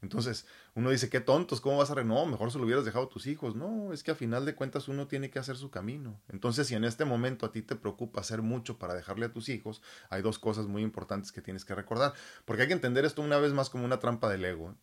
Entonces, 0.02 0.46
uno 0.74 0.90
dice, 0.90 1.08
qué 1.08 1.20
tontos, 1.20 1.60
¿cómo 1.60 1.78
vas 1.78 1.90
a 1.90 1.94
re 1.94 2.04
No, 2.04 2.26
mejor 2.26 2.50
se 2.50 2.58
lo 2.58 2.64
hubieras 2.64 2.84
dejado 2.84 3.04
a 3.04 3.08
tus 3.08 3.28
hijos. 3.28 3.54
No, 3.54 3.92
es 3.92 4.02
que 4.02 4.10
a 4.10 4.16
final 4.16 4.44
de 4.44 4.56
cuentas 4.56 4.88
uno 4.88 5.06
tiene 5.06 5.30
que 5.30 5.38
hacer 5.38 5.56
su 5.56 5.70
camino. 5.70 6.20
Entonces, 6.28 6.66
si 6.66 6.74
en 6.74 6.84
este 6.84 7.04
momento 7.04 7.46
a 7.46 7.52
ti 7.52 7.62
te 7.62 7.76
preocupa 7.76 8.20
hacer 8.20 8.42
mucho 8.42 8.78
para 8.78 8.94
dejarle 8.94 9.26
a 9.26 9.32
tus 9.32 9.48
hijos, 9.48 9.80
hay 10.10 10.20
dos 10.20 10.40
cosas 10.40 10.66
muy 10.66 10.82
importantes 10.82 11.30
que 11.30 11.40
tienes 11.40 11.64
que 11.64 11.76
recordar. 11.76 12.14
Porque 12.44 12.62
hay 12.62 12.68
que 12.68 12.74
entender 12.74 13.04
esto 13.04 13.22
una 13.22 13.38
vez 13.38 13.52
más 13.52 13.70
como 13.70 13.84
una 13.84 14.00
trampa 14.00 14.28
del 14.28 14.44
ego. 14.44 14.72
¿eh? 14.72 14.74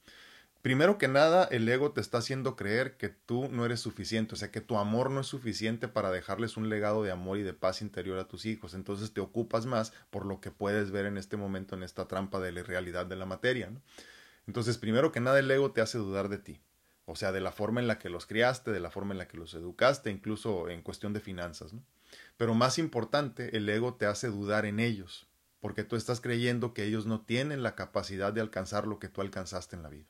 Primero 0.62 0.98
que 0.98 1.08
nada, 1.08 1.46
el 1.46 1.70
ego 1.70 1.94
te 1.94 2.02
está 2.02 2.18
haciendo 2.18 2.58
creer 2.58 2.98
que 2.98 3.08
tú 3.08 3.48
no 3.50 3.66
eres 3.66 3.80
suficiente, 3.80 4.36
o 4.36 4.38
sea, 4.38 4.52
que 4.52 4.60
tu 4.60 4.78
amor 4.78 5.10
no 5.10 5.22
es 5.22 5.28
suficiente 5.28 5.88
para 5.88 6.12
dejarles 6.12 6.58
un 6.58 6.68
legado 6.68 7.02
de 7.02 7.12
amor 7.12 7.38
y 7.38 7.44
de 7.44 7.54
paz 7.54 7.82
interior 7.82 8.20
a 8.20 8.28
tus 8.28 8.46
hijos. 8.46 8.74
Entonces 8.74 9.14
te 9.14 9.22
ocupas 9.22 9.66
más 9.66 9.94
por 10.10 10.26
lo 10.26 10.42
que 10.42 10.52
puedes 10.52 10.92
ver 10.92 11.06
en 11.06 11.18
este 11.18 11.38
momento 11.38 11.76
en 11.76 11.84
esta 11.84 12.10
trampa 12.10 12.42
de 12.42 12.52
la 12.52 12.64
realidad 12.64 13.06
de 13.06 13.16
la 13.16 13.26
materia. 13.26 13.72
Entonces, 14.48 14.78
primero 14.78 15.14
que 15.14 15.22
nada, 15.22 15.40
el 15.40 15.50
ego 15.50 15.72
te 15.72 15.80
hace 15.80 15.98
dudar 15.98 16.28
de 16.28 16.40
ti. 16.40 16.60
O 17.06 17.16
sea, 17.16 17.32
de 17.32 17.40
la 17.40 17.54
forma 17.54 17.80
en 17.80 17.88
la 17.88 17.98
que 17.98 18.10
los 18.10 18.26
criaste, 18.26 18.72
de 18.72 18.82
la 18.82 18.92
forma 18.92 19.14
en 19.14 19.18
la 19.20 19.28
que 19.30 19.38
los 19.38 19.54
educaste, 19.54 20.12
incluso 20.12 20.68
en 20.70 20.82
cuestión 20.82 21.14
de 21.14 21.22
finanzas. 21.22 21.72
¿no? 21.72 21.82
Pero 22.36 22.54
más 22.54 22.80
importante, 22.80 23.56
el 23.56 23.70
ego 23.70 23.94
te 23.94 24.06
hace 24.06 24.28
dudar 24.28 24.66
en 24.66 24.80
ellos, 24.82 25.28
porque 25.62 25.86
tú 25.86 25.96
estás 25.96 26.20
creyendo 26.20 26.74
que 26.74 26.84
ellos 26.84 27.06
no 27.06 27.22
tienen 27.22 27.64
la 27.64 27.76
capacidad 27.76 28.34
de 28.34 28.42
alcanzar 28.42 28.88
lo 28.88 29.00
que 29.00 29.08
tú 29.08 29.22
alcanzaste 29.22 29.76
en 29.76 29.84
la 29.84 29.90
vida. 29.90 30.06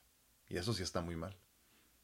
Y 0.50 0.58
eso 0.58 0.74
sí 0.74 0.82
está 0.82 1.00
muy 1.00 1.16
mal. 1.16 1.34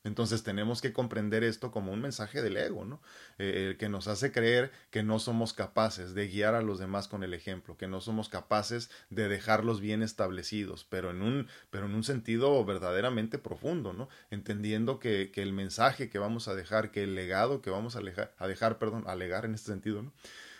Entonces 0.06 0.44
tenemos 0.44 0.80
que 0.80 0.92
comprender 0.92 1.42
esto 1.42 1.72
como 1.72 1.92
un 1.92 2.00
mensaje 2.00 2.40
del 2.40 2.56
ego, 2.56 2.84
¿no? 2.84 3.02
Eh, 3.38 3.74
que 3.76 3.88
nos 3.88 4.06
hace 4.06 4.30
creer 4.30 4.70
que 4.90 5.02
no 5.02 5.18
somos 5.18 5.52
capaces 5.52 6.14
de 6.14 6.28
guiar 6.28 6.54
a 6.54 6.62
los 6.62 6.78
demás 6.78 7.08
con 7.08 7.24
el 7.24 7.34
ejemplo, 7.34 7.76
que 7.76 7.88
no 7.88 8.00
somos 8.00 8.28
capaces 8.28 8.88
de 9.10 9.28
dejarlos 9.28 9.80
bien 9.80 10.04
establecidos, 10.04 10.84
pero 10.88 11.10
en 11.10 11.22
un, 11.22 11.48
pero 11.70 11.86
en 11.86 11.94
un 11.96 12.04
sentido 12.04 12.64
verdaderamente 12.64 13.38
profundo, 13.38 13.92
¿no? 13.92 14.08
Entendiendo 14.30 15.00
que, 15.00 15.32
que 15.32 15.42
el 15.42 15.52
mensaje 15.52 16.08
que 16.08 16.20
vamos 16.20 16.46
a 16.46 16.54
dejar, 16.54 16.92
que 16.92 17.02
el 17.02 17.16
legado 17.16 17.60
que 17.60 17.70
vamos 17.70 17.96
a, 17.96 18.00
a 18.38 18.46
dejar, 18.46 18.78
perdón, 18.78 19.02
a 19.08 19.16
legar 19.16 19.44
en 19.44 19.54
este 19.54 19.72
sentido, 19.72 20.02
¿no? 20.02 20.12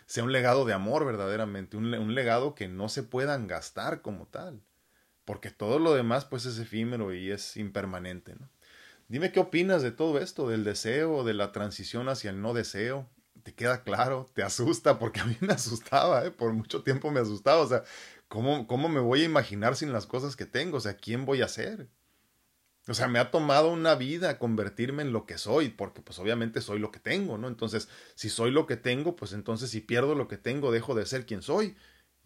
Sea 0.07 0.25
un 0.25 0.33
legado 0.33 0.64
de 0.64 0.72
amor 0.72 1.05
verdaderamente, 1.07 1.77
un 1.77 2.14
legado 2.16 2.57
que 2.57 2.66
no 2.66 2.88
se 2.88 3.05
puedan 3.05 3.46
gastar 3.46 4.03
como 4.03 4.27
tal, 4.27 4.61
porque 5.26 5.50
todo 5.50 5.78
lo 5.78 5.92
demás 5.92 6.24
pues 6.24 6.46
es 6.46 6.58
efímero 6.58 7.12
y 7.12 7.30
es 7.30 7.58
impermanente, 7.58 8.34
¿no? 8.36 8.48
Dime 9.08 9.30
qué 9.30 9.40
opinas 9.40 9.82
de 9.82 9.92
todo 9.92 10.18
esto, 10.18 10.48
del 10.48 10.64
deseo, 10.64 11.22
de 11.24 11.34
la 11.34 11.52
transición 11.52 12.08
hacia 12.08 12.30
el 12.30 12.40
no 12.40 12.54
deseo. 12.54 13.08
¿Te 13.42 13.54
queda 13.54 13.84
claro? 13.84 14.30
¿Te 14.34 14.42
asusta? 14.42 14.98
Porque 14.98 15.20
a 15.20 15.24
mí 15.24 15.36
me 15.40 15.52
asustaba, 15.52 16.24
¿eh? 16.24 16.30
por 16.30 16.52
mucho 16.52 16.82
tiempo 16.82 17.10
me 17.10 17.20
asustaba. 17.20 17.60
O 17.60 17.68
sea, 17.68 17.84
¿cómo, 18.28 18.66
¿cómo 18.66 18.88
me 18.88 19.00
voy 19.00 19.22
a 19.22 19.26
imaginar 19.26 19.76
sin 19.76 19.92
las 19.92 20.06
cosas 20.06 20.34
que 20.34 20.46
tengo? 20.46 20.78
O 20.78 20.80
sea, 20.80 20.96
¿quién 20.96 21.24
voy 21.24 21.42
a 21.42 21.48
ser? 21.48 21.88
O 22.88 22.94
sea, 22.94 23.08
me 23.08 23.18
ha 23.18 23.30
tomado 23.32 23.72
una 23.72 23.96
vida 23.96 24.38
convertirme 24.38 25.02
en 25.02 25.12
lo 25.12 25.26
que 25.26 25.38
soy, 25.38 25.68
porque 25.70 26.02
pues 26.02 26.18
obviamente 26.20 26.60
soy 26.60 26.78
lo 26.78 26.92
que 26.92 27.00
tengo, 27.00 27.36
¿no? 27.36 27.48
Entonces, 27.48 27.88
si 28.14 28.28
soy 28.28 28.52
lo 28.52 28.66
que 28.66 28.76
tengo, 28.76 29.16
pues 29.16 29.32
entonces 29.32 29.70
si 29.70 29.80
pierdo 29.80 30.14
lo 30.14 30.28
que 30.28 30.38
tengo, 30.38 30.70
dejo 30.70 30.94
de 30.94 31.06
ser 31.06 31.26
quien 31.26 31.42
soy 31.42 31.76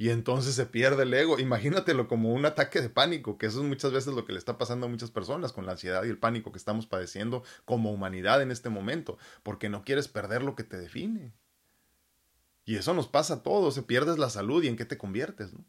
y 0.00 0.08
entonces 0.08 0.54
se 0.54 0.64
pierde 0.64 1.02
el 1.02 1.12
ego. 1.12 1.38
Imagínatelo 1.38 2.08
como 2.08 2.32
un 2.32 2.46
ataque 2.46 2.80
de 2.80 2.88
pánico, 2.88 3.36
que 3.36 3.44
eso 3.44 3.60
es 3.60 3.68
muchas 3.68 3.92
veces 3.92 4.14
lo 4.14 4.24
que 4.24 4.32
le 4.32 4.38
está 4.38 4.56
pasando 4.56 4.86
a 4.86 4.88
muchas 4.88 5.10
personas 5.10 5.52
con 5.52 5.66
la 5.66 5.72
ansiedad 5.72 6.04
y 6.04 6.08
el 6.08 6.16
pánico 6.16 6.52
que 6.52 6.56
estamos 6.56 6.86
padeciendo 6.86 7.42
como 7.66 7.92
humanidad 7.92 8.40
en 8.40 8.50
este 8.50 8.70
momento, 8.70 9.18
porque 9.42 9.68
no 9.68 9.84
quieres 9.84 10.08
perder 10.08 10.40
lo 10.40 10.56
que 10.56 10.64
te 10.64 10.78
define. 10.78 11.34
Y 12.64 12.76
eso 12.76 12.94
nos 12.94 13.08
pasa 13.08 13.34
a 13.34 13.42
todos, 13.42 13.74
se 13.74 13.82
pierdes 13.82 14.16
la 14.16 14.30
salud 14.30 14.62
y 14.62 14.68
en 14.68 14.78
qué 14.78 14.86
te 14.86 14.96
conviertes, 14.96 15.52
¿no? 15.52 15.66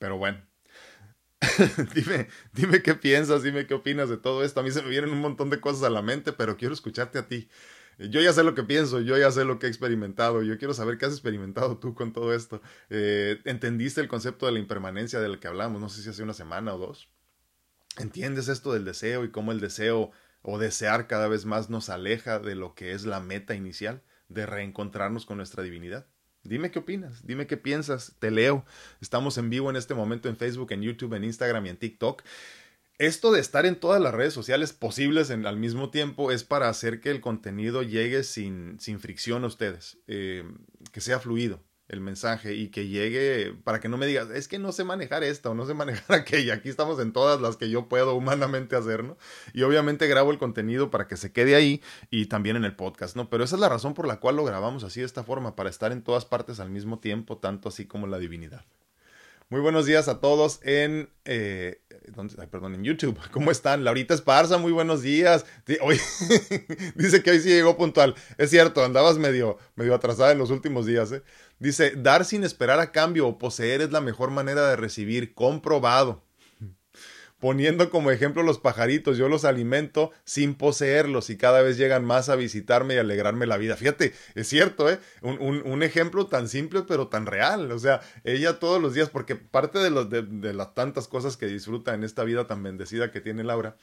Pero 0.00 0.18
bueno, 0.18 0.44
dime, 1.94 2.26
dime 2.52 2.82
qué 2.82 2.96
piensas, 2.96 3.44
dime 3.44 3.68
qué 3.68 3.74
opinas 3.74 4.08
de 4.08 4.16
todo 4.16 4.42
esto. 4.42 4.58
A 4.58 4.62
mí 4.64 4.72
se 4.72 4.82
me 4.82 4.88
vienen 4.88 5.10
un 5.10 5.20
montón 5.20 5.48
de 5.48 5.60
cosas 5.60 5.84
a 5.84 5.90
la 5.90 6.02
mente, 6.02 6.32
pero 6.32 6.56
quiero 6.56 6.74
escucharte 6.74 7.20
a 7.20 7.28
ti. 7.28 7.48
Yo 8.08 8.22
ya 8.22 8.32
sé 8.32 8.42
lo 8.44 8.54
que 8.54 8.62
pienso, 8.62 9.00
yo 9.00 9.18
ya 9.18 9.30
sé 9.30 9.44
lo 9.44 9.58
que 9.58 9.66
he 9.66 9.68
experimentado, 9.68 10.42
yo 10.42 10.56
quiero 10.56 10.72
saber 10.72 10.96
qué 10.96 11.04
has 11.04 11.12
experimentado 11.12 11.76
tú 11.76 11.94
con 11.94 12.14
todo 12.14 12.34
esto. 12.34 12.62
Eh, 12.88 13.40
¿Entendiste 13.44 14.00
el 14.00 14.08
concepto 14.08 14.46
de 14.46 14.52
la 14.52 14.58
impermanencia 14.58 15.20
del 15.20 15.38
que 15.38 15.48
hablamos? 15.48 15.82
No 15.82 15.90
sé 15.90 16.02
si 16.02 16.08
hace 16.08 16.22
una 16.22 16.32
semana 16.32 16.74
o 16.74 16.78
dos. 16.78 17.10
¿Entiendes 17.98 18.48
esto 18.48 18.72
del 18.72 18.86
deseo 18.86 19.24
y 19.24 19.30
cómo 19.30 19.52
el 19.52 19.60
deseo 19.60 20.12
o 20.40 20.58
desear 20.58 21.08
cada 21.08 21.28
vez 21.28 21.44
más 21.44 21.68
nos 21.68 21.90
aleja 21.90 22.38
de 22.38 22.54
lo 22.54 22.74
que 22.74 22.92
es 22.92 23.04
la 23.04 23.20
meta 23.20 23.54
inicial, 23.54 24.02
de 24.28 24.46
reencontrarnos 24.46 25.26
con 25.26 25.36
nuestra 25.36 25.62
divinidad? 25.62 26.06
Dime 26.42 26.70
qué 26.70 26.78
opinas, 26.78 27.26
dime 27.26 27.46
qué 27.46 27.58
piensas, 27.58 28.16
te 28.18 28.30
leo. 28.30 28.64
Estamos 29.02 29.36
en 29.36 29.50
vivo 29.50 29.68
en 29.68 29.76
este 29.76 29.92
momento 29.92 30.30
en 30.30 30.38
Facebook, 30.38 30.72
en 30.72 30.80
YouTube, 30.80 31.12
en 31.12 31.24
Instagram 31.24 31.66
y 31.66 31.68
en 31.68 31.76
TikTok 31.76 32.22
esto 33.00 33.32
de 33.32 33.40
estar 33.40 33.64
en 33.64 33.76
todas 33.76 34.00
las 34.00 34.12
redes 34.12 34.34
sociales 34.34 34.74
posibles 34.74 35.30
al 35.30 35.56
mismo 35.56 35.88
tiempo 35.88 36.30
es 36.30 36.44
para 36.44 36.68
hacer 36.68 37.00
que 37.00 37.10
el 37.10 37.22
contenido 37.22 37.82
llegue 37.82 38.22
sin, 38.24 38.78
sin 38.78 39.00
fricción 39.00 39.42
a 39.42 39.46
ustedes, 39.46 39.96
eh, 40.06 40.44
que 40.92 41.00
sea 41.00 41.18
fluido 41.18 41.60
el 41.88 42.00
mensaje 42.00 42.54
y 42.54 42.68
que 42.68 42.88
llegue 42.88 43.54
para 43.64 43.80
que 43.80 43.88
no 43.88 43.96
me 43.96 44.06
digas, 44.06 44.28
es 44.28 44.48
que 44.48 44.58
no 44.58 44.70
sé 44.70 44.84
manejar 44.84 45.24
esta 45.24 45.48
o 45.48 45.54
no 45.54 45.64
sé 45.64 45.72
manejar 45.72 46.14
aquella, 46.20 46.52
aquí 46.52 46.68
estamos 46.68 47.00
en 47.00 47.14
todas 47.14 47.40
las 47.40 47.56
que 47.56 47.70
yo 47.70 47.88
puedo 47.88 48.14
humanamente 48.14 48.76
hacer, 48.76 49.02
¿no? 49.02 49.16
Y 49.54 49.62
obviamente 49.62 50.06
grabo 50.06 50.30
el 50.30 50.38
contenido 50.38 50.90
para 50.90 51.08
que 51.08 51.16
se 51.16 51.32
quede 51.32 51.54
ahí 51.54 51.80
y 52.10 52.26
también 52.26 52.56
en 52.56 52.66
el 52.66 52.76
podcast, 52.76 53.16
¿no? 53.16 53.30
Pero 53.30 53.44
esa 53.44 53.56
es 53.56 53.60
la 53.60 53.70
razón 53.70 53.94
por 53.94 54.06
la 54.06 54.20
cual 54.20 54.36
lo 54.36 54.44
grabamos 54.44 54.84
así 54.84 55.00
de 55.00 55.06
esta 55.06 55.24
forma, 55.24 55.56
para 55.56 55.70
estar 55.70 55.90
en 55.90 56.02
todas 56.02 56.26
partes 56.26 56.60
al 56.60 56.68
mismo 56.68 56.98
tiempo, 56.98 57.38
tanto 57.38 57.70
así 57.70 57.86
como 57.86 58.06
la 58.06 58.18
divinidad. 58.18 58.62
Muy 59.50 59.60
buenos 59.60 59.84
días 59.84 60.06
a 60.06 60.20
todos 60.20 60.60
en, 60.62 61.10
eh, 61.24 61.80
Ay, 62.38 62.46
perdón, 62.46 62.74
en 62.74 62.84
YouTube. 62.84 63.18
¿Cómo 63.30 63.50
están? 63.50 63.84
Laurita 63.84 64.14
Esparza, 64.14 64.58
muy 64.58 64.72
buenos 64.72 65.02
días. 65.02 65.44
Hoy, 65.80 66.00
dice 66.94 67.22
que 67.22 67.30
hoy 67.30 67.40
sí 67.40 67.48
llegó 67.48 67.76
puntual. 67.76 68.14
Es 68.38 68.50
cierto, 68.50 68.84
andabas 68.84 69.18
medio, 69.18 69.58
medio 69.76 69.94
atrasada 69.94 70.32
en 70.32 70.38
los 70.38 70.50
últimos 70.50 70.86
días. 70.86 71.12
¿eh? 71.12 71.22
Dice, 71.58 71.92
dar 71.96 72.24
sin 72.24 72.42
esperar 72.42 72.80
a 72.80 72.90
cambio 72.90 73.28
o 73.28 73.38
poseer 73.38 73.80
es 73.80 73.92
la 73.92 74.00
mejor 74.00 74.30
manera 74.30 74.68
de 74.68 74.76
recibir. 74.76 75.34
Comprobado 75.34 76.22
poniendo 77.40 77.90
como 77.90 78.10
ejemplo 78.10 78.42
los 78.42 78.58
pajaritos, 78.58 79.16
yo 79.16 79.28
los 79.28 79.44
alimento 79.44 80.12
sin 80.24 80.54
poseerlos 80.54 81.30
y 81.30 81.36
cada 81.36 81.62
vez 81.62 81.76
llegan 81.78 82.04
más 82.04 82.28
a 82.28 82.36
visitarme 82.36 82.94
y 82.94 82.98
alegrarme 82.98 83.46
la 83.46 83.56
vida. 83.56 83.76
Fíjate, 83.76 84.12
es 84.34 84.48
cierto, 84.48 84.90
¿eh? 84.90 85.00
Un, 85.22 85.40
un, 85.40 85.82
ejemplo 85.82 86.26
tan 86.26 86.48
simple 86.48 86.82
pero 86.86 87.08
tan 87.08 87.26
real. 87.26 87.72
O 87.72 87.78
sea, 87.78 88.00
ella 88.24 88.58
todos 88.58 88.80
los 88.80 88.94
días, 88.94 89.08
porque 89.08 89.36
parte 89.36 89.78
de, 89.78 89.90
los, 89.90 90.10
de 90.10 90.52
las 90.52 90.74
tantas 90.74 91.08
cosas 91.08 91.36
que 91.36 91.46
disfruta 91.46 91.94
en 91.94 92.04
esta 92.04 92.24
vida 92.24 92.46
tan 92.46 92.62
bendecida 92.62 93.10
que 93.10 93.20
tiene 93.20 93.42
Laura, 93.42 93.76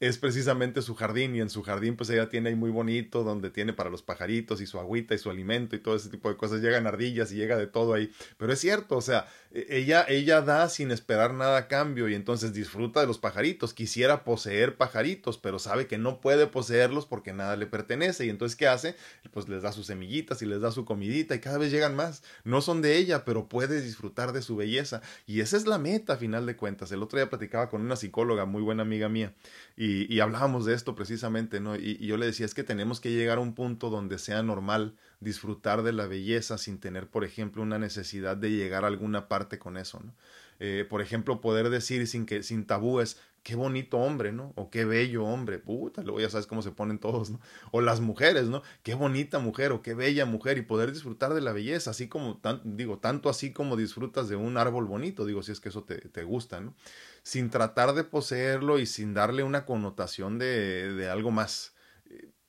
es 0.00 0.16
precisamente 0.16 0.80
su 0.80 0.94
jardín 0.94 1.34
y 1.34 1.40
en 1.40 1.50
su 1.50 1.64
jardín 1.64 1.96
pues 1.96 2.08
ella 2.10 2.28
tiene 2.28 2.50
ahí 2.50 2.54
muy 2.54 2.70
bonito 2.70 3.24
donde 3.24 3.50
tiene 3.50 3.72
para 3.72 3.90
los 3.90 4.02
pajaritos 4.02 4.60
y 4.60 4.66
su 4.66 4.78
agüita 4.78 5.14
y 5.14 5.18
su 5.18 5.28
alimento 5.28 5.74
y 5.74 5.80
todo 5.80 5.96
ese 5.96 6.08
tipo 6.08 6.28
de 6.28 6.36
cosas. 6.36 6.60
Llegan 6.60 6.86
ardillas 6.86 7.32
y 7.32 7.36
llega 7.36 7.56
de 7.56 7.66
todo 7.66 7.94
ahí. 7.94 8.12
Pero 8.36 8.52
es 8.52 8.60
cierto 8.60 8.96
o 8.96 9.00
sea 9.00 9.26
e, 9.50 9.66
ella 9.70 10.04
ella 10.08 10.40
da 10.40 10.68
sin 10.68 10.92
esperar 10.92 11.34
nada 11.34 11.58
a 11.58 11.68
cambio 11.68 12.08
y 12.08 12.14
entonces 12.14 12.52
disfruta 12.52 13.00
de 13.00 13.08
los 13.08 13.18
pajaritos. 13.18 13.74
Quisiera 13.74 14.22
poseer 14.22 14.76
pajaritos 14.76 15.36
pero 15.36 15.58
sabe 15.58 15.88
que 15.88 15.98
no 15.98 16.20
puede 16.20 16.46
poseerlos 16.46 17.06
porque 17.06 17.32
nada 17.32 17.56
le 17.56 17.66
pertenece. 17.66 18.24
Y 18.24 18.30
entonces 18.30 18.54
qué 18.54 18.68
hace 18.68 18.94
pues 19.32 19.48
les 19.48 19.62
da 19.62 19.72
sus 19.72 19.86
semillitas 19.86 20.42
y 20.42 20.46
les 20.46 20.60
da 20.60 20.70
su 20.70 20.84
comidita 20.84 21.34
y 21.34 21.40
cada 21.40 21.58
vez 21.58 21.72
llegan 21.72 21.96
más. 21.96 22.22
No 22.44 22.60
son 22.60 22.82
de 22.82 22.98
ella 22.98 23.24
pero 23.24 23.48
puede 23.48 23.82
disfrutar 23.82 24.32
de 24.32 24.42
su 24.42 24.54
belleza. 24.54 25.02
Y 25.26 25.40
esa 25.40 25.56
es 25.56 25.66
la 25.66 25.78
meta 25.78 26.12
a 26.12 26.16
final 26.18 26.46
de 26.46 26.54
cuentas. 26.54 26.92
El 26.92 27.02
otro 27.02 27.18
día 27.18 27.28
platicaba 27.28 27.68
con 27.68 27.80
una 27.80 27.96
psicóloga 27.96 28.44
muy 28.44 28.62
buena 28.62 28.82
amiga 28.82 29.08
mía 29.08 29.34
y, 29.78 29.87
hablábamos 30.20 30.64
de 30.66 30.74
esto 30.74 30.94
precisamente, 30.94 31.60
¿no? 31.60 31.76
Y, 31.76 31.98
yo 31.98 32.16
le 32.16 32.26
decía, 32.26 32.46
es 32.46 32.54
que 32.54 32.64
tenemos 32.64 33.00
que 33.00 33.12
llegar 33.12 33.38
a 33.38 33.40
un 33.40 33.54
punto 33.54 33.90
donde 33.90 34.18
sea 34.18 34.42
normal 34.42 34.96
disfrutar 35.20 35.82
de 35.82 35.92
la 35.92 36.06
belleza 36.06 36.58
sin 36.58 36.78
tener, 36.78 37.08
por 37.08 37.24
ejemplo, 37.24 37.62
una 37.62 37.78
necesidad 37.78 38.36
de 38.36 38.50
llegar 38.50 38.84
a 38.84 38.88
alguna 38.88 39.28
parte 39.28 39.58
con 39.58 39.76
eso, 39.76 40.00
¿no? 40.00 40.14
Eh, 40.60 40.84
por 40.88 41.00
ejemplo, 41.00 41.40
poder 41.40 41.70
decir 41.70 42.06
sin, 42.08 42.26
que, 42.26 42.42
sin 42.42 42.66
tabúes, 42.66 43.20
qué 43.48 43.56
bonito 43.56 43.96
hombre, 43.96 44.30
¿no? 44.30 44.52
O 44.56 44.68
qué 44.68 44.84
bello 44.84 45.24
hombre, 45.24 45.58
puta, 45.58 46.02
luego 46.02 46.20
ya 46.20 46.28
sabes 46.28 46.46
cómo 46.46 46.60
se 46.60 46.70
ponen 46.70 46.98
todos, 46.98 47.30
¿no? 47.30 47.40
O 47.70 47.80
las 47.80 47.98
mujeres, 47.98 48.44
¿no? 48.44 48.62
Qué 48.82 48.92
bonita 48.92 49.38
mujer 49.38 49.72
o 49.72 49.80
qué 49.80 49.94
bella 49.94 50.26
mujer 50.26 50.58
y 50.58 50.62
poder 50.62 50.92
disfrutar 50.92 51.32
de 51.32 51.40
la 51.40 51.54
belleza, 51.54 51.92
así 51.92 52.08
como, 52.08 52.42
digo, 52.64 52.98
tanto 52.98 53.30
así 53.30 53.54
como 53.54 53.78
disfrutas 53.78 54.28
de 54.28 54.36
un 54.36 54.58
árbol 54.58 54.84
bonito, 54.84 55.24
digo, 55.24 55.42
si 55.42 55.52
es 55.52 55.60
que 55.60 55.70
eso 55.70 55.82
te, 55.82 55.96
te 55.96 56.24
gusta, 56.24 56.60
¿no? 56.60 56.74
Sin 57.22 57.48
tratar 57.48 57.94
de 57.94 58.04
poseerlo 58.04 58.78
y 58.78 58.84
sin 58.84 59.14
darle 59.14 59.42
una 59.44 59.64
connotación 59.64 60.38
de, 60.38 60.92
de 60.92 61.08
algo 61.08 61.30
más. 61.30 61.74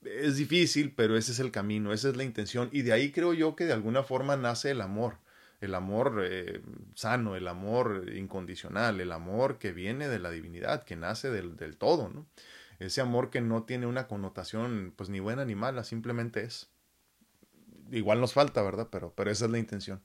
Es 0.01 0.35
difícil, 0.35 0.93
pero 0.93 1.15
ese 1.15 1.31
es 1.31 1.39
el 1.39 1.51
camino, 1.51 1.93
esa 1.93 2.09
es 2.09 2.17
la 2.17 2.25
intención 2.25 2.67
y 2.73 2.81
de 2.81 2.91
ahí 2.91 3.13
creo 3.13 3.33
yo 3.33 3.55
que 3.55 3.63
de 3.63 3.71
alguna 3.71 4.03
forma 4.03 4.35
nace 4.35 4.71
el 4.71 4.81
amor 4.81 5.15
el 5.61 5.75
amor 5.75 6.21
eh, 6.23 6.61
sano, 6.95 7.35
el 7.35 7.47
amor 7.47 8.05
incondicional, 8.13 9.01
el 9.01 9.11
amor 9.11 9.57
que 9.57 9.71
viene 9.71 10.07
de 10.07 10.19
la 10.19 10.31
divinidad, 10.31 10.83
que 10.83 10.95
nace 10.95 11.29
del, 11.29 11.57
del, 11.57 11.77
todo, 11.77 12.09
¿no? 12.09 12.27
Ese 12.79 13.01
amor 13.01 13.29
que 13.29 13.41
no 13.41 13.63
tiene 13.63 13.85
una 13.87 14.07
connotación, 14.07 14.93
pues 14.95 15.09
ni 15.09 15.19
buena 15.19 15.43
ni 15.43 15.55
mala, 15.55 15.83
simplemente 15.83 16.43
es. 16.43 16.69
Igual 17.91 18.21
nos 18.21 18.33
falta, 18.33 18.61
¿verdad? 18.61 18.87
Pero, 18.89 19.13
pero 19.15 19.31
esa 19.31 19.45
es 19.45 19.51
la 19.51 19.59
intención. 19.59 20.01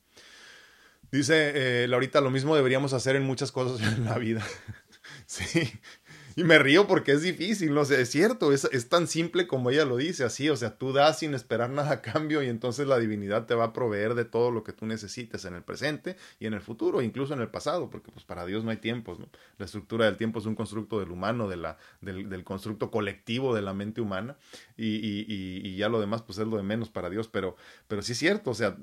Dice 1.13 1.85
eh, 1.85 1.87
Laurita, 1.87 2.21
lo 2.21 2.31
mismo 2.31 2.57
deberíamos 2.57 2.93
hacer 2.93 3.15
en 3.15 3.23
muchas 3.23 3.53
cosas 3.53 3.81
en 3.97 4.05
la 4.05 4.19
vida. 4.19 4.45
sí, 5.27 5.71
y 6.37 6.45
me 6.45 6.59
río 6.59 6.87
porque 6.87 7.13
es 7.13 7.23
difícil, 7.23 7.75
no 7.75 7.85
sé, 7.85 8.01
es 8.01 8.11
cierto, 8.11 8.53
es, 8.53 8.65
es, 8.65 8.89
tan 8.89 9.07
simple 9.07 9.47
como 9.47 9.71
ella 9.71 9.85
lo 9.85 9.97
dice, 9.97 10.25
así, 10.25 10.49
o 10.49 10.57
sea, 10.57 10.77
tú 10.77 10.93
das 10.93 11.21
sin 11.21 11.35
esperar 11.35 11.71
nada 11.71 11.93
a 11.93 12.03
cambio 12.03 12.43
y 12.43 12.49
entonces 12.49 12.87
la 12.87 12.99
divinidad 12.99 13.47
te 13.47 13.55
va 13.55 13.65
a 13.65 13.73
proveer 13.73 14.15
de 14.15 14.25
todo 14.25 14.51
lo 14.51 14.65
que 14.65 14.73
tú 14.73 14.87
necesites 14.87 15.45
en 15.45 15.55
el 15.55 15.63
presente 15.63 16.17
y 16.41 16.47
en 16.47 16.55
el 16.55 16.61
futuro, 16.61 17.03
incluso 17.03 17.35
en 17.35 17.41
el 17.41 17.49
pasado, 17.49 17.91
porque 17.91 18.11
pues 18.11 18.25
para 18.25 18.47
Dios 18.47 18.65
no 18.65 18.71
hay 18.71 18.79
tiempos, 18.79 19.19
¿no? 19.19 19.29
La 19.59 19.67
estructura 19.67 20.07
del 20.07 20.17
tiempo 20.17 20.39
es 20.39 20.47
un 20.47 20.55
constructo 20.55 20.99
del 20.99 21.11
humano, 21.11 21.49
de 21.49 21.57
la, 21.57 21.79
del, 22.01 22.29
del 22.29 22.45
constructo 22.45 22.91
colectivo 22.91 23.55
de 23.55 23.63
la 23.63 23.75
mente 23.75 24.01
humana 24.01 24.37
y, 24.77 24.97
y, 24.97 25.25
y, 25.29 25.77
ya 25.77 25.89
lo 25.89 26.01
demás 26.01 26.23
pues 26.23 26.39
es 26.39 26.47
lo 26.47 26.57
de 26.57 26.63
menos 26.63 26.89
para 26.91 27.11
Dios, 27.11 27.29
pero, 27.29 27.57
pero 27.89 28.03
sí 28.03 28.13
es 28.13 28.19
cierto, 28.19 28.51
o 28.51 28.55
sea, 28.55 28.77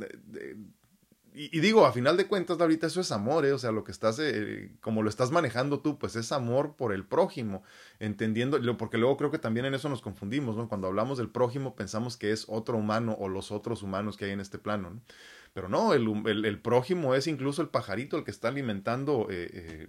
y, 1.33 1.59
digo, 1.59 1.85
a 1.85 1.93
final 1.93 2.17
de 2.17 2.27
cuentas, 2.27 2.59
ahorita 2.59 2.87
eso 2.87 3.01
es 3.01 3.11
amor, 3.11 3.45
¿eh? 3.45 3.53
O 3.53 3.57
sea, 3.57 3.71
lo 3.71 3.83
que 3.83 3.91
estás, 3.91 4.19
eh, 4.19 4.71
como 4.81 5.01
lo 5.03 5.09
estás 5.09 5.31
manejando 5.31 5.79
tú, 5.79 5.97
pues 5.97 6.15
es 6.15 6.31
amor 6.31 6.75
por 6.75 6.93
el 6.93 7.05
prójimo, 7.05 7.63
entendiendo, 7.99 8.59
porque 8.77 8.97
luego 8.97 9.17
creo 9.17 9.31
que 9.31 9.39
también 9.39 9.65
en 9.65 9.73
eso 9.73 9.89
nos 9.89 10.01
confundimos, 10.01 10.57
¿no? 10.57 10.67
Cuando 10.67 10.87
hablamos 10.87 11.17
del 11.17 11.29
prójimo 11.29 11.75
pensamos 11.75 12.17
que 12.17 12.31
es 12.31 12.45
otro 12.47 12.77
humano 12.77 13.15
o 13.19 13.29
los 13.29 13.51
otros 13.51 13.81
humanos 13.83 14.17
que 14.17 14.25
hay 14.25 14.31
en 14.31 14.41
este 14.41 14.59
plano, 14.59 14.89
¿no? 14.89 15.01
Pero 15.53 15.67
no, 15.67 15.93
el, 15.93 16.07
el, 16.27 16.45
el 16.45 16.61
prójimo 16.61 17.13
es 17.13 17.27
incluso 17.27 17.61
el 17.61 17.69
pajarito 17.69 18.17
el 18.17 18.23
que 18.23 18.31
está 18.31 18.47
alimentando, 18.47 19.27
eh, 19.29 19.49
eh, 19.53 19.87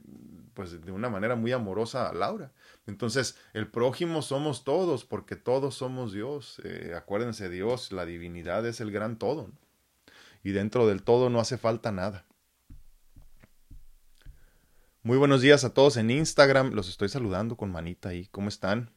pues 0.55 0.85
de 0.85 0.93
una 0.93 1.09
manera 1.09 1.37
muy 1.37 1.53
amorosa 1.53 2.09
a 2.09 2.13
Laura. 2.13 2.53
Entonces, 2.87 3.39
el 3.53 3.69
prójimo 3.69 4.23
somos 4.23 4.65
todos, 4.65 5.05
porque 5.05 5.37
todos 5.37 5.77
somos 5.77 6.13
Dios. 6.13 6.61
Eh, 6.65 6.95
acuérdense, 6.97 7.49
Dios, 7.49 7.93
la 7.93 8.05
divinidad 8.07 8.67
es 8.67 8.81
el 8.81 8.91
gran 8.91 9.19
todo, 9.19 9.49
¿no? 9.49 9.62
Y 10.43 10.53
dentro 10.53 10.87
del 10.87 11.03
todo 11.03 11.31
no 11.31 11.41
hace 11.41 11.59
falta 11.59 11.93
nada. 11.93 12.27
Muy 15.05 15.19
buenos 15.19 15.41
días 15.41 15.65
a 15.65 15.75
todos 15.75 15.97
en 15.97 16.11
Instagram. 16.11 16.73
Los 16.73 16.89
estoy 16.89 17.09
saludando 17.09 17.57
con 17.57 17.73
manita 17.73 18.11
ahí. 18.11 18.29
¿Cómo 18.31 18.49
están? 18.49 18.91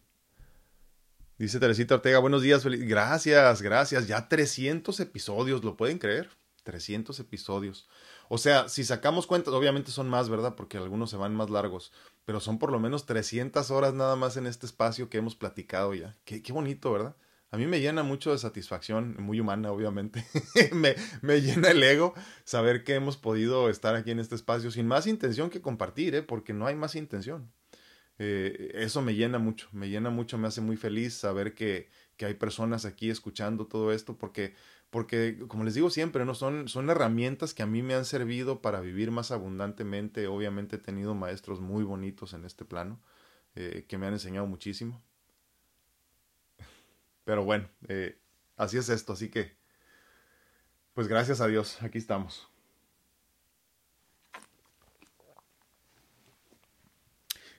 Dice 1.38 1.60
Teresita 1.60 1.96
Ortega, 1.96 2.20
buenos 2.20 2.42
días. 2.42 2.64
Gracias, 2.64 3.62
gracias. 3.62 4.08
Ya 4.08 4.30
300 4.30 5.00
episodios, 5.00 5.64
¿lo 5.64 5.76
pueden 5.76 5.98
creer? 5.98 6.30
300 6.64 7.20
episodios. 7.20 7.88
O 8.30 8.38
sea, 8.38 8.70
si 8.70 8.84
sacamos 8.84 9.28
cuentas, 9.28 9.54
obviamente 9.54 9.92
son 9.92 10.10
más, 10.10 10.30
¿verdad? 10.30 10.56
Porque 10.56 10.78
algunos 10.78 11.10
se 11.10 11.18
van 11.18 11.36
más 11.36 11.50
largos. 11.50 11.92
Pero 12.26 12.40
son 12.40 12.60
por 12.60 12.72
lo 12.72 12.80
menos 12.80 13.06
300 13.06 13.70
horas 13.72 13.94
nada 13.94 14.16
más 14.16 14.38
en 14.38 14.48
este 14.48 14.66
espacio 14.66 15.10
que 15.10 15.18
hemos 15.18 15.36
platicado 15.36 15.94
ya. 15.94 16.16
Qué, 16.24 16.42
qué 16.42 16.54
bonito, 16.54 16.92
¿verdad? 16.92 17.16
A 17.56 17.58
mí 17.58 17.68
me 17.68 17.80
llena 17.80 18.04
mucho 18.04 18.34
de 18.34 18.38
satisfacción, 18.38 19.16
muy 19.18 19.40
humana 19.40 19.72
obviamente, 19.72 20.26
me, 20.74 20.96
me, 21.22 21.42
llena 21.42 21.70
el 21.70 21.82
ego 21.82 22.14
saber 22.44 22.84
que 22.84 22.96
hemos 22.96 23.16
podido 23.16 23.70
estar 23.70 23.96
aquí 23.96 24.12
en 24.12 24.20
este 24.20 24.36
espacio 24.36 24.72
sin 24.72 24.88
más 24.88 25.08
intención 25.08 25.50
que 25.50 25.62
compartir, 25.62 26.16
¿eh? 26.16 26.22
porque 26.22 26.52
no 26.52 26.68
hay 26.68 26.76
más 26.76 26.96
intención. 26.96 27.50
Eh, 28.20 28.72
eso 28.76 29.02
me 29.02 29.16
llena 29.16 29.40
mucho, 29.40 29.70
me 29.72 29.88
llena 29.88 30.10
mucho, 30.10 30.38
me 30.38 30.50
hace 30.50 30.60
muy 30.60 30.76
feliz 30.76 31.14
saber 31.14 31.54
que, 31.54 31.90
que 32.18 32.26
hay 32.26 32.34
personas 32.34 32.84
aquí 32.84 33.10
escuchando 33.10 33.68
todo 33.68 33.94
esto, 33.94 34.18
porque, 34.18 34.54
porque 34.90 35.40
como 35.48 35.64
les 35.64 35.76
digo 35.76 35.90
siempre, 35.90 36.26
¿no? 36.26 36.36
son, 36.36 36.68
son 36.68 36.90
herramientas 36.90 37.54
que 37.54 37.64
a 37.64 37.68
mí 37.68 37.82
me 37.82 37.94
han 37.94 38.04
servido 38.04 38.62
para 38.62 38.82
vivir 38.82 39.12
más 39.12 39.32
abundantemente. 39.32 40.28
Obviamente 40.28 40.76
he 40.76 40.80
tenido 40.80 41.16
maestros 41.16 41.62
muy 41.62 41.86
bonitos 41.86 42.34
en 42.34 42.44
este 42.44 42.66
plano, 42.66 43.00
eh, 43.56 43.86
que 43.88 43.98
me 43.98 44.08
han 44.08 44.14
enseñado 44.14 44.46
muchísimo. 44.46 45.02
Pero 47.26 47.44
bueno, 47.44 47.68
eh, 47.88 48.18
así 48.56 48.78
es 48.78 48.88
esto, 48.88 49.14
así 49.14 49.30
que, 49.30 49.58
pues 50.94 51.08
gracias 51.08 51.42
a 51.42 51.48
Dios, 51.48 51.82
aquí 51.82 51.98
estamos. 51.98 52.48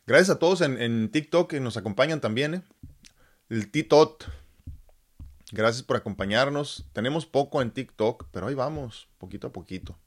Gracias 0.06 0.30
a 0.30 0.38
todos 0.38 0.60
en, 0.60 0.80
en 0.80 1.10
TikTok 1.10 1.50
que 1.50 1.60
nos 1.60 1.76
acompañan 1.76 2.20
también, 2.20 2.54
¿eh? 2.54 2.62
El 3.48 3.70
Titot. 3.70 4.24
Gracias 5.52 5.82
por 5.82 5.96
acompañarnos. 5.96 6.86
Tenemos 6.92 7.26
poco 7.26 7.60
en 7.60 7.72
TikTok, 7.72 8.28
pero 8.32 8.46
ahí 8.46 8.54
vamos, 8.54 9.08
poquito 9.18 9.48
a 9.48 9.52
poquito. 9.52 9.98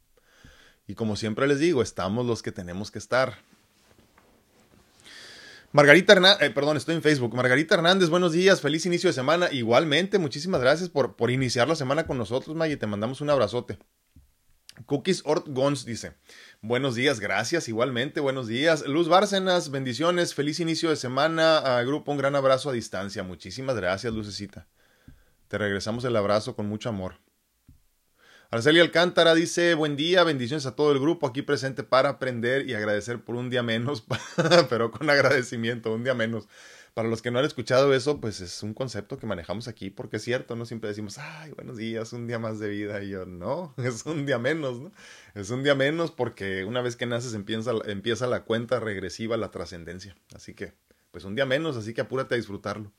Y 0.88 0.96
como 0.96 1.16
siempre 1.16 1.48
les 1.48 1.60
digo, 1.60 1.82
estamos 1.82 2.26
los 2.26 2.42
que 2.42 2.52
tenemos 2.52 2.92
que 2.92 3.00
estar. 3.00 3.40
Margarita 5.72 6.14
Hernández, 6.14 6.42
eh, 6.42 6.50
perdón, 6.50 6.78
estoy 6.78 6.96
en 6.96 7.04
Facebook. 7.04 7.36
Margarita 7.36 7.76
Hernández, 7.76 8.10
buenos 8.10 8.32
días, 8.32 8.60
feliz 8.60 8.88
inicio 8.88 9.08
de 9.08 9.14
semana. 9.14 9.50
Igualmente, 9.52 10.18
muchísimas 10.18 10.62
gracias 10.62 10.90
por, 10.90 11.16
por 11.16 11.30
iniciar 11.30 11.68
la 11.68 11.76
semana 11.76 12.08
con 12.08 12.18
nosotros, 12.18 12.56
Maggie. 12.56 12.78
Te 12.78 12.88
mandamos 12.88 13.22
un 13.22 13.30
abrazote. 13.30 13.78
Cookies 14.88 15.22
Ort 15.26 15.46
Gons 15.48 15.86
dice: 15.86 16.14
Buenos 16.62 16.96
días, 16.96 17.20
gracias, 17.20 17.68
igualmente, 17.68 18.20
buenos 18.20 18.48
días. 18.48 18.84
Luz 18.88 19.10
Bárcenas, 19.10 19.70
bendiciones, 19.70 20.34
feliz 20.34 20.60
inicio 20.60 20.90
de 20.90 20.96
semana. 20.96 21.60
A 21.60 21.84
grupo, 21.84 22.12
un 22.12 22.18
gran 22.18 22.36
abrazo 22.36 22.72
a 22.72 22.74
distancia. 22.74 23.22
Muchísimas 23.22 23.76
gracias, 23.76 24.12
Lucecita. 24.12 24.68
Te 25.50 25.60
regresamos 25.60 26.04
el 26.04 26.16
abrazo 26.16 26.56
con 26.56 26.68
mucho 26.68 26.90
amor. 26.90 27.20
Arcelia 28.52 28.82
Alcántara 28.82 29.36
dice, 29.36 29.76
buen 29.76 29.96
día, 29.96 30.24
bendiciones 30.24 30.66
a 30.66 30.76
todo 30.76 30.92
el 30.92 31.00
grupo 31.00 31.28
aquí 31.28 31.44
presente 31.44 31.84
para 31.84 32.10
aprender 32.10 32.68
y 32.68 32.74
agradecer 32.74 33.24
por 33.24 33.36
un 33.36 33.52
día 33.52 33.62
menos, 33.62 34.04
pero 34.72 34.90
con 34.90 35.08
agradecimiento, 35.08 35.94
un 35.94 36.04
día 36.04 36.16
menos. 36.16 36.48
Para 36.96 37.08
los 37.08 37.22
que 37.22 37.30
no 37.30 37.38
han 37.38 37.46
escuchado 37.46 37.94
eso, 37.94 38.20
pues 38.20 38.42
es 38.42 38.64
un 38.64 38.74
concepto 38.74 39.20
que 39.20 39.28
manejamos 39.28 39.68
aquí, 39.68 39.92
porque 39.92 40.18
es 40.18 40.24
cierto, 40.24 40.56
¿no? 40.56 40.66
Siempre 40.66 40.90
decimos, 40.90 41.20
ay, 41.20 41.52
buenos 41.52 41.78
días, 41.78 42.12
un 42.12 42.26
día 42.26 42.40
más 42.40 42.58
de 42.58 42.70
vida. 42.70 43.04
Y 43.04 43.10
yo, 43.10 43.28
no, 43.28 43.76
es 43.78 44.04
un 44.08 44.26
día 44.26 44.40
menos, 44.40 44.80
¿no? 44.80 44.92
Es 45.36 45.52
un 45.52 45.62
día 45.62 45.76
menos 45.76 46.10
porque 46.10 46.66
una 46.66 46.82
vez 46.82 46.96
que 46.96 47.06
naces 47.06 47.36
empieza, 47.36 47.72
empieza 47.86 48.26
la 48.26 48.46
cuenta 48.46 48.80
regresiva, 48.80 49.38
la 49.38 49.52
trascendencia. 49.52 50.16
Así 50.34 50.56
que, 50.56 50.74
pues 51.12 51.24
un 51.24 51.36
día 51.36 51.46
menos, 51.46 51.78
así 51.78 51.94
que 51.94 52.02
apúrate 52.02 52.34
a 52.34 52.38
disfrutarlo. 52.38 52.92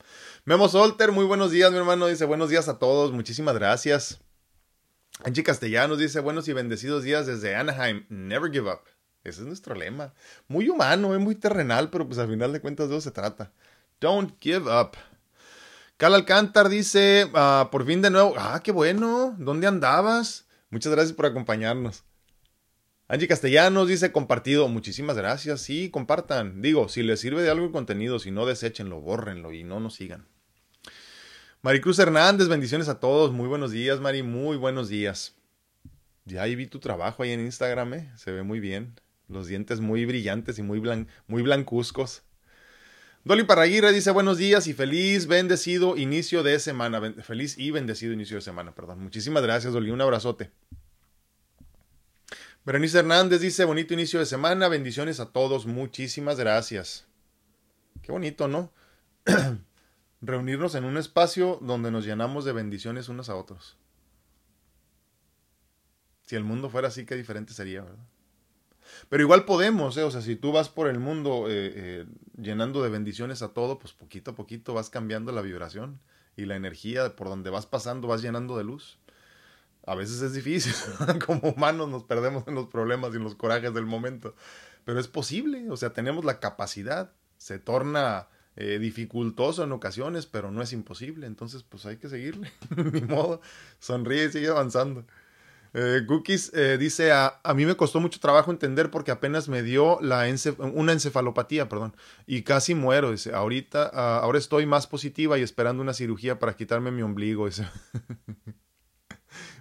Memo 0.45 0.69
Solter, 0.69 1.11
muy 1.11 1.25
buenos 1.25 1.51
días, 1.51 1.73
mi 1.73 1.77
hermano. 1.77 2.07
Dice, 2.07 2.23
buenos 2.23 2.49
días 2.49 2.69
a 2.69 2.79
todos, 2.79 3.11
muchísimas 3.11 3.55
gracias. 3.55 4.21
Angie 5.23 5.43
Castellanos 5.43 5.99
dice, 5.99 6.19
buenos 6.19 6.47
y 6.47 6.53
bendecidos 6.53 7.03
días 7.03 7.27
desde 7.27 7.55
Anaheim, 7.55 8.05
never 8.09 8.51
give 8.51 8.67
up. 8.71 8.81
Ese 9.23 9.41
es 9.41 9.47
nuestro 9.47 9.75
lema. 9.75 10.13
Muy 10.47 10.67
humano, 10.67 11.13
es 11.13 11.21
muy 11.21 11.35
terrenal, 11.35 11.91
pero 11.91 12.07
pues 12.07 12.17
al 12.17 12.27
final 12.27 12.51
de 12.51 12.59
cuentas 12.59 12.89
de 12.89 12.95
eso 12.95 13.01
se 13.01 13.11
trata. 13.11 13.51
Don't 13.99 14.35
give 14.39 14.63
up. 14.71 14.97
Cal 15.97 16.15
Alcántar 16.15 16.69
dice, 16.69 17.29
uh, 17.33 17.69
por 17.69 17.85
fin 17.85 18.01
de 18.01 18.09
nuevo, 18.09 18.33
ah, 18.35 18.61
qué 18.63 18.71
bueno, 18.71 19.35
¿dónde 19.37 19.67
andabas? 19.67 20.47
Muchas 20.71 20.91
gracias 20.91 21.13
por 21.13 21.27
acompañarnos. 21.27 22.03
Angie 23.07 23.27
Castellanos 23.27 23.87
dice 23.89 24.11
compartido, 24.11 24.67
muchísimas 24.69 25.17
gracias, 25.17 25.61
sí, 25.61 25.91
compartan. 25.91 26.63
Digo, 26.63 26.89
si 26.89 27.03
les 27.03 27.19
sirve 27.19 27.43
de 27.43 27.51
algo 27.51 27.65
el 27.65 27.71
contenido, 27.71 28.17
si 28.17 28.31
no, 28.31 28.47
deséchenlo, 28.47 29.01
bórrenlo 29.01 29.53
y 29.53 29.63
no 29.63 29.79
nos 29.79 29.93
sigan. 29.93 30.25
Maricruz 31.63 31.99
Hernández, 31.99 32.47
bendiciones 32.47 32.89
a 32.89 32.99
todos. 32.99 33.31
Muy 33.31 33.47
buenos 33.47 33.69
días, 33.69 33.99
Mari. 33.99 34.23
Muy 34.23 34.57
buenos 34.57 34.89
días. 34.89 35.35
Ya 36.25 36.41
ahí 36.41 36.55
vi 36.55 36.65
tu 36.65 36.79
trabajo 36.79 37.21
ahí 37.21 37.33
en 37.33 37.39
Instagram, 37.41 37.93
¿eh? 37.93 38.11
Se 38.15 38.31
ve 38.31 38.41
muy 38.41 38.59
bien. 38.59 38.99
Los 39.27 39.45
dientes 39.45 39.79
muy 39.79 40.05
brillantes 40.05 40.57
y 40.57 40.63
muy, 40.63 40.79
blan 40.79 41.07
muy 41.27 41.43
blancuzcos. 41.43 42.23
Dolly 43.25 43.43
Parraguirre 43.43 43.93
dice 43.93 44.09
buenos 44.09 44.39
días 44.39 44.65
y 44.65 44.73
feliz, 44.73 45.27
bendecido 45.27 45.97
inicio 45.97 46.41
de 46.41 46.57
semana. 46.57 46.99
Feliz 47.21 47.55
y 47.59 47.69
bendecido 47.69 48.11
inicio 48.11 48.37
de 48.37 48.41
semana, 48.41 48.73
perdón. 48.73 48.99
Muchísimas 49.03 49.43
gracias, 49.43 49.71
Dolly. 49.71 49.91
Un 49.91 50.01
abrazote. 50.01 50.49
Berenice 52.65 52.97
Hernández 52.97 53.39
dice 53.39 53.65
bonito 53.65 53.93
inicio 53.93 54.19
de 54.19 54.25
semana. 54.25 54.67
Bendiciones 54.67 55.19
a 55.19 55.27
todos. 55.27 55.67
Muchísimas 55.67 56.39
gracias. 56.39 57.05
Qué 58.01 58.11
bonito, 58.11 58.47
¿no? 58.47 58.71
reunirnos 60.21 60.75
en 60.75 60.85
un 60.85 60.97
espacio 60.97 61.59
donde 61.61 61.91
nos 61.91 62.05
llenamos 62.05 62.45
de 62.45 62.53
bendiciones 62.53 63.09
unos 63.09 63.29
a 63.29 63.35
otros. 63.35 63.77
Si 66.23 66.35
el 66.35 66.43
mundo 66.43 66.69
fuera 66.69 66.87
así, 66.87 67.05
qué 67.05 67.15
diferente 67.15 67.53
sería, 67.53 67.81
¿verdad? 67.81 68.05
Pero 69.09 69.23
igual 69.23 69.45
podemos, 69.45 69.97
¿eh? 69.97 70.03
O 70.03 70.11
sea, 70.11 70.21
si 70.21 70.35
tú 70.35 70.51
vas 70.51 70.69
por 70.69 70.87
el 70.87 70.99
mundo 70.99 71.47
eh, 71.47 71.73
eh, 71.75 72.05
llenando 72.37 72.83
de 72.83 72.89
bendiciones 72.89 73.41
a 73.41 73.49
todo, 73.49 73.79
pues 73.79 73.93
poquito 73.93 74.31
a 74.31 74.35
poquito 74.35 74.73
vas 74.73 74.89
cambiando 74.89 75.31
la 75.31 75.41
vibración 75.41 75.99
y 76.35 76.45
la 76.45 76.55
energía 76.55 77.15
por 77.15 77.27
donde 77.27 77.49
vas 77.49 77.65
pasando, 77.65 78.07
vas 78.07 78.21
llenando 78.21 78.57
de 78.57 78.63
luz. 78.63 78.99
A 79.85 79.95
veces 79.95 80.21
es 80.21 80.33
difícil, 80.33 80.73
como 81.25 81.49
humanos 81.49 81.89
nos 81.89 82.03
perdemos 82.03 82.47
en 82.47 82.55
los 82.55 82.67
problemas 82.67 83.13
y 83.13 83.17
en 83.17 83.23
los 83.23 83.35
corajes 83.35 83.73
del 83.73 83.85
momento, 83.85 84.35
pero 84.85 84.99
es 84.99 85.07
posible, 85.07 85.69
o 85.71 85.77
sea, 85.77 85.91
tenemos 85.91 86.23
la 86.23 86.39
capacidad, 86.39 87.11
se 87.37 87.57
torna 87.57 88.27
eh, 88.57 88.79
dificultoso 88.79 89.63
en 89.63 89.71
ocasiones, 89.71 90.25
pero 90.25 90.51
no 90.51 90.61
es 90.61 90.73
imposible, 90.73 91.25
entonces 91.25 91.63
pues 91.63 91.85
hay 91.85 91.95
que 91.95 92.09
seguirle, 92.09 92.51
ni 92.91 92.99
modo, 92.99 93.39
sonríe 93.79 94.25
y 94.25 94.31
sigue 94.31 94.49
avanzando. 94.49 95.05
Eh, 95.73 96.01
Cookies 96.05 96.51
eh, 96.53 96.77
dice, 96.77 97.13
a, 97.13 97.39
a, 97.43 97.53
mí 97.53 97.65
me 97.65 97.77
costó 97.77 98.01
mucho 98.01 98.19
trabajo 98.19 98.51
entender 98.51 98.91
porque 98.91 99.11
apenas 99.11 99.47
me 99.47 99.63
dio 99.63 99.99
la 100.01 100.25
una 100.59 100.91
encefalopatía, 100.91 101.69
perdón, 101.69 101.95
y 102.27 102.41
casi 102.41 102.75
muero, 102.75 103.11
dice, 103.11 103.33
ahorita, 103.33 103.85
ahora 104.19 104.37
estoy 104.37 104.65
más 104.65 104.85
positiva 104.85 105.39
y 105.39 105.43
esperando 105.43 105.81
una 105.81 105.93
cirugía 105.93 106.37
para 106.37 106.57
quitarme 106.57 106.91
mi 106.91 107.03
ombligo, 107.03 107.45
dice. 107.45 107.65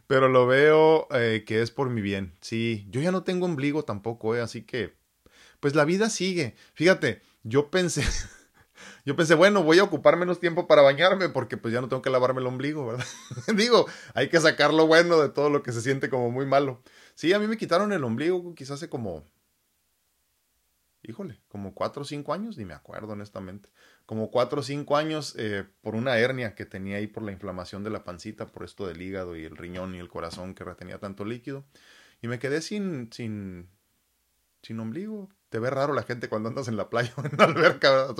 Pero 0.09 0.29
lo 0.29 0.49
veo 0.49 1.07
que 1.11 1.63
es 1.63 1.71
por 1.71 1.91
mi 1.91 2.01
bien, 2.01 2.35
sí, 2.41 2.89
yo 2.91 3.01
ya 3.01 3.13
no 3.13 3.23
tengo 3.23 3.47
ombligo 3.47 3.85
tampoco, 3.85 4.35
así 4.35 4.63
que, 4.63 4.97
pues 5.61 5.77
la 5.77 5.85
vida 5.85 6.11
sigue. 6.11 6.57
Fíjate, 6.75 7.23
yo 7.45 7.71
pensé... 7.71 8.03
Yo 9.05 9.17
pensé, 9.17 9.35
bueno, 9.35 9.63
voy 9.63 9.79
a 9.79 9.85
ocupar 9.85 10.17
menos 10.17 10.41
tiempo 10.41 10.67
para 10.67 10.83
bañarme 10.83 11.29
porque 11.29 11.57
pues 11.57 11.73
ya 11.73 11.81
no 11.81 11.89
tengo 11.89 12.03
que 12.03 12.11
lavarme 12.11 12.41
el 12.41 12.47
ombligo, 12.47 12.87
¿verdad? 12.87 13.07
Digo, 13.55 13.87
hay 14.15 14.29
que 14.29 14.41
sacar 14.41 14.73
lo 14.75 14.87
bueno 14.87 15.21
de 15.21 15.29
todo 15.29 15.51
lo 15.51 15.63
que 15.63 15.73
se 15.73 15.81
siente 15.81 16.11
como 16.11 16.31
muy 16.31 16.47
malo. 16.47 16.83
Sí, 17.15 17.33
a 17.33 17.39
mí 17.39 17.47
me 17.47 17.57
quitaron 17.57 17.93
el 17.93 18.05
ombligo 18.05 18.55
quizás 18.55 18.77
hace 18.77 18.89
como, 18.89 19.25
híjole, 21.03 21.41
como 21.49 21.75
cuatro 21.75 22.03
o 22.03 22.05
cinco 22.05 22.33
años, 22.33 22.57
ni 22.57 22.65
me 22.65 22.75
acuerdo 22.75 23.13
honestamente. 23.13 23.69
Como 24.07 24.31
cuatro 24.31 24.61
o 24.61 24.63
cinco 24.63 24.97
años 24.97 25.35
eh, 25.39 25.65
por 25.83 25.95
una 25.95 26.19
hernia 26.19 26.55
que 26.55 26.67
tenía 26.67 26.97
ahí 26.97 27.07
por 27.07 27.23
la 27.23 27.33
inflamación 27.33 27.85
de 27.85 27.91
la 27.91 28.05
pancita, 28.05 28.47
por 28.47 28.65
esto 28.65 28.87
del 28.87 29.01
hígado 29.01 29.37
y 29.37 29.45
el 29.45 29.57
riñón 29.57 29.95
y 29.95 29.99
el 29.99 30.09
corazón 30.09 30.55
que 30.55 30.65
retenía 30.65 30.99
tanto 30.99 31.25
líquido. 31.25 31.65
Y 32.23 32.29
me 32.29 32.39
quedé 32.39 32.61
sin, 32.61 33.13
sin, 33.13 33.69
sin 34.63 34.81
ombligo 34.81 35.31
te 35.51 35.59
ve 35.59 35.69
raro 35.69 35.93
la 35.93 36.05
gente 36.05 36.29
cuando 36.29 36.49
andas 36.49 36.69
en 36.69 36.77
la 36.77 36.89
playa 36.89 37.13
o 37.17 37.25
en 37.25 37.33
la 37.37 37.45
alberca, 37.45 38.15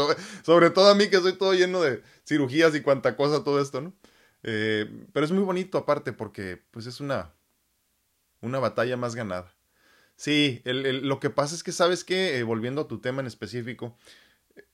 sobre, 0.45 0.71
todo 0.71 0.91
a 0.91 0.95
mí 0.95 1.09
que 1.09 1.21
soy 1.21 1.33
todo 1.35 1.55
lleno 1.55 1.81
de 1.81 2.03
cirugías 2.27 2.75
y 2.75 2.83
cuanta 2.83 3.17
cosa, 3.17 3.43
todo 3.45 3.61
esto, 3.61 3.81
¿no? 3.81 3.95
Eh, 4.43 5.07
pero 5.13 5.25
es 5.25 5.33
muy 5.33 5.45
bonito 5.45 5.79
aparte 5.79 6.13
porque 6.13 6.63
pues 6.71 6.87
es 6.87 7.01
una, 7.01 7.33
una 8.41 8.59
batalla 8.59 8.97
más 8.97 9.15
ganada. 9.15 9.55
Sí, 10.17 10.61
lo 10.65 11.19
que 11.21 11.31
pasa 11.31 11.55
es 11.55 11.63
que 11.63 11.73
sabes 11.73 12.05
que, 12.05 12.39
eh, 12.39 12.43
volviendo 12.43 12.83
a 12.83 12.89
tu 12.89 13.01
tema 13.01 13.21
en 13.21 13.27
específico, 13.27 13.97
eh, 14.57 14.65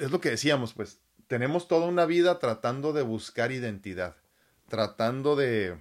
es 0.00 0.10
lo 0.10 0.20
que 0.20 0.30
decíamos, 0.30 0.72
pues 0.74 1.00
tenemos 1.28 1.68
toda 1.68 1.86
una 1.86 2.06
vida 2.06 2.38
tratando 2.40 2.92
de 2.92 3.02
buscar 3.02 3.52
identidad, 3.52 4.16
tratando 4.68 5.36
de, 5.36 5.78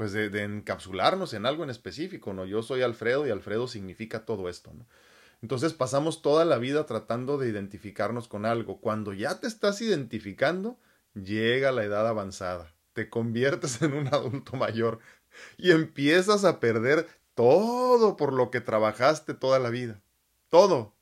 pues 0.00 0.12
de, 0.12 0.44
encapsularnos 0.44 1.34
en 1.34 1.44
algo 1.44 1.62
en 1.62 1.68
específico, 1.68 2.32
¿no? 2.32 2.46
Yo 2.46 2.62
soy 2.62 2.80
Alfredo 2.80 3.26
y 3.26 3.30
Alfredo 3.30 3.68
significa 3.68 4.24
todo 4.24 4.48
esto, 4.48 4.72
¿no? 4.72 4.86
Entonces 5.42 5.74
pasamos 5.74 6.22
toda 6.22 6.46
la 6.46 6.56
vida 6.56 6.86
tratando 6.86 7.36
de 7.36 7.50
identificarnos 7.50 8.26
con 8.26 8.46
algo. 8.46 8.80
Cuando 8.80 9.12
ya 9.12 9.40
te 9.40 9.46
estás 9.46 9.82
identificando, 9.82 10.78
llega 11.12 11.70
la 11.70 11.84
edad 11.84 12.08
avanzada, 12.08 12.74
te 12.94 13.10
conviertes 13.10 13.82
en 13.82 13.92
un 13.92 14.06
adulto 14.06 14.56
mayor 14.56 15.00
y 15.58 15.72
empiezas 15.72 16.46
a 16.46 16.60
perder 16.60 17.06
todo 17.34 18.16
por 18.16 18.32
lo 18.32 18.50
que 18.50 18.62
trabajaste 18.62 19.34
toda 19.34 19.58
la 19.58 19.68
vida. 19.68 20.00
Todo 20.48 20.96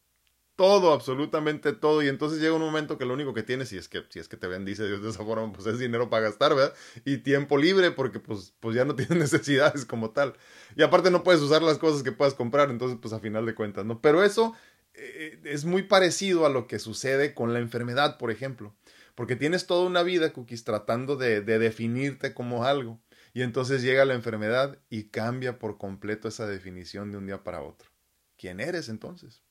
todo, 0.59 0.93
absolutamente 0.93 1.73
todo. 1.73 2.03
Y 2.03 2.09
entonces 2.09 2.41
llega 2.41 2.53
un 2.53 2.61
momento 2.61 2.99
que 2.99 3.05
lo 3.05 3.15
único 3.15 3.33
que 3.33 3.45
tienes, 3.45 3.69
si 3.69 3.79
es 3.79 3.89
que, 3.89 4.03
si 4.09 4.19
es 4.19 4.27
que 4.27 4.37
te 4.37 4.49
bendice 4.49 4.89
Dios 4.89 5.01
de 5.01 5.11
esa 5.11 5.25
forma, 5.25 5.53
pues 5.53 5.69
es 5.69 5.79
dinero 5.79 6.11
para 6.11 6.25
gastar, 6.25 6.53
¿verdad? 6.57 6.75
Y 7.05 7.19
tiempo 7.19 7.57
libre, 7.57 7.93
porque 7.93 8.19
pues, 8.19 8.55
pues 8.59 8.75
ya 8.75 8.85
no 8.85 8.97
tienes 8.97 9.17
necesidades 9.17 9.85
como 9.85 10.11
tal. 10.11 10.35
Y 10.75 10.83
aparte 10.83 11.13
no 11.13 11.23
puedes 11.23 11.41
usar 11.43 11.63
las 11.63 11.79
cosas 11.79 12.03
que 12.03 12.11
puedas 12.11 12.35
comprar, 12.35 12.71
entonces 12.71 12.99
pues 13.01 13.15
a 13.15 13.21
final 13.21 13.47
de 13.47 13.55
cuentas, 13.55 13.85
¿no? 13.87 14.01
Pero 14.01 14.25
eso 14.25 14.53
eh, 14.95 15.41
es 15.45 15.65
muy 15.65 15.85
parecido 15.85 16.45
a 16.45 16.51
lo 16.51 16.67
que 16.67 16.81
sucede 16.81 17.35
con 17.35 17.53
la 17.53 17.61
enfermedad, 17.61 18.19
por 18.19 18.33
ejemplo. 18.33 18.75
Porque 19.15 19.37
tienes 19.37 19.69
toda 19.69 19.87
una 19.87 20.03
vida, 20.03 20.33
Cookies, 20.33 20.65
tratando 20.65 21.15
de, 21.15 21.41
de 21.41 21.61
definirte 21.61 22.35
como 22.35 22.65
algo. 22.65 23.01
Y 23.33 23.43
entonces 23.43 23.83
llega 23.83 24.05
la 24.05 24.15
enfermedad 24.15 24.81
y 24.91 25.05
cambia 25.11 25.61
por 25.61 25.79
completo 25.79 26.27
esa 26.27 26.49
definición 26.49 27.13
de 27.13 27.19
un 27.19 27.27
día 27.27 27.45
para 27.45 27.63
otro. 27.63 27.91
¿Quién 28.37 28.59
eres 28.59 28.89
entonces? 28.89 29.45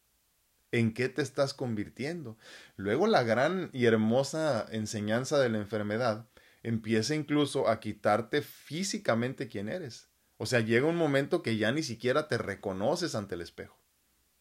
En 0.72 0.94
qué 0.94 1.10
te 1.10 1.22
estás 1.22 1.54
convirtiendo. 1.54 2.38
Luego 2.76 3.08
la 3.08 3.24
gran 3.24 3.70
y 3.74 3.86
hermosa 3.86 4.66
enseñanza 4.72 5.40
de 5.40 5.50
la 5.50 5.58
enfermedad 5.58 6.28
empieza 6.64 7.16
incluso 7.16 7.70
a 7.70 7.80
quitarte 7.80 8.42
físicamente 8.42 9.48
quién 9.48 9.70
eres. 9.70 10.10
O 10.38 10.46
sea, 10.46 10.60
llega 10.60 10.86
un 10.88 10.98
momento 10.98 11.42
que 11.42 11.58
ya 11.58 11.72
ni 11.72 11.84
siquiera 11.84 12.28
te 12.28 12.38
reconoces 12.38 13.16
ante 13.16 13.36
el 13.36 13.42
espejo. 13.42 13.80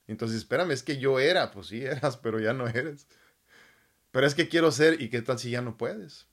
Entonces, 0.07 0.39
espérame, 0.39 0.73
es 0.73 0.83
que 0.83 0.99
yo 0.99 1.19
era, 1.19 1.51
pues 1.51 1.69
sí 1.69 1.83
eras, 1.85 2.17
pero 2.17 2.39
ya 2.39 2.53
no 2.53 2.69
eres. 2.69 3.07
Pero 4.11 4.27
es 4.27 4.35
que 4.35 4.49
quiero 4.49 4.73
ser 4.73 5.01
y 5.01 5.11
qué 5.11 5.23
tal 5.23 5.39
si 5.39 5.51
ya 5.51 5.63
no 5.63 5.77
puedes. 5.77 6.27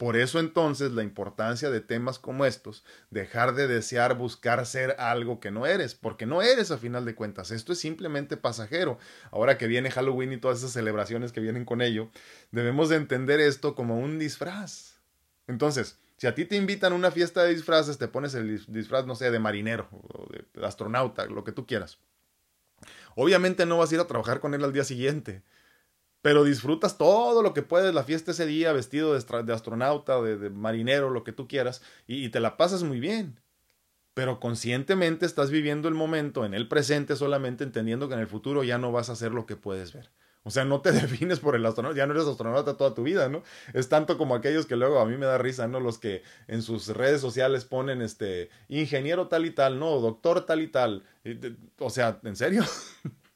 Por 0.00 0.16
eso 0.16 0.40
entonces 0.40 0.92
la 0.92 1.02
importancia 1.02 1.68
de 1.68 1.82
temas 1.82 2.18
como 2.18 2.46
estos, 2.46 2.84
dejar 3.10 3.54
de 3.54 3.68
desear 3.68 4.16
buscar 4.16 4.64
ser 4.64 4.96
algo 4.98 5.40
que 5.40 5.50
no 5.50 5.66
eres, 5.66 5.94
porque 5.94 6.24
no 6.24 6.40
eres 6.40 6.70
a 6.70 6.78
final 6.78 7.04
de 7.04 7.14
cuentas, 7.14 7.50
esto 7.50 7.74
es 7.74 7.80
simplemente 7.80 8.38
pasajero. 8.38 8.98
Ahora 9.30 9.58
que 9.58 9.66
viene 9.66 9.90
Halloween 9.90 10.32
y 10.32 10.38
todas 10.38 10.60
esas 10.60 10.72
celebraciones 10.72 11.32
que 11.32 11.42
vienen 11.42 11.66
con 11.66 11.82
ello, 11.82 12.08
debemos 12.50 12.88
de 12.88 12.96
entender 12.96 13.40
esto 13.40 13.74
como 13.74 14.00
un 14.00 14.18
disfraz. 14.18 15.02
Entonces, 15.46 15.98
si 16.16 16.26
a 16.26 16.34
ti 16.34 16.46
te 16.46 16.56
invitan 16.56 16.94
a 16.94 16.96
una 16.96 17.10
fiesta 17.10 17.42
de 17.42 17.52
disfraces, 17.52 17.98
te 17.98 18.08
pones 18.08 18.32
el 18.32 18.64
disfraz, 18.68 19.04
no 19.04 19.14
sé, 19.14 19.30
de 19.30 19.38
marinero 19.38 19.86
o 19.92 20.26
de 20.32 20.66
astronauta, 20.66 21.26
lo 21.26 21.44
que 21.44 21.52
tú 21.52 21.66
quieras. 21.66 21.98
Obviamente 23.16 23.66
no 23.66 23.76
vas 23.76 23.92
a 23.92 23.96
ir 23.96 24.00
a 24.00 24.06
trabajar 24.06 24.40
con 24.40 24.54
él 24.54 24.64
al 24.64 24.72
día 24.72 24.84
siguiente 24.84 25.42
pero 26.22 26.44
disfrutas 26.44 26.98
todo 26.98 27.42
lo 27.42 27.54
que 27.54 27.62
puedes, 27.62 27.94
la 27.94 28.04
fiesta 28.04 28.32
ese 28.32 28.46
día, 28.46 28.72
vestido 28.72 29.12
de, 29.12 29.52
astronauta, 29.52 30.20
de, 30.20 30.50
marinero, 30.50 31.10
lo 31.10 31.24
que 31.24 31.32
tú 31.32 31.48
quieras, 31.48 31.82
y, 32.06 32.28
te 32.28 32.40
la 32.40 32.56
pasas 32.56 32.82
muy 32.82 33.00
bien. 33.00 33.40
Pero 34.12 34.40
conscientemente 34.40 35.24
estás 35.24 35.50
viviendo 35.50 35.88
el 35.88 35.94
momento 35.94 36.44
en 36.44 36.52
el 36.52 36.68
presente 36.68 37.16
solamente 37.16 37.64
entendiendo 37.64 38.08
que 38.08 38.14
en 38.14 38.20
el 38.20 38.26
futuro 38.26 38.64
ya 38.64 38.76
no 38.76 38.92
vas 38.92 39.08
a 39.08 39.12
hacer 39.12 39.32
lo 39.32 39.46
que 39.46 39.56
puedes 39.56 39.92
ver. 39.92 40.10
O 40.42 40.50
sea, 40.50 40.64
no 40.64 40.80
te 40.82 40.92
defines 40.92 41.38
por 41.38 41.54
el 41.54 41.64
astronauta, 41.64 41.96
ya 41.96 42.06
no 42.06 42.12
eres 42.12 42.26
astronauta 42.26 42.76
toda 42.76 42.94
tu 42.94 43.02
vida, 43.02 43.28
¿no? 43.28 43.42
Es 43.72 43.88
tanto 43.88 44.18
como 44.18 44.34
aquellos 44.34 44.66
que 44.66 44.76
luego 44.76 45.00
a 45.00 45.06
mí 45.06 45.16
me 45.16 45.26
da 45.26 45.38
risa, 45.38 45.68
¿no? 45.68 45.80
Los 45.80 45.98
que 45.98 46.22
en 46.48 46.60
sus 46.62 46.88
redes 46.88 47.20
sociales 47.20 47.64
ponen 47.64 48.02
este 48.02 48.50
ingeniero 48.68 49.28
tal 49.28 49.46
y 49.46 49.52
tal, 49.52 49.78
no, 49.78 50.00
doctor 50.00 50.44
tal 50.44 50.60
y 50.60 50.68
tal. 50.68 51.04
O 51.78 51.88
sea, 51.88 52.20
¿en 52.24 52.36
serio? 52.36 52.64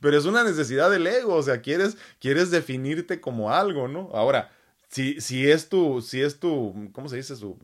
Pero 0.00 0.16
es 0.16 0.24
una 0.24 0.44
necesidad 0.44 0.90
del 0.90 1.06
ego, 1.06 1.34
o 1.34 1.42
sea, 1.42 1.60
quieres, 1.60 1.96
quieres 2.20 2.50
definirte 2.50 3.20
como 3.20 3.52
algo, 3.52 3.88
¿no? 3.88 4.10
Ahora, 4.12 4.50
si, 4.88 5.20
si 5.20 5.50
es 5.50 5.68
tu, 5.68 6.00
si 6.02 6.22
es 6.22 6.38
tu, 6.38 6.90
¿cómo 6.92 7.08
se 7.08 7.16
dice? 7.16 7.36
Su, 7.36 7.58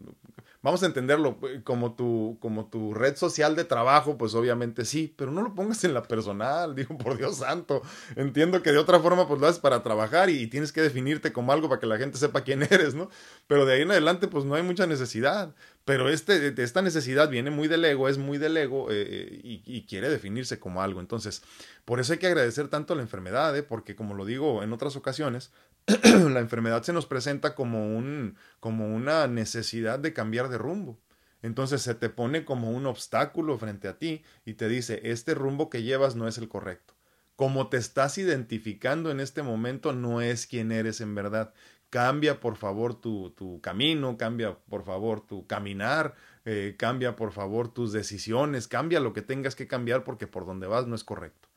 vamos 0.62 0.82
a 0.82 0.86
entenderlo 0.86 1.38
como 1.64 1.94
tu, 1.94 2.38
como 2.40 2.66
tu 2.66 2.94
red 2.94 3.16
social 3.16 3.56
de 3.56 3.64
trabajo, 3.64 4.16
pues 4.16 4.34
obviamente 4.34 4.84
sí, 4.84 5.12
pero 5.16 5.30
no 5.30 5.42
lo 5.42 5.54
pongas 5.54 5.82
en 5.84 5.92
la 5.92 6.04
personal, 6.04 6.74
digo, 6.76 6.96
por 6.96 7.18
Dios 7.18 7.38
santo. 7.38 7.82
Entiendo 8.16 8.62
que 8.62 8.72
de 8.72 8.78
otra 8.78 9.00
forma, 9.00 9.28
pues 9.28 9.40
lo 9.40 9.46
haces 9.46 9.60
para 9.60 9.82
trabajar 9.82 10.30
y, 10.30 10.46
tienes 10.46 10.72
que 10.72 10.80
definirte 10.80 11.32
como 11.32 11.52
algo 11.52 11.68
para 11.68 11.80
que 11.80 11.86
la 11.86 11.98
gente 11.98 12.18
sepa 12.18 12.42
quién 12.42 12.62
eres, 12.62 12.94
¿no? 12.94 13.10
Pero 13.46 13.66
de 13.66 13.74
ahí 13.74 13.82
en 13.82 13.90
adelante, 13.90 14.28
pues 14.28 14.44
no 14.44 14.54
hay 14.54 14.62
mucha 14.62 14.86
necesidad. 14.86 15.54
Pero 15.84 16.08
este, 16.08 16.54
esta 16.62 16.80
necesidad 16.80 17.28
viene 17.28 17.50
muy 17.50 17.66
del 17.66 17.84
ego, 17.84 18.08
es 18.08 18.16
muy 18.16 18.38
del 18.38 18.56
ego 18.56 18.90
eh, 18.90 19.02
eh, 19.02 19.40
y, 19.42 19.84
quiere 19.86 20.08
definirse 20.08 20.60
como 20.60 20.80
algo. 20.80 21.00
Entonces, 21.00 21.42
por 21.84 21.98
eso 21.98 22.12
hay 22.12 22.20
que 22.20 22.28
agradecer 22.28 22.68
tanto 22.68 22.94
la 22.94 23.02
enfermedad, 23.02 23.56
¿eh? 23.56 23.64
porque 23.64 23.96
como 23.96 24.14
lo 24.14 24.24
digo 24.24 24.62
en 24.62 24.72
otras 24.72 24.94
ocasiones, 24.94 25.50
la 26.04 26.38
enfermedad 26.38 26.84
se 26.84 26.92
nos 26.92 27.06
presenta 27.06 27.56
como, 27.56 27.96
un, 27.96 28.36
como 28.60 28.94
una 28.94 29.26
necesidad 29.26 29.98
de 29.98 30.12
cambiar 30.12 30.48
de 30.48 30.58
rumbo. 30.58 31.00
Entonces 31.42 31.82
se 31.82 31.96
te 31.96 32.08
pone 32.08 32.44
como 32.44 32.70
un 32.70 32.86
obstáculo 32.86 33.58
frente 33.58 33.88
a 33.88 33.98
ti 33.98 34.22
y 34.44 34.54
te 34.54 34.68
dice, 34.68 35.00
este 35.02 35.34
rumbo 35.34 35.68
que 35.68 35.82
llevas 35.82 36.14
no 36.14 36.28
es 36.28 36.38
el 36.38 36.48
correcto. 36.48 36.94
Como 37.34 37.68
te 37.68 37.78
estás 37.78 38.18
identificando 38.18 39.10
en 39.10 39.18
este 39.18 39.42
momento 39.42 39.92
no 39.92 40.20
es 40.20 40.46
quien 40.46 40.70
eres 40.70 41.00
en 41.00 41.16
verdad. 41.16 41.52
Cambia 41.92 42.40
por 42.40 42.56
favor 42.56 42.94
tu, 42.94 43.32
tu 43.36 43.60
camino, 43.60 44.16
cambia 44.16 44.56
por 44.70 44.82
favor 44.82 45.20
tu 45.20 45.46
caminar, 45.46 46.14
eh, 46.46 46.74
cambia 46.78 47.16
por 47.16 47.32
favor 47.32 47.68
tus 47.68 47.92
decisiones, 47.92 48.66
cambia 48.66 48.98
lo 48.98 49.12
que 49.12 49.20
tengas 49.20 49.54
que 49.54 49.68
cambiar 49.68 50.02
porque 50.02 50.26
por 50.26 50.46
donde 50.46 50.66
vas 50.66 50.86
no 50.86 50.94
es 50.94 51.04
correcto. 51.04 51.50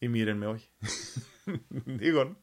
Y 0.00 0.08
mírenme 0.08 0.46
hoy. 0.46 0.62
Digo, 1.86 2.24
¿no? 2.24 2.36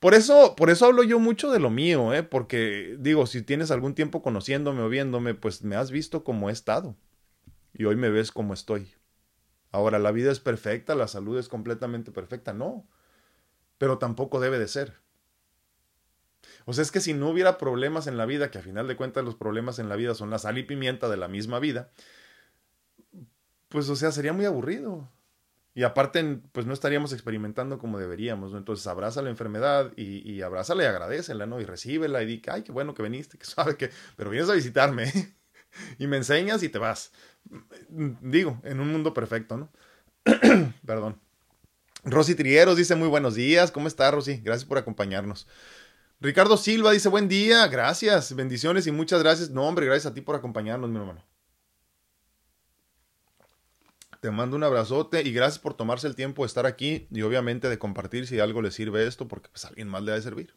Por 0.00 0.14
eso, 0.14 0.56
por 0.56 0.70
eso 0.70 0.86
hablo 0.86 1.02
yo 1.02 1.18
mucho 1.18 1.50
de 1.50 1.60
lo 1.60 1.68
mío, 1.68 2.14
¿eh? 2.14 2.22
Porque, 2.22 2.96
digo, 2.98 3.26
si 3.26 3.42
tienes 3.42 3.70
algún 3.70 3.94
tiempo 3.94 4.22
conociéndome 4.22 4.80
o 4.80 4.88
viéndome, 4.88 5.34
pues 5.34 5.62
me 5.62 5.76
has 5.76 5.90
visto 5.90 6.24
como 6.24 6.48
he 6.48 6.52
estado. 6.54 6.96
y 7.74 7.84
hoy 7.84 7.96
me 7.96 8.10
ves 8.10 8.32
como 8.32 8.54
estoy. 8.54 8.94
Ahora, 9.72 9.98
la 9.98 10.12
vida 10.12 10.32
es 10.32 10.40
perfecta, 10.40 10.94
la 10.94 11.08
salud 11.08 11.38
es 11.38 11.48
completamente 11.48 12.12
perfecta, 12.12 12.54
no, 12.54 12.88
pero 13.78 13.98
tampoco 13.98 14.40
debe 14.40 14.58
de 14.58 14.68
ser. 14.68 14.94
Sea, 16.72 16.82
es 16.82 16.90
que 16.90 17.00
si 17.00 17.14
no 17.14 17.28
hubiera 17.30 17.58
problemas 17.58 18.06
en 18.06 18.16
la 18.16 18.26
vida, 18.26 18.50
que 18.50 18.58
a 18.58 18.62
final 18.62 18.88
de 18.88 18.96
cuentas 18.96 19.24
los 19.24 19.34
problemas 19.34 19.78
en 19.78 19.88
la 19.88 19.96
vida 19.96 20.14
son 20.14 20.30
la 20.30 20.38
sal 20.38 20.58
y 20.58 20.62
pimienta 20.62 21.08
de 21.08 21.16
la 21.16 21.28
misma 21.28 21.58
vida, 21.58 21.90
pues 23.68 23.88
o 23.88 23.96
sea, 23.96 24.12
sería 24.12 24.32
muy 24.32 24.44
aburrido. 24.44 25.08
Y 25.74 25.84
aparte, 25.84 26.40
pues 26.52 26.66
no 26.66 26.74
estaríamos 26.74 27.12
experimentando 27.12 27.78
como 27.78 27.98
deberíamos, 27.98 28.52
¿no? 28.52 28.58
Entonces 28.58 28.86
abraza 28.88 29.22
la 29.22 29.30
enfermedad 29.30 29.92
y, 29.96 30.28
y 30.28 30.42
abrázala 30.42 30.82
y 30.82 30.86
agradecela, 30.86 31.46
¿no? 31.46 31.60
Y 31.60 31.64
recíbela 31.64 32.22
y 32.22 32.26
di, 32.26 32.42
ay, 32.48 32.62
qué 32.62 32.72
bueno 32.72 32.92
que 32.94 33.02
viniste, 33.02 33.38
que 33.38 33.44
sabe 33.46 33.76
que, 33.76 33.90
pero 34.16 34.30
vienes 34.30 34.50
a 34.50 34.54
visitarme 34.54 35.04
¿eh? 35.04 35.34
y 35.98 36.06
me 36.06 36.16
enseñas 36.16 36.62
y 36.62 36.68
te 36.68 36.78
vas. 36.78 37.12
Digo, 37.88 38.60
en 38.64 38.80
un 38.80 38.90
mundo 38.90 39.14
perfecto, 39.14 39.56
¿no? 39.56 39.70
Perdón. 40.86 41.20
Rosy 42.04 42.34
Trieros 42.34 42.76
dice 42.76 42.94
muy 42.96 43.08
buenos 43.08 43.34
días. 43.34 43.70
¿Cómo 43.70 43.86
está, 43.86 44.10
Rosy? 44.10 44.40
Gracias 44.42 44.66
por 44.66 44.78
acompañarnos. 44.78 45.46
Ricardo 46.22 46.58
Silva 46.58 46.92
dice 46.92 47.08
buen 47.08 47.28
día, 47.28 47.66
gracias, 47.68 48.34
bendiciones 48.34 48.86
y 48.86 48.92
muchas 48.92 49.22
gracias. 49.22 49.48
No, 49.48 49.66
hombre, 49.66 49.86
gracias 49.86 50.10
a 50.10 50.14
ti 50.14 50.20
por 50.20 50.36
acompañarnos, 50.36 50.90
mi 50.90 50.98
hermano. 50.98 51.24
Te 54.20 54.30
mando 54.30 54.54
un 54.54 54.62
abrazote 54.62 55.22
y 55.22 55.32
gracias 55.32 55.58
por 55.58 55.72
tomarse 55.72 56.06
el 56.06 56.14
tiempo 56.14 56.42
de 56.42 56.48
estar 56.48 56.66
aquí 56.66 57.06
y 57.10 57.22
obviamente 57.22 57.70
de 57.70 57.78
compartir 57.78 58.26
si 58.26 58.38
algo 58.38 58.60
le 58.60 58.70
sirve 58.70 59.06
esto, 59.06 59.28
porque 59.28 59.48
pues 59.48 59.64
a 59.64 59.68
alguien 59.68 59.88
más 59.88 60.02
le 60.02 60.12
ha 60.12 60.16
de 60.16 60.20
servir. 60.20 60.54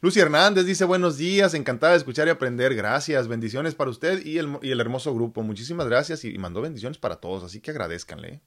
Lucy 0.00 0.18
Hernández 0.18 0.66
dice 0.66 0.84
buenos 0.84 1.16
días, 1.16 1.54
encantada 1.54 1.92
de 1.92 1.98
escuchar 1.98 2.26
y 2.26 2.30
aprender, 2.30 2.74
gracias, 2.74 3.28
bendiciones 3.28 3.76
para 3.76 3.90
usted 3.90 4.26
y 4.26 4.38
el, 4.38 4.58
y 4.60 4.72
el 4.72 4.80
hermoso 4.80 5.14
grupo, 5.14 5.44
muchísimas 5.44 5.86
gracias 5.86 6.24
y, 6.24 6.36
mandó 6.36 6.62
bendiciones 6.62 6.98
para 6.98 7.16
todos, 7.16 7.44
así 7.44 7.60
que 7.60 7.70
agradezcanle. 7.70 8.42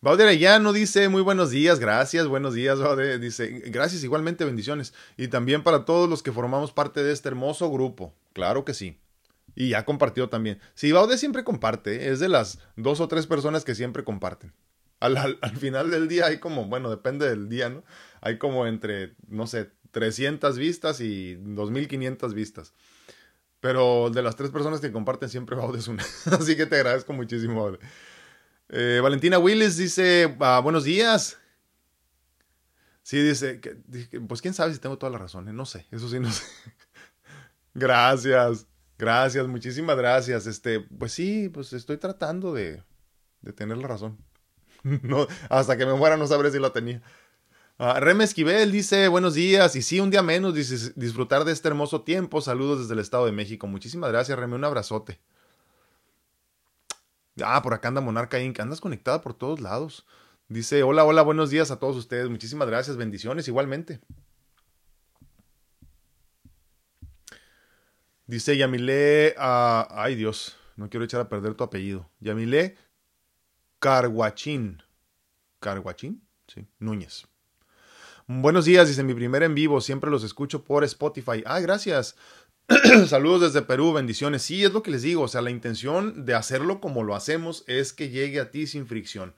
Baude 0.00 0.22
Arellano 0.22 0.72
dice 0.72 1.08
muy 1.08 1.22
buenos 1.22 1.50
días, 1.50 1.80
gracias, 1.80 2.28
buenos 2.28 2.54
días, 2.54 2.78
Baude, 2.78 3.18
dice 3.18 3.48
gracias 3.66 4.04
igualmente, 4.04 4.44
bendiciones 4.44 4.94
y 5.16 5.26
también 5.26 5.64
para 5.64 5.84
todos 5.84 6.08
los 6.08 6.22
que 6.22 6.30
formamos 6.30 6.70
parte 6.70 7.02
de 7.02 7.12
este 7.12 7.30
hermoso 7.30 7.68
grupo, 7.68 8.14
claro 8.32 8.64
que 8.64 8.74
sí. 8.74 9.00
Y 9.56 9.70
ya 9.70 9.84
compartió 9.84 10.28
también. 10.28 10.60
Sí, 10.74 10.92
Baude 10.92 11.18
siempre 11.18 11.42
comparte, 11.42 12.10
es 12.10 12.20
de 12.20 12.28
las 12.28 12.60
dos 12.76 13.00
o 13.00 13.08
tres 13.08 13.26
personas 13.26 13.64
que 13.64 13.74
siempre 13.74 14.04
comparten. 14.04 14.52
Al, 15.00 15.16
al, 15.16 15.56
final 15.56 15.90
del 15.90 16.06
día 16.06 16.26
hay 16.26 16.38
como, 16.38 16.66
bueno, 16.66 16.90
depende 16.90 17.28
del 17.28 17.48
día, 17.48 17.68
¿no? 17.68 17.82
Hay 18.20 18.38
como 18.38 18.68
entre, 18.68 19.16
no 19.26 19.48
sé, 19.48 19.70
300 19.90 20.58
vistas 20.58 21.00
y 21.00 21.34
2500 21.34 22.34
vistas. 22.34 22.72
Pero 23.60 24.10
de 24.10 24.22
las 24.22 24.36
tres 24.36 24.50
personas 24.50 24.80
que 24.80 24.92
comparten 24.92 25.28
siempre 25.28 25.56
Baude 25.56 25.80
es 25.80 25.88
una. 25.88 26.04
Así 26.26 26.56
que 26.56 26.66
te 26.66 26.76
agradezco 26.76 27.12
muchísimo, 27.12 27.62
Baude. 27.64 27.80
Eh, 28.70 29.00
Valentina 29.02 29.38
Willis 29.38 29.76
dice, 29.76 30.36
ah, 30.40 30.60
buenos 30.62 30.84
días. 30.84 31.38
Sí, 33.02 33.22
dice, 33.22 33.60
que, 33.60 33.76
pues 34.20 34.42
quién 34.42 34.52
sabe 34.52 34.74
si 34.74 34.80
tengo 34.80 34.98
toda 34.98 35.10
la 35.10 35.18
razón, 35.18 35.48
¿eh? 35.48 35.52
no 35.52 35.64
sé, 35.64 35.86
eso 35.90 36.08
sí, 36.08 36.20
no 36.20 36.30
sé. 36.32 36.44
Gracias. 37.74 38.66
Gracias, 38.98 39.46
muchísimas 39.46 39.96
gracias. 39.96 40.46
Este, 40.46 40.80
pues 40.80 41.12
sí, 41.12 41.48
pues 41.48 41.72
estoy 41.72 41.98
tratando 41.98 42.52
de, 42.52 42.82
de 43.42 43.52
tener 43.52 43.78
la 43.78 43.86
razón. 43.86 44.18
no, 44.82 45.26
hasta 45.48 45.76
que 45.76 45.86
me 45.86 45.94
muera 45.94 46.16
no 46.16 46.26
sabré 46.26 46.50
si 46.50 46.58
la 46.58 46.70
tenía. 46.70 47.00
Uh, 47.78 48.00
Rem 48.00 48.20
Esquivel 48.20 48.72
dice, 48.72 49.06
buenos 49.06 49.34
días, 49.34 49.76
y 49.76 49.82
sí, 49.82 50.00
un 50.00 50.10
día 50.10 50.20
menos, 50.20 50.54
disfrutar 50.96 51.44
de 51.44 51.52
este 51.52 51.68
hermoso 51.68 52.02
tiempo. 52.02 52.40
Saludos 52.40 52.80
desde 52.80 52.94
el 52.94 52.98
Estado 52.98 53.26
de 53.26 53.32
México. 53.32 53.68
Muchísimas 53.68 54.10
gracias, 54.10 54.36
Reme, 54.36 54.56
un 54.56 54.64
abrazote. 54.64 55.20
Ah, 57.44 57.62
por 57.62 57.74
acá 57.74 57.88
anda 57.88 58.00
Monarca 58.00 58.40
Inc. 58.40 58.58
Andas 58.60 58.80
conectada 58.80 59.20
por 59.20 59.34
todos 59.34 59.60
lados. 59.60 60.06
Dice, 60.48 60.82
hola, 60.82 61.04
hola, 61.04 61.22
buenos 61.22 61.50
días 61.50 61.70
a 61.70 61.78
todos 61.78 61.96
ustedes. 61.96 62.28
Muchísimas 62.30 62.68
gracias, 62.68 62.96
bendiciones 62.96 63.48
igualmente. 63.48 64.00
Dice 68.26 68.56
Yamile, 68.56 69.34
uh, 69.38 69.88
ay 69.90 70.14
Dios, 70.14 70.56
no 70.76 70.90
quiero 70.90 71.04
echar 71.04 71.20
a 71.20 71.28
perder 71.28 71.54
tu 71.54 71.64
apellido. 71.64 72.10
Yamile 72.20 72.76
Carguachín. 73.78 74.82
¿Carguachín? 75.60 76.22
Sí, 76.46 76.66
Núñez. 76.78 77.26
Buenos 78.26 78.66
días, 78.66 78.86
dice 78.86 79.02
mi 79.02 79.14
primer 79.14 79.42
en 79.42 79.54
vivo, 79.54 79.80
siempre 79.80 80.10
los 80.10 80.24
escucho 80.24 80.62
por 80.62 80.84
Spotify. 80.84 81.42
Ah, 81.46 81.60
gracias. 81.60 82.16
Saludos 83.06 83.40
desde 83.40 83.66
Perú, 83.66 83.94
bendiciones. 83.94 84.42
Sí, 84.42 84.62
es 84.62 84.74
lo 84.74 84.82
que 84.82 84.90
les 84.90 85.00
digo, 85.00 85.22
o 85.22 85.28
sea, 85.28 85.40
la 85.40 85.50
intención 85.50 86.26
de 86.26 86.34
hacerlo 86.34 86.82
como 86.82 87.02
lo 87.02 87.14
hacemos 87.14 87.64
es 87.66 87.94
que 87.94 88.10
llegue 88.10 88.40
a 88.40 88.50
ti 88.50 88.66
sin 88.66 88.86
fricción. 88.86 89.34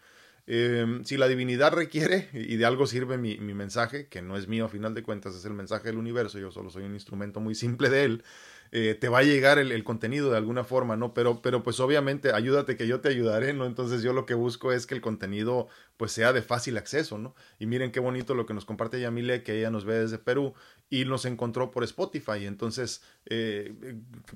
Eh, 0.49 1.01
si 1.05 1.17
la 1.17 1.29
divinidad 1.29 1.73
requiere 1.73 2.29
y 2.33 2.57
de 2.57 2.65
algo 2.65 2.89
sirve 2.89 3.19
mi, 3.19 3.39
mi, 3.39 3.55
mensaje, 3.55 4.09
que 4.09 4.21
no 4.21 4.37
es 4.37 4.49
mío 4.49 4.65
a 4.65 4.69
final 4.69 4.95
de 4.95 5.05
cuentas, 5.05 5.37
es 5.37 5.45
el 5.45 5.53
mensaje 5.53 5.85
del 5.85 5.99
universo, 5.99 6.41
yo 6.41 6.51
solo 6.51 6.71
soy 6.71 6.83
un 6.83 6.95
instrumento 6.95 7.39
muy 7.39 7.55
simple 7.55 7.89
de 7.89 8.03
él, 8.03 8.25
eh, 8.73 8.97
te 9.01 9.09
va 9.09 9.19
a 9.19 9.23
llegar 9.23 9.59
el, 9.61 9.71
el, 9.71 9.85
contenido 9.85 10.31
de 10.31 10.37
alguna 10.37 10.65
forma, 10.65 10.97
¿no? 10.97 11.15
Pero, 11.15 11.41
pero 11.41 11.63
pues 11.63 11.79
obviamente 11.79 12.33
ayúdate 12.33 12.77
que 12.77 12.89
yo 12.89 13.01
te 13.01 13.11
ayudaré, 13.11 13.53
¿no? 13.53 13.65
Entonces 13.65 14.03
yo 14.03 14.13
lo 14.13 14.27
que 14.27 14.35
busco 14.35 14.73
es 14.73 14.87
que 14.87 14.95
el 14.95 15.01
contenido 15.01 15.69
pues 15.97 16.11
sea 16.11 16.33
de 16.33 16.43
fácil 16.43 16.79
acceso, 16.79 17.19
¿no? 17.19 17.35
Y 17.61 17.67
miren 17.67 17.93
qué 17.93 18.01
bonito 18.01 18.35
lo 18.35 18.47
que 18.47 18.55
nos 18.55 18.65
comparte 18.65 19.01
Yamile, 19.01 19.45
que 19.45 19.59
ella 19.59 19.71
nos 19.71 19.85
ve 19.85 20.01
desde 20.01 20.19
Perú 20.19 20.55
y 20.91 21.05
nos 21.05 21.25
encontró 21.25 21.71
por 21.71 21.85
Spotify. 21.85 22.45
Entonces, 22.47 23.03
eh, 23.27 23.73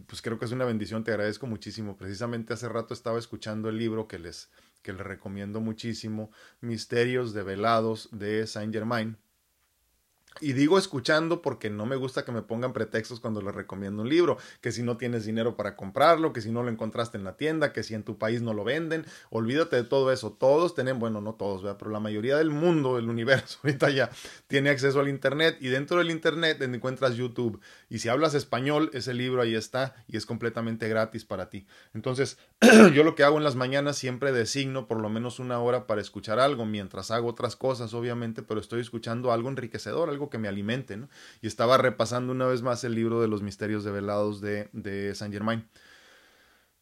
pues 0.06 0.22
creo 0.22 0.38
que 0.38 0.44
es 0.44 0.52
una 0.52 0.64
bendición, 0.64 1.02
te 1.04 1.10
agradezco 1.10 1.46
muchísimo. 1.46 1.96
Precisamente 1.96 2.54
hace 2.54 2.68
rato 2.68 2.94
estaba 2.94 3.18
escuchando 3.18 3.68
el 3.68 3.76
libro 3.76 4.06
que 4.06 4.20
les, 4.20 4.48
que 4.82 4.92
les 4.92 5.02
recomiendo 5.02 5.60
muchísimo, 5.60 6.30
Misterios 6.60 7.34
Develados 7.34 8.08
de 8.12 8.46
Saint 8.46 8.72
Germain 8.72 9.18
y 10.40 10.52
digo 10.52 10.78
escuchando 10.78 11.42
porque 11.42 11.70
no 11.70 11.86
me 11.86 11.96
gusta 11.96 12.24
que 12.24 12.32
me 12.32 12.42
pongan 12.42 12.72
pretextos 12.72 13.20
cuando 13.20 13.40
les 13.40 13.54
recomiendo 13.54 14.02
un 14.02 14.08
libro, 14.08 14.36
que 14.60 14.72
si 14.72 14.82
no 14.82 14.96
tienes 14.96 15.24
dinero 15.24 15.56
para 15.56 15.76
comprarlo, 15.76 16.32
que 16.32 16.40
si 16.40 16.50
no 16.50 16.62
lo 16.62 16.70
encontraste 16.70 17.16
en 17.16 17.24
la 17.24 17.36
tienda, 17.36 17.72
que 17.72 17.82
si 17.82 17.94
en 17.94 18.02
tu 18.02 18.18
país 18.18 18.42
no 18.42 18.52
lo 18.52 18.64
venden, 18.64 19.06
olvídate 19.30 19.76
de 19.76 19.84
todo 19.84 20.12
eso. 20.12 20.32
Todos 20.32 20.74
tienen, 20.74 20.98
bueno, 20.98 21.20
no 21.20 21.34
todos, 21.34 21.62
pero 21.78 21.90
la 21.90 22.00
mayoría 22.00 22.36
del 22.36 22.50
mundo, 22.50 22.96
del 22.96 23.08
universo, 23.08 23.58
ahorita 23.64 23.90
ya 23.90 24.10
tiene 24.46 24.70
acceso 24.70 25.00
al 25.00 25.08
Internet 25.08 25.56
y 25.60 25.68
dentro 25.68 25.98
del 25.98 26.10
Internet 26.10 26.60
encuentras 26.74 27.14
YouTube. 27.14 27.60
Y 27.88 28.00
si 28.00 28.08
hablas 28.08 28.34
español, 28.34 28.90
ese 28.92 29.14
libro 29.14 29.40
ahí 29.40 29.54
está 29.54 29.94
y 30.08 30.16
es 30.16 30.26
completamente 30.26 30.88
gratis 30.88 31.24
para 31.24 31.48
ti. 31.48 31.66
Entonces, 31.94 32.38
yo 32.92 33.04
lo 33.04 33.14
que 33.14 33.24
hago 33.24 33.38
en 33.38 33.44
las 33.44 33.56
mañanas 33.56 33.96
siempre 33.96 34.32
designo 34.32 34.86
por 34.86 35.00
lo 35.00 35.08
menos 35.08 35.38
una 35.38 35.60
hora 35.60 35.86
para 35.86 36.00
escuchar 36.00 36.38
algo, 36.40 36.66
mientras 36.66 37.10
hago 37.10 37.28
otras 37.28 37.56
cosas, 37.56 37.94
obviamente, 37.94 38.42
pero 38.42 38.60
estoy 38.60 38.80
escuchando 38.80 39.32
algo 39.32 39.48
enriquecedor, 39.48 40.08
algo 40.08 40.23
que 40.30 40.38
me 40.38 40.48
alimente, 40.48 40.96
¿no? 40.96 41.08
Y 41.40 41.46
estaba 41.46 41.78
repasando 41.78 42.32
una 42.32 42.46
vez 42.46 42.62
más 42.62 42.84
el 42.84 42.94
libro 42.94 43.20
de 43.20 43.28
los 43.28 43.42
misterios 43.42 43.84
develados 43.84 44.40
de, 44.40 44.68
de 44.72 45.14
Saint 45.14 45.32
Germain. 45.32 45.66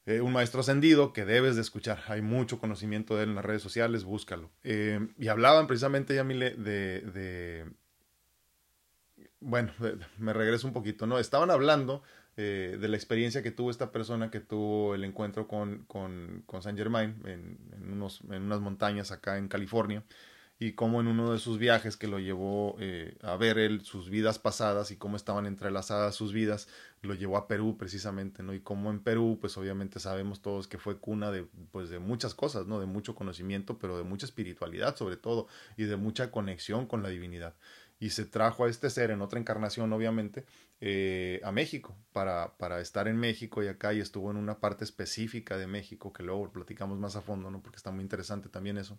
Eh, 0.04 0.20
un 0.20 0.32
maestro 0.32 0.60
ascendido 0.60 1.12
que 1.12 1.24
debes 1.24 1.54
de 1.54 1.62
escuchar. 1.62 2.02
Hay 2.08 2.22
mucho 2.22 2.58
conocimiento 2.58 3.16
de 3.16 3.24
él 3.24 3.30
en 3.30 3.34
las 3.36 3.44
redes 3.44 3.62
sociales, 3.62 4.04
búscalo. 4.04 4.50
Eh, 4.64 5.08
y 5.16 5.28
hablaban 5.28 5.66
precisamente, 5.66 6.14
Yamile, 6.14 6.50
de, 6.50 7.00
de 7.02 7.66
bueno, 9.40 9.72
me 10.18 10.32
regreso 10.32 10.66
un 10.66 10.72
poquito, 10.72 11.06
¿no? 11.06 11.18
Estaban 11.18 11.50
hablando 11.50 12.02
eh, 12.36 12.78
de 12.80 12.88
la 12.88 12.96
experiencia 12.96 13.42
que 13.42 13.50
tuvo 13.50 13.70
esta 13.70 13.92
persona 13.92 14.30
que 14.30 14.40
tuvo 14.40 14.94
el 14.94 15.04
encuentro 15.04 15.46
con, 15.46 15.84
con, 15.84 16.42
con 16.46 16.62
Saint 16.62 16.78
Germain 16.78 17.20
en, 17.24 17.58
en, 17.72 17.92
unos, 17.92 18.22
en 18.30 18.42
unas 18.42 18.60
montañas 18.60 19.12
acá 19.12 19.36
en 19.38 19.48
California 19.48 20.02
y 20.62 20.74
cómo 20.74 21.00
en 21.00 21.08
uno 21.08 21.32
de 21.32 21.40
sus 21.40 21.58
viajes 21.58 21.96
que 21.96 22.06
lo 22.06 22.20
llevó 22.20 22.76
eh, 22.78 23.16
a 23.22 23.34
ver 23.36 23.58
él 23.58 23.80
sus 23.84 24.08
vidas 24.10 24.38
pasadas 24.38 24.92
y 24.92 24.96
cómo 24.96 25.16
estaban 25.16 25.44
entrelazadas 25.44 26.14
sus 26.14 26.32
vidas, 26.32 26.68
lo 27.00 27.14
llevó 27.14 27.36
a 27.36 27.48
Perú 27.48 27.76
precisamente, 27.76 28.44
¿no? 28.44 28.54
Y 28.54 28.60
cómo 28.60 28.92
en 28.92 29.00
Perú, 29.00 29.38
pues 29.40 29.56
obviamente 29.56 29.98
sabemos 29.98 30.40
todos 30.40 30.68
que 30.68 30.78
fue 30.78 30.98
cuna 30.98 31.32
de, 31.32 31.48
pues, 31.72 31.90
de 31.90 31.98
muchas 31.98 32.34
cosas, 32.34 32.68
¿no? 32.68 32.78
De 32.78 32.86
mucho 32.86 33.16
conocimiento, 33.16 33.76
pero 33.78 33.98
de 33.98 34.04
mucha 34.04 34.24
espiritualidad 34.24 34.94
sobre 34.94 35.16
todo 35.16 35.48
y 35.76 35.82
de 35.82 35.96
mucha 35.96 36.30
conexión 36.30 36.86
con 36.86 37.02
la 37.02 37.08
divinidad. 37.08 37.56
Y 37.98 38.10
se 38.10 38.24
trajo 38.24 38.64
a 38.64 38.68
este 38.68 38.88
ser 38.88 39.10
en 39.10 39.20
otra 39.20 39.40
encarnación, 39.40 39.92
obviamente, 39.92 40.44
eh, 40.80 41.40
a 41.42 41.50
México, 41.50 41.96
para, 42.12 42.56
para 42.56 42.80
estar 42.80 43.08
en 43.08 43.16
México 43.16 43.64
y 43.64 43.68
acá, 43.68 43.94
y 43.94 44.00
estuvo 44.00 44.30
en 44.30 44.36
una 44.36 44.60
parte 44.60 44.84
específica 44.84 45.56
de 45.56 45.66
México, 45.66 46.12
que 46.12 46.22
luego 46.22 46.52
platicamos 46.52 47.00
más 47.00 47.16
a 47.16 47.20
fondo, 47.20 47.50
¿no? 47.50 47.60
Porque 47.60 47.78
está 47.78 47.90
muy 47.90 48.02
interesante 48.02 48.48
también 48.48 48.78
eso 48.78 48.96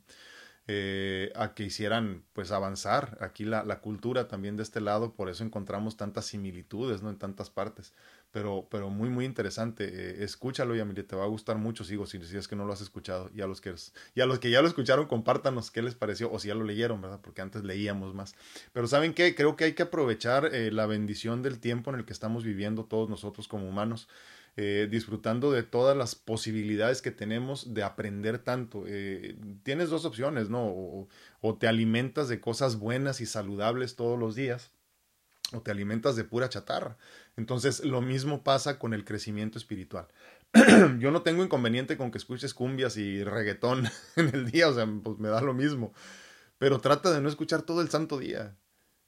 eh, 0.67 1.33
a 1.35 1.53
que 1.53 1.63
hicieran 1.63 2.23
pues 2.31 2.51
avanzar 2.51 3.17
aquí 3.19 3.43
la, 3.43 3.65
la, 3.65 3.81
cultura 3.81 4.29
también 4.29 4.55
de 4.55 4.63
este 4.63 4.79
lado, 4.79 5.13
por 5.13 5.27
eso 5.27 5.43
encontramos 5.43 5.97
tantas 5.97 6.25
similitudes 6.25 7.01
¿no? 7.01 7.09
en 7.09 7.17
tantas 7.17 7.49
partes, 7.49 7.93
pero, 8.31 8.65
pero 8.71 8.89
muy 8.89 9.09
muy 9.09 9.25
interesante, 9.25 9.83
eh, 9.83 10.23
escúchalo 10.23 10.73
y 10.73 11.03
te 11.03 11.15
va 11.17 11.25
a 11.25 11.27
gustar 11.27 11.57
mucho, 11.57 11.83
sigo 11.83 12.05
si, 12.05 12.23
si, 12.23 12.37
es 12.37 12.47
que 12.47 12.55
no 12.55 12.63
lo 12.63 12.71
has 12.71 12.79
escuchado, 12.79 13.29
y 13.35 13.41
a, 13.41 13.47
los 13.47 13.59
que, 13.59 13.75
y 14.15 14.21
a 14.21 14.25
los 14.25 14.39
que 14.39 14.51
ya 14.51 14.61
lo 14.61 14.69
escucharon 14.69 15.05
compártanos 15.05 15.69
qué 15.69 15.81
les 15.81 15.95
pareció, 15.95 16.31
o 16.31 16.39
si 16.39 16.47
ya 16.47 16.55
lo 16.55 16.63
leyeron, 16.63 17.01
¿verdad? 17.01 17.19
Porque 17.21 17.41
antes 17.41 17.65
leíamos 17.65 18.13
más, 18.13 18.33
pero 18.71 18.87
¿saben 18.87 19.13
qué? 19.13 19.35
Creo 19.35 19.57
que 19.57 19.65
hay 19.65 19.73
que 19.73 19.83
aprovechar 19.83 20.45
eh, 20.55 20.71
la 20.71 20.85
bendición 20.85 21.41
del 21.41 21.59
tiempo 21.59 21.91
en 21.91 21.97
el 21.97 22.05
que 22.05 22.13
estamos 22.13 22.45
viviendo 22.45 22.85
todos 22.85 23.09
nosotros 23.09 23.49
como 23.49 23.67
humanos, 23.67 24.07
eh, 24.55 24.87
disfrutando 24.89 25.51
de 25.51 25.63
todas 25.63 25.97
las 25.97 26.13
posibilidades 26.13 27.01
que 27.01 27.09
tenemos 27.09 27.73
de 27.73 27.81
aprender 27.81 28.37
tanto. 28.37 28.83
Eh, 28.85 29.35
tienes 29.63 29.89
dos 29.89 30.05
opciones, 30.05 30.49
¿no? 30.49 30.67
O, 30.67 31.07
o, 31.41 31.55
te 31.57 31.67
alimentas 31.67 32.29
de 32.29 32.39
cosas 32.39 32.77
buenas 32.77 33.19
y 33.19 33.25
saludables 33.25 33.95
todos 33.95 34.19
los 34.19 34.35
días, 34.35 34.69
o 35.53 35.61
te 35.61 35.71
alimentas 35.71 36.15
de 36.15 36.23
pura 36.23 36.49
chatarra. 36.49 36.97
Entonces, 37.35 37.83
lo 37.83 38.01
mismo 38.01 38.43
pasa 38.43 38.77
con 38.77 38.93
el 38.93 39.05
crecimiento 39.05 39.57
espiritual. 39.57 40.07
Yo 40.99 41.09
no 41.09 41.23
tengo 41.23 41.43
inconveniente 41.43 41.97
con 41.97 42.11
que 42.11 42.19
escuches 42.19 42.53
cumbias 42.53 42.95
y 42.97 43.23
reggaetón 43.23 43.89
en 44.15 44.29
el 44.35 44.51
día, 44.51 44.69
o 44.69 44.73
sea, 44.75 44.87
pues 45.03 45.17
me 45.17 45.29
da 45.29 45.41
lo 45.41 45.55
mismo. 45.55 45.93
Pero 46.59 46.79
trata 46.79 47.11
de 47.11 47.21
no 47.21 47.27
escuchar 47.27 47.63
todo 47.63 47.81
el 47.81 47.89
santo 47.89 48.19
día. 48.19 48.55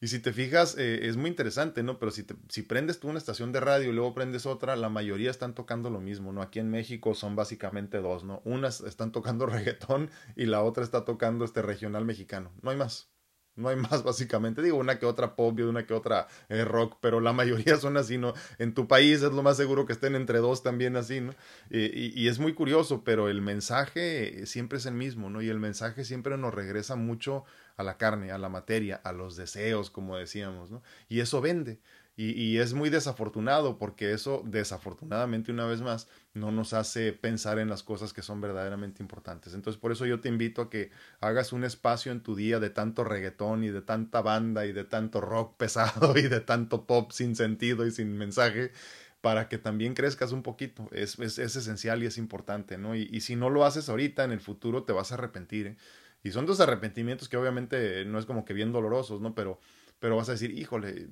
Y 0.02 0.08
si 0.08 0.20
te 0.20 0.34
fijas, 0.34 0.78
eh, 0.78 1.08
es 1.08 1.16
muy 1.16 1.30
interesante, 1.30 1.82
¿no? 1.82 2.00
Pero 2.00 2.12
si, 2.12 2.24
te, 2.24 2.36
si 2.50 2.64
prendes 2.64 3.00
tú 3.00 3.08
una 3.08 3.18
estación 3.18 3.52
de 3.52 3.62
radio 3.62 3.90
y 3.90 3.94
luego 3.94 4.14
prendes 4.14 4.46
otra, 4.46 4.76
la 4.76 4.90
mayoría 4.90 5.32
están 5.32 5.56
tocando 5.56 5.90
lo 5.90 6.02
mismo, 6.02 6.34
¿no? 6.34 6.42
Aquí 6.42 6.60
en 6.60 6.70
México 6.70 7.14
son 7.16 7.36
básicamente 7.36 8.00
dos, 8.00 8.24
¿no? 8.24 8.42
Unas 8.44 8.82
están 8.82 9.12
tocando 9.12 9.46
reggaetón 9.46 10.10
y 10.36 10.46
la 10.46 10.64
otra 10.64 10.84
está 10.84 11.06
tocando 11.06 11.46
este 11.46 11.62
regional 11.62 12.04
mexicano. 12.06 12.52
No 12.62 12.72
hay 12.72 12.78
más. 12.78 13.10
No 13.56 13.70
hay 13.70 13.78
más, 13.78 14.04
básicamente. 14.04 14.62
Digo, 14.62 14.78
una 14.78 15.00
que 15.00 15.06
otra 15.06 15.36
pop 15.36 15.58
y 15.58 15.62
una 15.62 15.86
que 15.86 15.94
otra 15.94 16.28
eh, 16.50 16.66
rock, 16.66 16.98
pero 17.02 17.22
la 17.22 17.32
mayoría 17.32 17.78
son 17.78 17.96
así, 17.96 18.18
¿no? 18.18 18.34
En 18.58 18.74
tu 18.74 18.88
país 18.88 19.22
es 19.22 19.32
lo 19.32 19.44
más 19.44 19.56
seguro 19.56 19.86
que 19.86 19.94
estén 19.94 20.16
entre 20.16 20.40
dos 20.40 20.62
también 20.62 20.98
así, 20.98 21.22
¿no? 21.22 21.34
Y, 21.70 22.12
y, 22.22 22.28
es 22.28 22.40
muy 22.40 22.54
curioso, 22.54 23.04
pero 23.06 23.30
el 23.30 23.42
mensaje 23.42 24.46
siempre 24.46 24.78
es 24.78 24.86
el 24.86 24.94
mismo, 24.94 25.30
¿no? 25.30 25.42
Y 25.42 25.50
el 25.50 25.60
mensaje 25.60 26.04
siempre 26.04 26.38
nos 26.38 26.54
regresa 26.54 26.98
mucho 26.98 27.46
a 27.78 27.84
la 27.84 27.98
carne, 27.98 28.32
a 28.32 28.38
la 28.38 28.50
materia, 28.50 28.96
a 29.04 29.12
los 29.12 29.36
deseos, 29.36 29.90
como 29.90 30.18
decíamos, 30.18 30.72
¿no? 30.72 30.82
Y 31.10 31.20
eso 31.20 31.42
vende. 31.42 31.80
Y, 32.18 32.60
es 32.60 32.74
muy 32.74 32.90
desafortunado 32.90 33.78
porque 33.78 34.14
eso, 34.14 34.42
desafortunadamente, 34.46 35.52
una 35.52 35.66
vez 35.66 35.82
más, 35.82 36.08
no 36.34 36.50
nos 36.50 36.72
hace 36.72 37.12
pensar 37.12 37.60
en 37.60 37.68
las 37.68 37.84
cosas 37.84 38.14
que 38.14 38.22
son 38.22 38.40
verdaderamente 38.40 39.04
importantes. 39.04 39.54
Entonces, 39.54 39.78
por 39.82 39.92
eso 39.92 40.06
yo 40.06 40.22
te 40.22 40.30
invito 40.30 40.62
a 40.62 40.70
que 40.70 40.92
hagas 41.20 41.52
un 41.52 41.66
espacio 41.66 42.14
en 42.14 42.22
tu 42.22 42.34
día 42.34 42.62
de 42.62 42.70
tanto 42.70 43.04
reggaetón 43.04 43.66
y 43.66 43.70
de 43.70 43.82
tanta 43.82 44.22
banda 44.22 44.66
y 44.66 44.72
de 44.72 44.86
tanto 44.86 45.20
rock 45.20 45.56
pesado 45.58 46.18
y 46.18 46.22
de 46.30 46.40
tanto 46.40 46.86
pop 46.86 47.12
sin 47.12 47.36
sentido 47.36 47.86
y 47.86 47.92
sin 47.92 48.18
mensaje 48.18 48.72
para 49.20 49.50
que 49.50 49.58
también 49.58 49.94
crezcas 49.94 50.32
un 50.32 50.42
poquito. 50.42 50.88
Es, 50.94 51.20
es, 51.20 51.38
esencial 51.38 52.02
y 52.02 52.06
es 52.06 52.18
importante, 52.18 52.78
¿no? 52.78 52.96
Y, 52.96 53.10
y, 53.12 53.22
si 53.22 53.36
no 53.36 53.50
lo 53.50 53.66
haces 53.66 53.90
ahorita, 53.90 54.24
en 54.24 54.32
el 54.32 54.40
futuro 54.40 54.84
te 54.84 54.94
vas 54.94 55.12
a 55.12 55.16
arrepentir. 55.16 55.68
¿eh? 55.68 55.78
Y 56.26 56.32
son 56.32 56.48
dos 56.48 56.60
arrepentimientos 56.60 57.30
que 57.30 57.38
obviamente 57.38 58.04
no 58.04 58.18
es 58.18 58.26
como 58.26 58.46
que 58.46 58.54
bien 58.56 58.72
dolorosos, 58.72 59.22
¿no? 59.22 59.36
Pero, 59.36 59.60
pero 60.00 60.16
vas 60.16 60.28
a 60.28 60.32
decir, 60.32 60.58
híjole, 60.58 61.08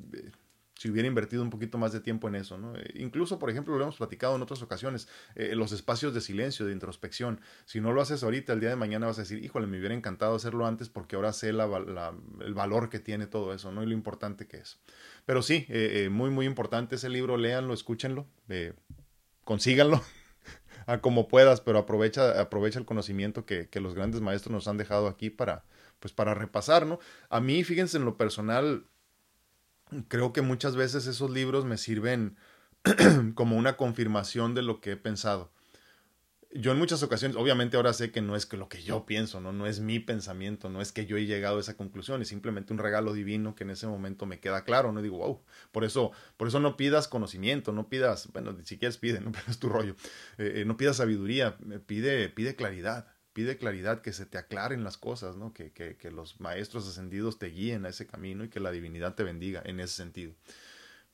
si 0.74 0.90
hubiera 0.90 1.08
invertido 1.08 1.44
un 1.44 1.52
poquito 1.52 1.78
más 1.78 1.94
de 1.94 2.00
tiempo 2.00 2.28
en 2.28 2.34
eso. 2.34 2.58
¿no? 2.58 2.76
Eh, 2.76 2.94
incluso, 2.96 3.38
por 3.38 3.52
ejemplo, 3.52 3.78
lo 3.78 3.84
hemos 3.84 3.98
platicado 3.98 4.36
en 4.36 4.42
otras 4.42 4.64
ocasiones, 4.64 5.08
eh, 5.36 5.54
los 5.54 5.72
espacios 5.72 6.16
de 6.16 6.22
silencio, 6.22 6.66
de 6.66 6.74
introspección. 6.74 7.42
Si 7.66 7.80
no 7.80 7.94
lo 7.94 8.02
haces 8.02 8.24
ahorita, 8.24 8.54
el 8.54 8.60
día 8.60 8.70
de 8.70 8.76
mañana 8.76 9.06
vas 9.06 9.20
a 9.20 9.22
decir, 9.22 9.46
híjole, 9.46 9.68
me 9.68 9.78
hubiera 9.78 9.94
encantado 9.94 10.36
hacerlo 10.36 10.66
antes 10.66 10.90
porque 10.90 11.16
ahora 11.16 11.32
sé 11.32 11.50
el 11.50 12.54
valor 12.56 12.90
que 12.90 13.00
tiene 13.00 13.28
todo 13.28 13.54
eso 13.54 13.72
¿no? 13.72 13.84
y 13.84 13.86
lo 13.86 13.94
importante 13.94 14.48
que 14.48 14.58
es. 14.58 14.80
Pero 15.28 15.44
sí, 15.44 15.68
eh, 15.70 16.10
muy, 16.12 16.32
muy 16.32 16.48
importante 16.48 16.96
ese 16.96 17.10
libro, 17.10 17.38
léanlo, 17.38 17.76
escúchenlo, 17.76 18.26
consíganlo. 19.44 20.02
a 20.86 21.00
como 21.00 21.28
puedas, 21.28 21.62
pero 21.62 21.80
aprovecha, 21.80 22.40
aprovecha 22.40 22.80
el 22.80 22.86
conocimiento 22.86 23.46
que, 23.46 23.70
que 23.70 23.80
los 23.80 23.94
grandes 23.94 24.22
maestros 24.22 24.52
nos 24.52 24.68
han 24.68 24.78
dejado 24.78 25.08
aquí 25.08 25.30
para, 25.30 25.64
pues 26.00 26.14
para 26.14 26.34
repasar, 26.34 26.86
¿no? 26.86 27.00
A 27.30 27.40
mí, 27.40 27.64
fíjense, 27.64 27.98
en 27.98 28.06
lo 28.06 28.18
personal, 28.18 28.86
creo 30.08 30.34
que 30.34 30.42
muchas 30.42 30.76
veces 30.76 31.08
esos 31.08 31.30
libros 31.30 31.66
me 31.66 31.78
sirven 31.78 32.38
como 33.36 33.56
una 33.56 33.78
confirmación 33.78 34.56
de 34.56 34.64
lo 34.64 34.82
que 34.82 34.92
he 34.92 34.98
pensado. 34.98 35.53
Yo 36.56 36.72
en 36.72 36.78
muchas 36.78 37.02
ocasiones, 37.02 37.36
obviamente 37.36 37.78
ahora 37.78 37.94
sé 37.94 38.12
que 38.12 38.22
no 38.22 38.36
es 38.36 38.46
que 38.46 38.58
lo 38.58 38.70
que 38.70 38.84
yo 38.84 39.08
pienso, 39.08 39.42
¿no? 39.42 39.52
no 39.52 39.66
es 39.66 39.80
mi 39.80 40.00
pensamiento, 40.00 40.70
no 40.70 40.82
es 40.82 40.92
que 40.92 41.08
yo 41.08 41.18
he 41.18 41.26
llegado 41.26 41.58
a 41.58 41.60
esa 41.60 41.76
conclusión, 41.76 42.22
es 42.22 42.28
simplemente 42.28 42.74
un 42.74 42.78
regalo 42.78 43.12
divino 43.14 43.56
que 43.56 43.64
en 43.64 43.72
ese 43.72 43.88
momento 43.88 44.28
me 44.28 44.40
queda 44.40 44.64
claro, 44.64 44.92
no 44.92 45.02
digo, 45.02 45.18
wow, 45.18 45.42
por 45.72 45.84
eso, 45.84 46.12
por 46.38 46.48
eso 46.48 46.60
no 46.60 46.78
pidas 46.78 47.08
conocimiento, 47.08 47.72
no 47.72 47.90
pidas, 47.90 48.32
bueno, 48.34 48.56
si 48.66 48.78
quieres 48.78 48.98
pide, 48.98 49.20
no 49.20 49.32
pero 49.32 49.46
es 49.48 49.58
tu 49.58 49.68
rollo, 49.68 49.96
eh, 50.38 50.54
eh, 50.58 50.66
no 50.66 50.78
pidas 50.78 50.98
sabiduría, 50.98 51.58
pide, 51.88 52.30
pide 52.30 52.56
claridad, 52.56 53.08
pide 53.34 53.58
claridad, 53.58 54.02
que 54.02 54.14
se 54.14 54.28
te 54.28 54.38
aclaren 54.38 54.84
las 54.84 54.98
cosas, 54.98 55.36
¿no? 55.36 55.54
Que, 55.54 55.72
que, 55.72 55.98
que, 55.98 56.12
los 56.12 56.40
maestros 56.40 56.88
ascendidos 56.88 57.40
te 57.40 57.48
guíen 57.48 57.86
a 57.88 57.90
ese 57.90 58.06
camino 58.06 58.44
y 58.44 58.50
que 58.50 58.60
la 58.60 58.70
divinidad 58.70 59.16
te 59.16 59.24
bendiga 59.24 59.64
en 59.66 59.80
ese 59.80 59.96
sentido. 59.96 60.34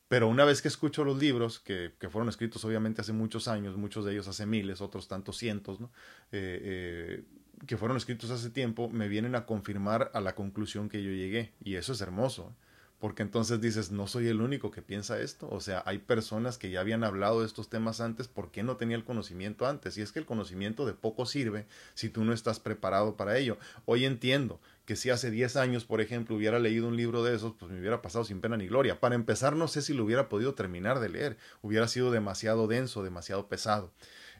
Pero 0.09 0.27
una 0.27 0.43
vez 0.43 0.61
que 0.61 0.67
escucho 0.67 1.05
los 1.05 1.17
libros, 1.19 1.59
que, 1.59 1.93
que 1.99 2.09
fueron 2.09 2.29
escritos 2.29 2.65
obviamente 2.65 2.99
hace 2.99 3.13
muchos 3.13 3.47
años, 3.47 3.77
muchos 3.77 4.03
de 4.03 4.11
ellos 4.11 4.27
hace 4.27 4.45
miles, 4.47 4.81
otros 4.81 5.07
tantos 5.07 5.37
cientos, 5.37 5.79
¿no? 5.79 5.91
Eh, 6.31 6.59
eh, 6.63 7.23
que 7.67 7.77
fueron 7.77 7.95
escritos 7.95 8.31
hace 8.31 8.49
tiempo, 8.49 8.89
me 8.89 9.07
vienen 9.07 9.35
a 9.35 9.45
confirmar 9.45 10.09
a 10.13 10.19
la 10.19 10.33
conclusión 10.33 10.89
que 10.89 11.03
yo 11.03 11.11
llegué. 11.11 11.53
Y 11.63 11.75
eso 11.75 11.93
es 11.93 12.01
hermoso. 12.01 12.51
¿eh? 12.51 12.65
porque 12.99 13.23
entonces 13.23 13.61
dices, 13.61 13.91
no 13.91 14.07
soy 14.07 14.27
el 14.27 14.41
único 14.41 14.71
que 14.71 14.81
piensa 14.81 15.19
esto, 15.21 15.47
o 15.49 15.61
sea, 15.61 15.81
hay 15.85 15.99
personas 15.99 16.57
que 16.57 16.69
ya 16.69 16.81
habían 16.81 17.05
hablado 17.05 17.39
de 17.39 17.45
estos 17.45 17.69
temas 17.69 18.01
antes, 18.01 18.27
¿por 18.27 18.51
qué 18.51 18.61
no 18.61 18.75
tenía 18.75 18.97
el 18.97 19.05
conocimiento 19.05 19.65
antes? 19.65 19.97
Y 19.97 20.01
es 20.01 20.11
que 20.11 20.19
el 20.19 20.25
conocimiento 20.25 20.85
de 20.85 20.93
poco 20.93 21.25
sirve 21.25 21.65
si 21.93 22.09
tú 22.09 22.25
no 22.25 22.33
estás 22.33 22.59
preparado 22.59 23.15
para 23.15 23.37
ello. 23.37 23.57
Hoy 23.85 24.03
entiendo 24.03 24.59
que 24.89 24.95
si 24.95 25.11
hace 25.11 25.29
10 25.29 25.55
años, 25.57 25.85
por 25.85 26.01
ejemplo, 26.01 26.35
hubiera 26.35 26.57
leído 26.57 26.87
un 26.87 26.97
libro 26.97 27.23
de 27.23 27.35
esos, 27.35 27.53
pues 27.53 27.71
me 27.71 27.79
hubiera 27.79 28.01
pasado 28.01 28.25
sin 28.25 28.41
pena 28.41 28.57
ni 28.57 28.65
gloria. 28.65 28.99
Para 28.99 29.13
empezar, 29.13 29.55
no 29.55 29.67
sé 29.67 29.83
si 29.83 29.93
lo 29.93 30.03
hubiera 30.03 30.29
podido 30.29 30.55
terminar 30.55 30.99
de 30.99 31.09
leer, 31.09 31.37
hubiera 31.61 31.87
sido 31.87 32.09
demasiado 32.09 32.65
denso, 32.65 33.03
demasiado 33.03 33.47
pesado. 33.47 33.91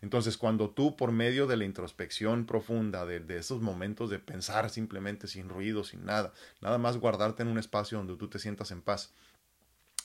Entonces, 0.02 0.38
cuando 0.38 0.72
tú 0.72 0.96
por 0.96 1.12
medio 1.12 1.46
de 1.46 1.56
la 1.56 1.66
introspección 1.66 2.48
profunda, 2.48 3.06
de, 3.06 3.24
esos 3.38 3.62
momentos 3.62 4.10
de 4.10 4.18
pensar 4.18 4.72
simplemente 4.72 5.28
sin 5.28 5.50
ruido, 5.50 5.84
sin 5.84 6.04
nada, 6.04 6.34
nada 6.62 6.80
más 6.80 6.98
guardarte 6.98 7.44
en 7.44 7.50
un 7.50 7.60
espacio 7.60 8.00
donde 8.00 8.16
tú 8.16 8.28
te 8.28 8.40
sientas 8.40 8.72
en 8.72 8.82
paz, 8.82 9.14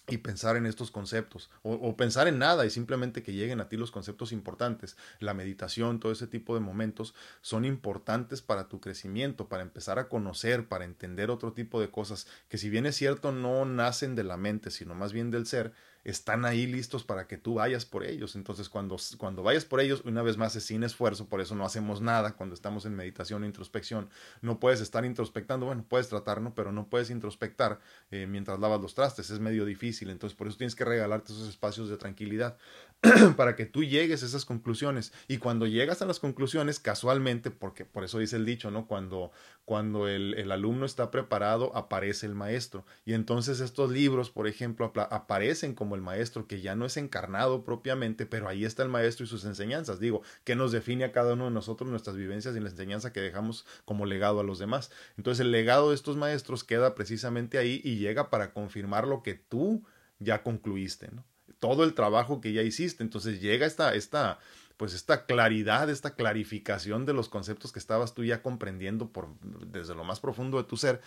y 0.07 0.18
pensar 0.18 0.57
en 0.57 0.66
estos 0.66 0.90
conceptos 0.90 1.50
o, 1.62 1.96
pensar 1.96 2.28
en 2.28 2.38
nada 2.38 2.66
y 2.66 2.70
simplemente 2.70 3.22
que 3.22 3.32
lleguen 3.32 3.61
a 3.61 3.68
ti 3.68 3.76
los 3.76 3.90
conceptos 3.90 4.32
importantes, 4.32 4.96
la 5.18 5.32
meditación, 5.32 5.98
todo 5.98 6.12
ese 6.12 6.26
tipo 6.26 6.55
de 6.55 6.61
momentos 6.61 7.14
son 7.40 7.64
importantes 7.64 8.42
para 8.42 8.68
tu 8.68 8.80
crecimiento, 8.80 9.48
para 9.48 9.62
empezar 9.62 9.98
a 9.98 10.09
conocer, 10.09 10.68
para 10.68 10.84
entender 10.84 11.30
otro 11.30 11.52
tipo 11.52 11.80
de 11.80 11.90
cosas 11.90 12.26
que 12.48 12.59
si 12.59 12.68
bien 12.68 12.84
es 12.84 12.96
cierto 12.96 13.32
no 13.32 13.64
nacen 13.64 14.14
de 14.14 14.24
la 14.24 14.36
mente, 14.36 14.70
sino 14.70 14.94
más 14.94 15.12
bien 15.12 15.30
del 15.30 15.46
ser, 15.46 15.72
están 16.05 16.44
ahí 16.44 16.66
listos 16.66 17.02
para 17.02 17.26
que 17.26 17.38
tú 17.38 17.55
vayas 17.55 17.86
por 17.86 18.05
ellos. 18.05 18.36
Entonces, 18.36 18.68
cuando, 18.68 18.96
cuando 19.18 19.42
vayas 19.42 19.64
por 19.64 19.80
ellos, 19.80 20.02
una 20.05 20.22
vez 20.22 20.36
más 20.36 20.55
es 20.55 20.64
sin 20.64 20.84
esfuerzo, 20.84 21.28
por 21.28 21.40
eso 21.40 21.55
no 21.55 21.64
hacemos 21.64 22.00
nada 22.00 22.36
cuando 22.36 22.55
estamos 22.55 22.84
en 22.84 22.94
meditación 22.94 23.42
o 23.42 23.46
introspección. 23.46 24.11
No 24.42 24.61
puedes 24.61 24.80
estar 24.80 25.05
introspectando, 25.05 25.66
bueno, 25.66 25.84
puedes 25.88 26.09
tratarlo, 26.09 26.55
pero 26.55 26.72
no 26.72 26.88
puedes 26.88 27.11
introspectar 27.11 27.80
eh, 28.11 28.26
mientras 28.26 28.61
lavas 28.61 28.80
los 28.80 28.94
trastes, 28.94 29.30
es 29.30 29.40
medio 29.40 29.64
difícil. 29.64 30.11
Entonces, 30.11 30.36
por 30.36 30.46
eso 30.46 30.59
tienes 30.59 30.74
que 30.74 30.84
regalarte 30.84 31.32
esos 31.32 31.48
espacios 31.48 31.88
de 31.88 31.96
tranquilidad 31.96 32.57
para 33.36 33.57
que 33.57 33.66
tú 33.66 33.84
llegues 33.84 34.22
a 34.22 34.26
esas 34.26 34.44
conclusiones. 34.44 35.12
Y 35.28 35.38
cuando 35.38 35.66
llegas 35.66 36.02
a 36.02 36.07
las 36.07 36.20
conclusiones, 36.20 36.80
casualmente, 36.80 37.50
porque 37.50 37.84
por 37.84 38.05
eso 38.05 38.18
dice 38.18 38.36
el 38.36 38.46
dicho, 38.46 38.70
¿no? 38.70 38.86
Cuando, 38.86 39.30
cuando 39.64 40.09
el, 40.09 40.34
el 40.34 40.50
alumno 40.52 40.86
está 40.86 41.11
preparado, 41.11 41.76
aparece 41.76 42.26
el 42.26 42.34
maestro. 42.34 42.84
Y 43.05 43.14
entonces 43.14 43.61
estos 43.61 43.90
libros, 43.90 44.30
por 44.30 44.46
ejemplo, 44.46 44.92
aparecen 45.11 45.74
como 45.74 45.94
el 45.94 46.02
maestro, 46.02 46.46
que 46.46 46.61
ya 46.61 46.74
no 46.74 46.86
es 46.86 46.96
encarnado 46.96 47.64
propiamente, 47.64 48.26
pero 48.26 48.48
ahí 48.48 48.64
está 48.64 48.82
el 48.82 48.88
maestro 48.88 49.24
y 49.24 49.28
sus 49.28 49.44
enseñanzas. 49.44 50.00
Digo, 50.00 50.22
que 50.44 50.57
nos 50.57 50.72
define 50.72 51.05
a 51.05 51.12
cada 51.12 51.34
uno 51.34 51.44
de 51.44 51.50
nosotros 51.50 51.90
nuestras 51.90 52.16
vivencias 52.16 52.57
y 52.57 52.61
la 52.61 52.70
enseñanza 52.70 53.12
que 53.12 53.20
dejamos 53.20 53.66
como 53.84 54.07
legado 54.07 54.40
a 54.40 54.44
los 54.44 54.59
demás. 54.59 54.90
Entonces 55.16 55.40
el 55.40 55.52
legado 55.52 55.90
de 55.90 55.94
estos 55.94 56.16
maestros 56.16 56.64
queda 56.64 56.94
precisamente 56.94 57.59
ahí 57.59 57.80
y 57.84 57.98
llega 57.98 58.30
para 58.30 58.52
confirmar 58.52 59.07
lo 59.07 59.22
que 59.22 59.34
tú 59.34 59.84
ya 60.18 60.42
concluiste, 60.42 61.09
¿no? 61.12 61.24
Todo 61.64 61.82
el 61.84 61.94
trabajo 61.94 62.42
que 62.42 62.52
ya 62.52 62.60
hiciste. 62.60 63.02
Entonces 63.02 63.40
llega 63.40 63.64
esta, 63.64 63.94
esta, 63.94 64.38
pues 64.76 64.92
esta 64.92 65.24
claridad, 65.24 65.88
esta 65.88 66.14
clarificación 66.14 67.06
de 67.06 67.14
los 67.14 67.30
conceptos 67.30 67.72
que 67.72 67.78
estabas 67.78 68.12
tú 68.12 68.22
ya 68.22 68.42
comprendiendo 68.42 69.08
por, 69.08 69.30
desde 69.40 69.94
lo 69.94 70.04
más 70.04 70.20
profundo 70.20 70.58
de 70.58 70.64
tu 70.64 70.76
ser. 70.76 71.00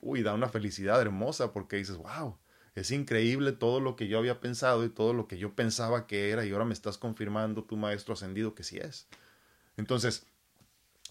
Uy, 0.00 0.24
da 0.24 0.34
una 0.34 0.48
felicidad 0.48 1.00
hermosa 1.00 1.52
porque 1.52 1.76
dices, 1.76 1.96
wow, 1.96 2.36
es 2.74 2.90
increíble 2.90 3.52
todo 3.52 3.78
lo 3.78 3.94
que 3.94 4.08
yo 4.08 4.18
había 4.18 4.40
pensado 4.40 4.84
y 4.84 4.88
todo 4.88 5.12
lo 5.12 5.28
que 5.28 5.38
yo 5.38 5.54
pensaba 5.54 6.08
que 6.08 6.30
era 6.30 6.44
y 6.44 6.50
ahora 6.50 6.64
me 6.64 6.74
estás 6.74 6.98
confirmando 6.98 7.62
tu 7.62 7.76
maestro 7.76 8.14
ascendido 8.14 8.56
que 8.56 8.64
sí 8.64 8.78
es. 8.78 9.06
Entonces, 9.76 10.26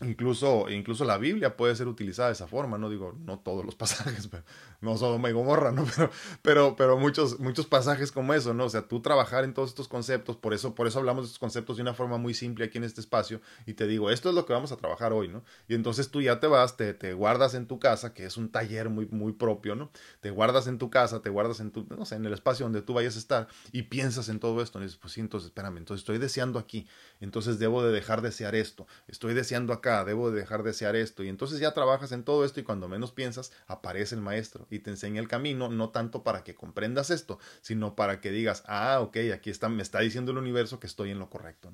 Incluso, 0.02 0.70
incluso 0.70 1.04
la 1.04 1.18
Biblia 1.18 1.58
puede 1.58 1.76
ser 1.76 1.88
utilizada 1.88 2.30
de 2.30 2.34
esa 2.34 2.47
forma, 2.47 2.78
no 2.78 2.89
digo, 2.89 3.18
no 3.26 3.39
todos 3.39 3.66
los 3.66 3.76
pasajes, 3.80 4.28
pero, 4.28 4.43
no 4.82 4.95
Sodoma 4.97 5.30
y 5.30 5.34
Gomorra, 5.34 5.72
¿no? 5.72 5.86
Pero, 5.95 6.12
pero, 6.41 6.76
pero 6.76 6.97
muchos, 6.97 7.39
muchos 7.39 7.66
pasajes 7.66 8.12
como 8.12 8.34
eso, 8.34 8.54
¿no? 8.54 8.66
O 8.66 8.70
sea, 8.70 8.88
tú 8.88 9.02
trabajar 9.02 9.43
en 9.43 9.54
todos 9.54 9.70
estos 9.70 9.88
conceptos, 9.88 10.38
por 10.38 10.54
eso, 10.54 10.74
por 10.74 10.88
eso 10.88 11.00
hablamos 11.00 11.24
de 11.24 11.26
estos 11.28 11.39
conceptos 11.39 11.76
de 11.78 11.82
una 11.82 11.93
forma 11.93 12.18
muy 12.18 12.34
simple 12.34 12.66
aquí 12.66 12.78
en 12.78 12.86
este 12.86 13.02
espacio, 13.02 13.41
y 13.66 13.74
te 13.74 13.88
digo, 13.88 14.10
esto 14.10 14.30
es 14.30 14.36
lo 14.36 14.45
que 14.45 14.54
vamos 14.54 14.72
a 14.72 14.78
trabajar 14.78 15.12
hoy, 15.12 15.28
¿no? 15.28 15.43
Y 15.68 15.76
entonces 15.76 16.10
tú 16.12 16.22
ya 16.22 16.39
te 16.39 16.47
vas, 16.47 16.78
te, 16.78 16.93
te 16.93 17.14
guardas 17.14 17.54
en 17.56 17.68
tu 17.68 17.80
casa, 17.80 18.14
que 18.14 18.26
es 18.26 18.38
un 18.38 18.50
taller 18.50 18.89
muy, 18.89 19.08
muy 19.08 19.34
propio, 19.34 19.76
¿no? 19.76 19.91
Te 20.22 20.32
guardas 20.32 20.68
en 20.68 20.78
tu 20.78 20.89
casa, 20.89 21.22
te 21.22 21.30
guardas 21.30 21.60
en 21.60 21.72
tu, 21.72 21.86
no 21.89 22.06
sé, 22.06 22.16
en 22.16 22.26
el 22.26 22.34
espacio 22.34 22.66
donde 22.66 22.82
tú 22.82 22.93
vayas 22.93 23.16
a 23.16 23.20
estar, 23.20 23.47
y 23.74 23.84
piensas 23.84 24.30
en 24.30 24.39
todo 24.39 24.62
esto, 24.62 24.80
y 24.80 24.84
dices, 24.84 24.97
pues 24.97 25.14
sí, 25.14 25.20
entonces, 25.20 25.47
espérame, 25.47 25.78
entonces 25.78 26.02
estoy 26.02 26.20
deseando 26.20 26.58
aquí, 26.58 26.88
entonces 27.20 27.60
debo 27.60 27.84
de 27.84 27.91
dejar 27.91 28.22
de 28.22 28.30
desear 28.30 28.56
esto, 28.56 28.88
estoy 29.08 29.34
deseando 29.34 29.74
acá, 29.74 29.89
debo 30.06 30.32
de 30.32 30.40
dejar 30.40 30.64
de 30.64 30.70
desear 30.70 30.96
esto, 30.96 31.24
y 31.24 31.30
entonces 31.30 31.60
ya 31.60 31.74
trabajas 31.74 32.12
en 32.12 32.24
todo 32.24 32.46
esto 32.46 32.60
y 32.60 32.64
cuando 32.64 32.88
menos 32.88 33.12
piensas, 33.12 33.52
aparece 33.68 34.16
el 34.16 34.22
maestro 34.22 34.68
y 34.70 34.80
te 34.80 34.90
enseña 34.90 35.20
el 35.20 35.28
camino, 35.28 35.70
no 35.70 35.90
tanto 35.90 36.24
para 36.24 36.44
que 36.44 36.56
comprendas 36.56 37.10
esto, 37.10 37.40
sino 37.62 37.96
para 37.96 38.22
que 38.22 38.32
digas, 38.32 38.64
ah, 38.68 39.00
ok, 39.02 39.18
aquí 39.34 39.52
me 39.70 39.84
está 39.84 40.00
diciendo 40.00 40.32
el 40.32 40.38
universo 40.38 40.80
que 40.80 40.88
estoy 40.88 41.12
en 41.12 41.20
lo 41.20 41.30
correcto. 41.30 41.72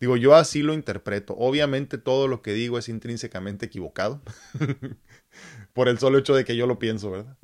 Digo, 0.00 0.16
yo 0.16 0.34
así 0.34 0.62
lo 0.62 0.74
interpreto. 0.74 1.34
Obviamente 1.36 1.98
todo 1.98 2.28
lo 2.28 2.40
que 2.40 2.52
digo 2.52 2.78
es 2.78 2.88
intrínsecamente 2.88 3.66
equivocado, 3.66 4.22
por 5.72 5.88
el 5.88 5.98
solo 5.98 6.18
hecho 6.18 6.34
de 6.34 6.44
que 6.44 6.56
yo 6.56 6.66
lo 6.66 6.78
pienso, 6.78 7.10
¿verdad? 7.10 7.36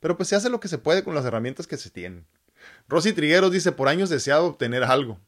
Pero 0.00 0.16
pues 0.16 0.28
se 0.28 0.36
hace 0.36 0.50
lo 0.50 0.60
que 0.60 0.68
se 0.68 0.78
puede 0.78 1.04
con 1.04 1.14
las 1.14 1.24
herramientas 1.24 1.66
que 1.66 1.76
se 1.76 1.90
tienen. 1.90 2.26
Rosy 2.88 3.12
Trigueros 3.12 3.52
dice, 3.52 3.72
por 3.72 3.88
años 3.88 4.08
deseado 4.08 4.46
obtener 4.46 4.84
algo. 4.84 5.20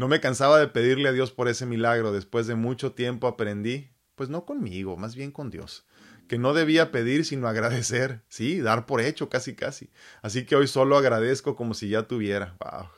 No 0.00 0.08
me 0.08 0.18
cansaba 0.18 0.58
de 0.58 0.66
pedirle 0.66 1.10
a 1.10 1.12
Dios 1.12 1.30
por 1.30 1.46
ese 1.46 1.66
milagro. 1.66 2.10
Después 2.10 2.46
de 2.46 2.54
mucho 2.54 2.92
tiempo 2.92 3.28
aprendí, 3.28 3.90
pues 4.14 4.30
no 4.30 4.46
conmigo, 4.46 4.96
más 4.96 5.14
bien 5.14 5.30
con 5.30 5.50
Dios, 5.50 5.84
que 6.26 6.38
no 6.38 6.54
debía 6.54 6.90
pedir 6.90 7.26
sino 7.26 7.48
agradecer, 7.48 8.22
sí, 8.30 8.62
dar 8.62 8.86
por 8.86 9.02
hecho 9.02 9.28
casi 9.28 9.54
casi. 9.54 9.90
Así 10.22 10.46
que 10.46 10.56
hoy 10.56 10.68
solo 10.68 10.96
agradezco 10.96 11.54
como 11.54 11.74
si 11.74 11.90
ya 11.90 12.04
tuviera. 12.04 12.56
Wow. 12.60 12.88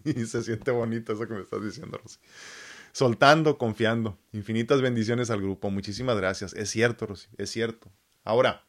y 0.04 0.26
se 0.26 0.42
siente 0.42 0.72
bonito 0.72 1.12
eso 1.12 1.28
que 1.28 1.34
me 1.34 1.40
estás 1.40 1.62
diciendo, 1.62 2.00
Rosy. 2.02 2.18
Soltando, 2.90 3.56
confiando. 3.56 4.18
Infinitas 4.32 4.82
bendiciones 4.82 5.30
al 5.30 5.40
grupo. 5.40 5.70
Muchísimas 5.70 6.16
gracias. 6.16 6.52
Es 6.54 6.68
cierto, 6.68 7.06
Rosy, 7.06 7.28
es 7.38 7.48
cierto. 7.48 7.92
Ahora, 8.24 8.64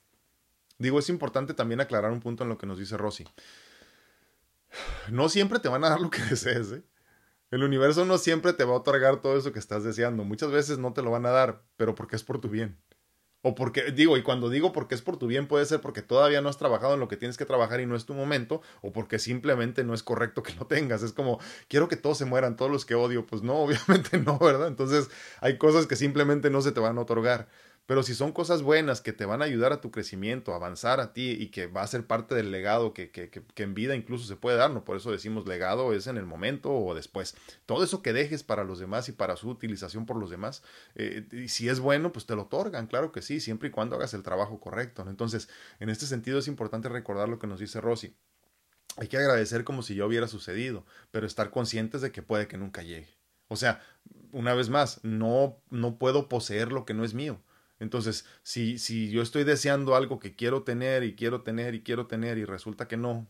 digo, 0.77 0.99
es 0.99 1.09
importante 1.09 1.55
también 1.55 1.81
aclarar 1.81 2.11
un 2.11 2.19
punto 2.19 2.43
en 2.43 2.49
lo 2.49 2.59
que 2.59 2.67
nos 2.67 2.77
dice 2.77 2.95
Rosy. 2.95 3.25
No 5.09 5.29
siempre 5.29 5.57
te 5.57 5.67
van 5.67 5.83
a 5.83 5.89
dar 5.89 5.99
lo 5.99 6.11
que 6.11 6.21
desees, 6.29 6.71
¿eh? 6.71 6.83
El 7.51 7.63
universo 7.63 8.05
no 8.05 8.17
siempre 8.17 8.53
te 8.53 8.63
va 8.63 8.73
a 8.73 8.77
otorgar 8.77 9.21
todo 9.21 9.37
eso 9.37 9.53
que 9.53 9.59
estás 9.59 9.83
deseando. 9.83 10.23
Muchas 10.23 10.51
veces 10.51 10.77
no 10.77 10.93
te 10.93 11.01
lo 11.01 11.11
van 11.11 11.25
a 11.25 11.31
dar, 11.31 11.63
pero 11.77 11.95
porque 11.95 12.15
es 12.15 12.23
por 12.23 12.39
tu 12.41 12.49
bien. 12.49 12.77
O 13.47 13.53
porque, 13.53 13.91
digo, 13.91 14.17
y 14.17 14.23
cuando 14.23 14.49
digo 14.49 14.71
porque 14.71 14.95
es 14.95 15.03
por 15.03 15.17
tu 15.17 15.27
bien, 15.27 15.47
puede 15.47 15.67
ser 15.67 15.79
porque 15.79 16.01
todavía 16.01 16.41
no 16.41 16.49
has 16.49 16.57
trabajado 16.57 16.95
en 16.95 16.99
lo 16.99 17.07
que 17.07 17.15
tienes 17.15 17.37
que 17.37 17.45
trabajar 17.45 17.79
y 17.79 17.85
no 17.85 17.95
es 17.95 18.07
tu 18.07 18.15
momento, 18.15 18.63
o 18.81 18.91
porque 18.91 19.19
simplemente 19.19 19.83
no 19.83 19.93
es 19.93 20.01
correcto 20.01 20.41
que 20.41 20.55
lo 20.55 20.65
tengas. 20.65 21.03
Es 21.03 21.13
como, 21.13 21.39
quiero 21.67 21.87
que 21.87 21.95
todos 21.95 22.17
se 22.17 22.25
mueran, 22.25 22.55
todos 22.55 22.71
los 22.71 22.85
que 22.85 22.95
odio. 22.95 23.27
Pues 23.27 23.43
no, 23.43 23.53
obviamente 23.61 24.17
no, 24.17 24.39
¿verdad? 24.39 24.67
Entonces 24.67 25.11
hay 25.41 25.59
cosas 25.59 25.85
que 25.85 25.95
simplemente 25.95 26.49
no 26.49 26.61
se 26.61 26.71
te 26.71 26.79
van 26.79 26.97
a 26.97 27.01
otorgar. 27.01 27.47
Pero 27.85 28.01
si 28.01 28.15
son 28.15 28.31
cosas 28.31 28.63
buenas 28.63 29.01
que 29.01 29.13
te 29.13 29.25
van 29.25 29.41
a 29.41 29.45
ayudar 29.45 29.71
a 29.71 29.79
tu 29.79 29.91
crecimiento, 29.91 30.53
a 30.53 30.55
avanzar 30.55 30.99
a 30.99 31.13
ti 31.13 31.31
y 31.31 31.47
que 31.47 31.67
va 31.67 31.83
a 31.83 31.87
ser 31.87 32.07
parte 32.07 32.33
del 32.33 32.51
legado 32.51 32.93
que, 32.93 33.11
que, 33.11 33.29
que, 33.29 33.63
en 33.63 33.75
vida 33.75 33.95
incluso 33.95 34.25
se 34.25 34.35
puede 34.35 34.57
dar, 34.57 34.71
¿no? 34.71 34.83
Por 34.83 34.97
eso 34.97 35.11
decimos 35.11 35.45
legado 35.47 35.93
es 35.93 36.07
en 36.07 36.17
el 36.17 36.25
momento 36.25 36.73
o 36.73 36.95
después. 36.95 37.35
Todo 37.67 37.83
eso 37.83 38.01
que 38.01 38.11
dejes 38.11 38.43
para 38.43 38.63
los 38.63 38.79
demás 38.79 39.07
y 39.09 39.11
para 39.11 39.35
su 39.35 39.49
utilización 39.49 40.07
por 40.07 40.17
los 40.17 40.31
demás, 40.31 40.63
eh, 40.95 41.27
y 41.31 41.49
si 41.49 41.69
es 41.69 41.79
bueno, 41.79 42.11
pues 42.11 42.25
te 42.25 42.35
lo 42.35 42.43
otorgan, 42.43 42.87
claro 42.87 43.11
que 43.11 43.21
sí, 43.21 43.39
siempre 43.39 43.69
y 43.69 43.71
cuando 43.71 43.95
hagas 43.97 44.15
el 44.15 44.23
trabajo 44.23 44.59
correcto. 44.59 45.05
¿no? 45.05 45.11
Entonces, 45.11 45.47
en 45.79 45.89
este 45.89 46.07
sentido 46.07 46.39
es 46.39 46.47
importante 46.47 46.89
recordar 46.89 47.29
lo 47.29 47.37
que 47.37 47.47
nos 47.47 47.59
dice 47.59 47.81
Rosy. 47.81 48.15
Hay 48.97 49.09
que 49.09 49.17
agradecer 49.17 49.63
como 49.63 49.83
si 49.83 49.95
ya 49.95 50.05
hubiera 50.05 50.27
sucedido, 50.27 50.85
pero 51.11 51.27
estar 51.27 51.51
conscientes 51.51 52.01
de 52.01 52.11
que 52.11 52.23
puede 52.23 52.47
que 52.47 52.57
nunca 52.57 52.81
llegue. 52.81 53.13
O 53.47 53.57
sea, 53.57 53.83
una 54.31 54.55
vez 54.55 54.69
más, 54.69 55.03
no, 55.03 55.61
no 55.69 55.99
puedo 55.99 56.29
poseer 56.29 56.71
lo 56.71 56.85
que 56.85 56.93
no 56.93 57.03
es 57.03 57.13
mío. 57.13 57.39
Entonces, 57.85 58.25
si, 58.41 58.79
si 58.79 59.11
yo 59.11 59.21
estoy 59.21 59.43
deseando 59.43 59.95
algo 59.95 60.17
que 60.17 60.35
quiero 60.35 60.63
tener 60.63 61.03
y 61.03 61.15
quiero 61.15 61.43
tener 61.43 61.75
y 61.75 61.83
quiero 61.83 62.07
tener 62.07 62.39
y 62.39 62.43
resulta 62.43 62.87
que 62.87 62.97
no, 62.97 63.27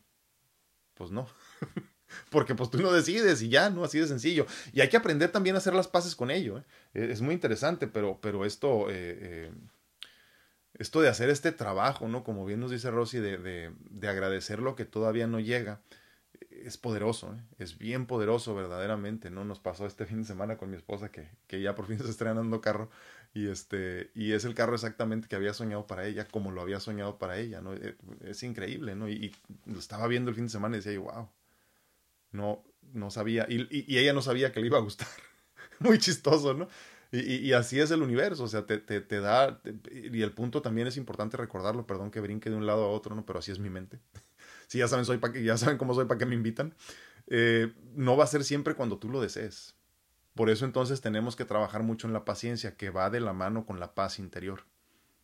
pues 0.94 1.12
no. 1.12 1.28
Porque 2.30 2.56
pues 2.56 2.70
tú 2.70 2.78
no 2.78 2.94
decides 2.94 3.42
y 3.42 3.50
ya, 3.50 3.70
¿no? 3.70 3.84
Así 3.84 4.00
de 4.00 4.08
sencillo. 4.08 4.46
Y 4.72 4.80
hay 4.80 4.88
que 4.88 4.96
aprender 4.96 5.30
también 5.30 5.56
a 5.56 5.60
hacer 5.60 5.74
las 5.74 5.90
paces 5.90 6.16
con 6.16 6.32
ello. 6.32 6.60
¿eh? 6.60 6.64
E, 6.94 7.12
es 7.12 7.20
muy 7.20 7.34
interesante, 7.34 7.88
pero, 7.88 8.18
pero 8.22 8.46
esto, 8.46 8.90
eh, 8.90 8.94
eh, 8.94 9.52
esto 10.76 11.02
de 11.02 11.10
hacer 11.10 11.30
este 11.30 11.52
trabajo, 11.52 12.08
¿no? 12.08 12.24
Como 12.24 12.46
bien 12.46 12.62
nos 12.62 12.72
dice 12.72 12.90
Rosy, 12.92 13.20
de, 13.20 13.38
de, 13.38 13.74
de 13.90 14.08
agradecer 14.08 14.60
lo 14.60 14.78
que 14.78 14.86
todavía 14.86 15.28
no 15.28 15.42
llega, 15.42 15.82
es 16.64 16.78
poderoso, 16.78 17.34
¿eh? 17.36 17.42
es 17.60 17.78
bien 17.78 18.06
poderoso 18.06 18.56
verdaderamente, 18.56 19.30
¿no? 19.30 19.44
Nos 19.46 19.60
pasó 19.60 19.86
este 19.86 20.06
fin 20.06 20.22
de 20.22 20.28
semana 20.28 20.58
con 20.58 20.70
mi 20.70 20.78
esposa 20.78 21.12
que, 21.12 21.30
que 21.48 21.62
ya 21.62 21.76
por 21.76 21.88
fin 21.88 21.98
se 21.98 22.04
está 22.04 22.12
estrenando 22.12 22.62
carro 22.62 22.90
y 23.36 23.50
este 23.50 24.12
y 24.16 24.32
es 24.32 24.46
el 24.46 24.56
carro 24.56 24.76
exactamente 24.76 25.28
que 25.28 25.36
había 25.36 25.54
soñado 25.54 25.86
para 25.86 26.08
ella 26.08 26.26
como 26.26 26.52
lo 26.52 26.62
había 26.62 26.80
soñado 26.80 27.20
para 27.20 27.38
ella 27.38 27.60
no 27.60 27.74
e, 27.74 27.98
es, 28.22 28.42
increíble 28.44 28.96
no 28.96 29.10
y, 29.10 29.36
lo 29.66 29.78
estaba 29.78 30.08
viendo 30.08 30.30
el 30.30 30.36
fin 30.36 30.46
de 30.46 30.52
semana 30.52 30.78
y 30.78 30.80
decía 30.80 30.98
wow 30.98 31.30
no 32.32 32.64
no 32.94 33.12
sabía 33.12 33.46
y, 33.50 33.68
y, 33.70 33.98
ella 33.98 34.14
no 34.14 34.22
sabía 34.22 34.54
que 34.54 34.62
le 34.62 34.68
iba 34.68 34.78
a 34.78 34.82
gustar. 34.82 35.08
Muy 35.80 35.98
chistoso 36.00 36.54
no 36.54 36.70
y, 37.12 37.52
así 37.52 37.80
es 37.80 37.92
el 37.92 38.02
universo 38.02 38.46
o 38.46 38.48
sea 38.48 38.66
te, 38.66 38.80
te, 38.80 39.20
da 39.20 39.62
y 39.92 40.22
el 40.22 40.32
punto 40.32 40.62
también 40.62 40.88
es 40.88 40.96
importante 40.96 41.36
recordarlo 41.36 41.86
perdón 41.86 42.12
que 42.12 42.22
brinque 42.22 42.50
de 42.50 42.56
un 42.56 42.66
lado 42.66 42.86
a 42.86 42.90
otro 42.90 43.16
no 43.16 43.26
pero 43.26 43.40
así 43.40 43.52
es 43.52 43.60
mi 43.60 43.70
mente. 43.70 44.00
Si 44.68 44.80
ya 44.80 44.88
saben 44.88 45.06
soy 45.06 45.20
para 45.20 45.40
ya 45.40 45.58
saben 45.58 45.78
cómo 45.78 45.94
soy 45.94 46.06
para 46.06 46.18
qué 46.18 46.26
me 46.26 46.34
invitan. 46.34 46.74
Eh, 47.28 47.72
no 47.94 48.18
va 48.18 48.24
a 48.24 48.28
ser 48.28 48.44
siempre 48.44 48.74
cuando 48.74 48.98
tú 48.98 49.10
lo 49.10 49.22
desees 49.22 49.76
por 50.36 50.50
eso 50.50 50.66
entonces 50.66 51.02
tenemos 51.02 51.36
que 51.36 51.46
trabajar 51.46 51.84
mucho 51.84 52.08
en 52.08 52.14
la 52.14 52.26
paciencia, 52.26 52.76
que 52.76 52.90
va 52.90 53.10
de 53.10 53.22
la 53.22 53.34
mano 53.34 53.66
con 53.66 53.80
la 53.80 53.96
paz 53.96 54.20
interior. 54.20 54.66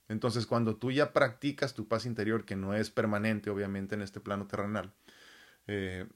Entonces 0.08 0.46
cuando 0.46 0.76
tú 0.78 0.92
ya 0.92 1.14
practicas 1.14 1.74
tu 1.74 1.88
paz 1.88 2.06
interior, 2.06 2.46
que 2.46 2.56
no 2.56 2.74
es 2.74 2.90
permanente 2.90 3.50
obviamente 3.50 3.96
en 3.96 4.02
este 4.02 4.20
plano 4.20 4.48
terrenal, 4.48 4.94
eh, 5.68 6.08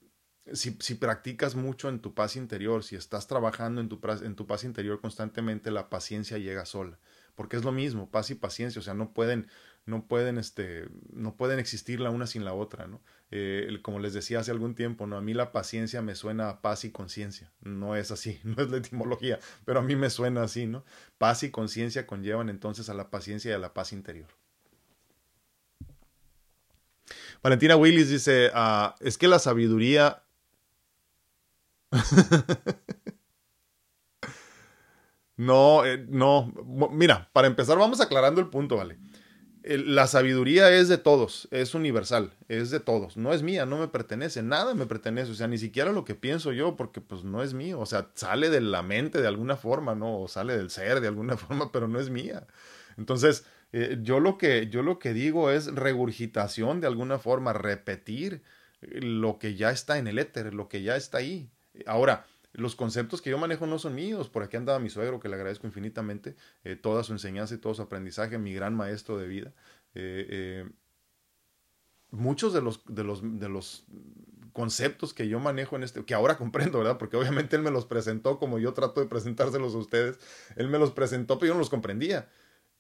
si, 0.53 0.95
practicas 0.95 1.55
mucho 1.55 1.89
en 1.89 1.99
tu 1.99 2.13
paz 2.13 2.35
interior, 2.35 2.83
si 2.83 2.95
estás 2.95 3.27
trabajando 3.27 3.81
en 3.81 3.89
tu, 3.89 3.99
en 4.23 4.35
tu 4.35 4.45
paz 4.45 4.63
interior 4.63 5.01
constantemente, 5.01 5.71
la 5.71 5.89
paciencia 5.89 6.37
llega 6.37 6.65
sola. 6.65 6.99
Porque 7.35 7.57
es 7.57 7.63
lo 7.63 7.71
mismo, 7.71 8.09
paz 8.09 8.29
y 8.29 8.35
paciencia, 8.35 8.79
o 8.79 8.83
sea, 8.83 8.93
no 8.93 9.11
pueden, 9.11 9.47
no 9.85 10.07
pueden, 10.07 10.37
este, 10.37 10.87
no 11.11 11.35
pueden 11.35 11.59
existir 11.59 11.99
la 11.99 12.11
una 12.11 12.27
sin 12.27 12.45
la 12.45 12.53
otra, 12.53 12.87
¿no? 12.87 13.01
Eh, 13.31 13.79
como 13.81 13.99
les 13.99 14.13
decía 14.13 14.39
hace 14.39 14.51
algún 14.51 14.75
tiempo, 14.75 15.07
¿no? 15.07 15.17
A 15.17 15.21
mí 15.21 15.33
la 15.33 15.51
paciencia 15.51 16.01
me 16.01 16.15
suena 16.15 16.49
a 16.49 16.61
paz 16.61 16.85
y 16.85 16.91
conciencia. 16.91 17.51
No 17.61 17.95
es 17.95 18.11
así, 18.11 18.39
no 18.43 18.61
es 18.61 18.69
la 18.69 18.77
etimología, 18.77 19.39
pero 19.65 19.79
a 19.79 19.83
mí 19.83 19.95
me 19.95 20.09
suena 20.09 20.43
así, 20.43 20.67
¿no? 20.67 20.85
Paz 21.17 21.43
y 21.43 21.51
conciencia 21.51 22.05
conllevan 22.05 22.49
entonces 22.49 22.89
a 22.89 22.93
la 22.93 23.09
paciencia 23.09 23.51
y 23.51 23.53
a 23.53 23.59
la 23.59 23.73
paz 23.73 23.93
interior. 23.93 24.27
Valentina 27.41 27.75
Willis 27.75 28.09
dice, 28.09 28.51
ah, 28.53 28.95
es 28.99 29.17
que 29.17 29.27
la 29.27 29.39
sabiduría... 29.39 30.23
no, 35.37 35.85
eh, 35.85 36.05
no. 36.09 36.51
Mira, 36.91 37.29
para 37.33 37.47
empezar 37.47 37.77
vamos 37.77 38.01
aclarando 38.01 38.41
el 38.41 38.47
punto, 38.47 38.77
¿vale? 38.77 38.97
La 39.67 40.05
sabiduría 40.05 40.71
es 40.71 40.87
de 40.89 40.99
todos, 40.99 41.47
es 41.49 41.73
universal, 41.73 42.31
es 42.49 42.69
de 42.69 42.79
todos, 42.79 43.17
no 43.17 43.33
es 43.33 43.41
mía, 43.41 43.65
no 43.65 43.77
me 43.77 43.87
pertenece, 43.87 44.43
nada 44.43 44.75
me 44.75 44.85
pertenece, 44.85 45.31
o 45.31 45.35
sea, 45.35 45.47
ni 45.47 45.57
siquiera 45.57 45.91
lo 45.91 46.05
que 46.05 46.13
pienso 46.13 46.51
yo, 46.51 46.75
porque 46.75 47.01
pues 47.01 47.23
no 47.23 47.41
es 47.41 47.55
mío, 47.55 47.79
o 47.79 47.85
sea, 47.87 48.11
sale 48.13 48.51
de 48.51 48.61
la 48.61 48.83
mente 48.83 49.21
de 49.21 49.27
alguna 49.27 49.57
forma, 49.57 49.95
¿no? 49.95 50.21
O 50.21 50.27
sale 50.27 50.55
del 50.55 50.69
ser 50.69 51.01
de 51.01 51.07
alguna 51.07 51.35
forma, 51.37 51.71
pero 51.71 51.87
no 51.87 51.99
es 51.99 52.11
mía. 52.11 52.45
Entonces, 52.97 53.45
eh, 53.71 53.97
yo, 54.01 54.19
lo 54.19 54.37
que, 54.37 54.67
yo 54.69 54.83
lo 54.83 54.99
que 54.99 55.13
digo 55.13 55.49
es 55.49 55.73
regurgitación 55.73 56.79
de 56.79 56.87
alguna 56.87 57.17
forma, 57.17 57.51
repetir 57.53 58.43
lo 58.81 59.39
que 59.39 59.55
ya 59.55 59.71
está 59.71 59.97
en 59.97 60.07
el 60.07 60.19
éter, 60.19 60.53
lo 60.53 60.69
que 60.69 60.83
ya 60.83 60.95
está 60.95 61.17
ahí. 61.17 61.49
Ahora, 61.87 62.27
los 62.57 62.75
conceptos 62.75 63.21
que 63.21 63.29
yo 63.29 63.37
manejo 63.37 63.67
no 63.67 63.79
son 63.79 63.95
míos. 63.95 64.29
Por 64.29 64.43
aquí 64.43 64.57
andaba 64.57 64.79
mi 64.79 64.89
suegro, 64.89 65.19
que 65.19 65.29
le 65.29 65.35
agradezco 65.35 65.67
infinitamente 65.67 66.35
eh, 66.63 66.75
toda 66.75 67.03
su 67.03 67.13
enseñanza 67.13 67.53
y 67.53 67.57
todo 67.57 67.73
su 67.73 67.81
aprendizaje, 67.81 68.37
mi 68.37 68.53
gran 68.53 68.75
maestro 68.75 69.17
de 69.17 69.27
vida. 69.27 69.53
Eh, 69.93 70.27
eh, 70.29 70.69
muchos 72.11 72.53
de 72.53 72.61
los, 72.61 72.81
de, 72.85 73.03
los, 73.03 73.21
de 73.23 73.49
los 73.49 73.85
conceptos 74.53 75.13
que 75.13 75.27
yo 75.27 75.39
manejo 75.39 75.75
en 75.75 75.83
este, 75.83 76.03
que 76.05 76.13
ahora 76.13 76.37
comprendo, 76.39 76.79
¿verdad? 76.79 76.97
Porque 76.97 77.17
obviamente 77.17 77.55
él 77.55 77.61
me 77.61 77.71
los 77.71 77.85
presentó 77.85 78.39
como 78.39 78.59
yo 78.59 78.73
trato 78.73 79.01
de 79.01 79.07
presentárselos 79.07 79.75
a 79.75 79.79
ustedes. 79.79 80.19
Él 80.55 80.67
me 80.69 80.79
los 80.79 80.91
presentó, 80.91 81.37
pero 81.37 81.49
yo 81.49 81.53
no 81.53 81.59
los 81.59 81.69
comprendía. 81.69 82.29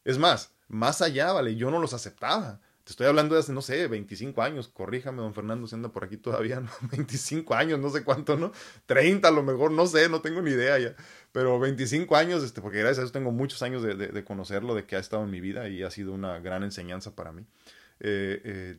Es 0.03 0.17
más, 0.17 0.53
más 0.67 1.01
allá, 1.01 1.33
¿vale? 1.33 1.55
Yo 1.55 1.71
no 1.71 1.79
los 1.79 1.93
aceptaba 1.93 2.61
Te 2.85 2.91
estoy 2.91 3.07
hablando 3.07 3.33
de 3.33 3.39
hace, 3.39 3.51
no 3.51 3.63
sé, 3.63 3.87
25 3.87 4.43
años. 4.43 4.67
Corríjame, 4.67 5.17
don 5.23 5.33
Fernando, 5.33 5.65
si 5.65 5.73
anda 5.73 5.89
por 5.89 6.03
aquí 6.03 6.17
todavía, 6.17 6.59
¿no? 6.61 6.69
25 6.91 7.55
años, 7.55 7.79
no 7.79 7.89
sé 7.89 8.03
cuánto, 8.03 8.37
¿no? 8.37 8.51
30 8.85 9.27
a 9.27 9.31
lo 9.31 9.41
mejor, 9.41 9.71
no 9.71 9.87
sé, 9.87 10.07
no 10.07 10.21
tengo 10.21 10.39
ni 10.43 10.51
idea 10.51 10.77
ya. 10.77 10.95
Pero 11.31 11.59
25 11.59 12.15
años, 12.15 12.43
este, 12.43 12.61
porque 12.61 12.77
gracias 12.77 12.99
a 12.99 13.03
eso 13.05 13.11
tengo 13.11 13.31
muchos 13.31 13.63
años 13.63 13.81
de, 13.81 13.95
de, 13.95 14.23
conocerlo, 14.23 14.75
de 14.75 14.85
que 14.85 14.95
ha 14.95 14.99
estado 14.99 15.23
en 15.23 15.31
mi 15.31 15.41
vida 15.41 15.67
y 15.67 15.81
ha 15.81 15.89
sido 15.89 16.13
una 16.13 16.37
gran 16.37 16.61
enseñanza 16.61 17.15
para 17.15 17.31
mí. 17.31 17.41
Eh, 18.01 18.41
eh, 18.43 18.77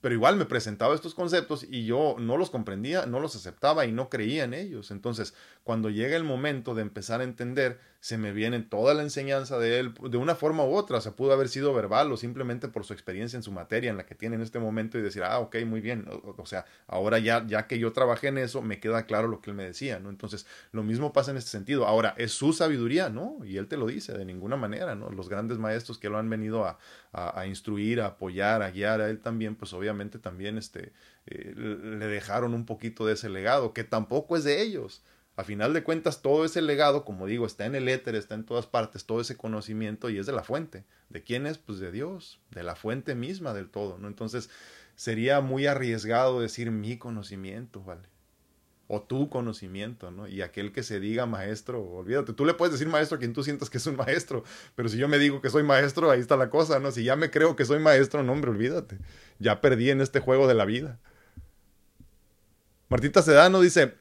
pero 0.00 0.14
igual 0.14 0.36
me 0.36 0.46
presentaba 0.46 0.94
estos 0.94 1.14
conceptos 1.14 1.66
y 1.68 1.84
yo 1.84 2.16
no 2.18 2.38
los 2.38 2.48
comprendía, 2.48 3.04
no 3.04 3.20
los 3.20 3.36
aceptaba 3.36 3.84
y 3.84 3.92
no 3.92 4.08
creía 4.08 4.44
en 4.44 4.54
ellos. 4.54 4.90
Entonces, 4.90 5.34
cuando 5.64 5.90
llega 5.90 6.16
el 6.16 6.24
momento 6.24 6.74
de 6.74 6.82
empezar 6.82 7.20
a 7.20 7.24
entender, 7.24 7.78
se 8.00 8.18
me 8.18 8.32
viene 8.32 8.58
toda 8.58 8.94
la 8.94 9.02
enseñanza 9.02 9.60
de 9.60 9.78
él 9.78 9.94
de 10.10 10.16
una 10.16 10.34
forma 10.34 10.64
u 10.64 10.74
otra. 10.74 10.98
O 10.98 11.00
sea, 11.00 11.12
pudo 11.12 11.32
haber 11.32 11.48
sido 11.48 11.72
verbal 11.72 12.10
o 12.10 12.16
simplemente 12.16 12.66
por 12.66 12.84
su 12.84 12.92
experiencia 12.92 13.36
en 13.36 13.44
su 13.44 13.52
materia 13.52 13.90
en 13.90 13.96
la 13.96 14.04
que 14.04 14.16
tiene 14.16 14.34
en 14.34 14.42
este 14.42 14.58
momento 14.58 14.98
y 14.98 15.02
decir, 15.02 15.22
ah, 15.22 15.38
ok, 15.38 15.58
muy 15.64 15.80
bien. 15.80 16.08
O, 16.36 16.44
sea, 16.44 16.64
ahora 16.88 17.20
ya, 17.20 17.46
ya 17.46 17.68
que 17.68 17.78
yo 17.78 17.92
trabajé 17.92 18.28
en 18.28 18.38
eso, 18.38 18.60
me 18.60 18.80
queda 18.80 19.06
claro 19.06 19.28
lo 19.28 19.40
que 19.40 19.50
él 19.50 19.56
me 19.56 19.62
decía, 19.62 20.00
¿no? 20.00 20.10
Entonces, 20.10 20.46
lo 20.72 20.82
mismo 20.82 21.12
pasa 21.12 21.30
en 21.30 21.36
este 21.36 21.50
sentido. 21.50 21.86
Ahora, 21.86 22.12
es 22.18 22.32
su 22.32 22.52
sabiduría, 22.52 23.08
¿no? 23.08 23.38
Y 23.44 23.56
él 23.56 23.68
te 23.68 23.76
lo 23.76 23.86
dice 23.86 24.12
de 24.18 24.24
ninguna 24.24 24.56
manera, 24.56 24.96
¿no? 24.96 25.10
Los 25.10 25.28
grandes 25.28 25.58
maestros 25.58 25.96
que 25.96 26.08
lo 26.08 26.18
han 26.18 26.28
venido 26.28 26.64
a, 26.64 26.80
a, 27.12 27.46
instruir, 27.46 28.00
a 28.00 28.06
apoyar, 28.06 28.62
a 28.62 28.72
guiar 28.72 29.00
a 29.00 29.10
él 29.10 29.20
también, 29.20 29.54
pues 29.54 29.72
obviamente 29.74 30.18
también 30.18 30.58
este, 30.58 30.92
eh, 31.26 31.54
le 31.54 32.06
dejaron 32.08 32.52
un 32.52 32.66
poquito 32.66 33.06
de 33.06 33.12
ese 33.12 33.28
legado, 33.28 33.72
que 33.72 33.84
tampoco 33.84 34.36
es 34.36 34.42
de 34.42 34.60
ellos 34.60 35.02
a 35.34 35.44
final 35.44 35.72
de 35.72 35.82
cuentas, 35.82 36.20
todo 36.20 36.44
ese 36.44 36.60
legado, 36.60 37.04
como 37.04 37.26
digo, 37.26 37.46
está 37.46 37.64
en 37.64 37.74
el 37.74 37.88
éter, 37.88 38.14
está 38.14 38.34
en 38.34 38.44
todas 38.44 38.66
partes, 38.66 39.06
todo 39.06 39.20
ese 39.20 39.36
conocimiento 39.36 40.10
y 40.10 40.18
es 40.18 40.26
de 40.26 40.32
la 40.32 40.44
fuente. 40.44 40.84
¿De 41.08 41.22
quién 41.22 41.46
es? 41.46 41.56
Pues 41.56 41.78
de 41.78 41.90
Dios, 41.90 42.40
de 42.50 42.62
la 42.62 42.76
fuente 42.76 43.14
misma 43.14 43.54
del 43.54 43.70
todo, 43.70 43.96
¿no? 43.98 44.08
Entonces, 44.08 44.50
sería 44.94 45.40
muy 45.40 45.66
arriesgado 45.66 46.40
decir 46.40 46.70
mi 46.70 46.98
conocimiento, 46.98 47.82
¿vale? 47.82 48.08
O 48.88 49.00
tu 49.00 49.30
conocimiento, 49.30 50.10
¿no? 50.10 50.28
Y 50.28 50.42
aquel 50.42 50.70
que 50.70 50.82
se 50.82 51.00
diga 51.00 51.24
maestro, 51.24 51.82
olvídate, 51.82 52.34
tú 52.34 52.44
le 52.44 52.52
puedes 52.52 52.72
decir 52.72 52.88
maestro 52.88 53.16
a 53.16 53.18
quien 53.18 53.32
tú 53.32 53.42
sientas 53.42 53.70
que 53.70 53.78
es 53.78 53.86
un 53.86 53.96
maestro, 53.96 54.44
pero 54.74 54.90
si 54.90 54.98
yo 54.98 55.08
me 55.08 55.18
digo 55.18 55.40
que 55.40 55.48
soy 55.48 55.62
maestro, 55.62 56.10
ahí 56.10 56.20
está 56.20 56.36
la 56.36 56.50
cosa, 56.50 56.78
¿no? 56.78 56.90
Si 56.90 57.04
ya 57.04 57.16
me 57.16 57.30
creo 57.30 57.56
que 57.56 57.64
soy 57.64 57.78
maestro, 57.78 58.22
no, 58.22 58.32
hombre, 58.32 58.50
olvídate. 58.50 58.98
Ya 59.38 59.62
perdí 59.62 59.88
en 59.88 60.02
este 60.02 60.20
juego 60.20 60.46
de 60.46 60.54
la 60.54 60.66
vida. 60.66 61.00
Martita 62.90 63.22
Sedano 63.22 63.62
dice, 63.62 63.94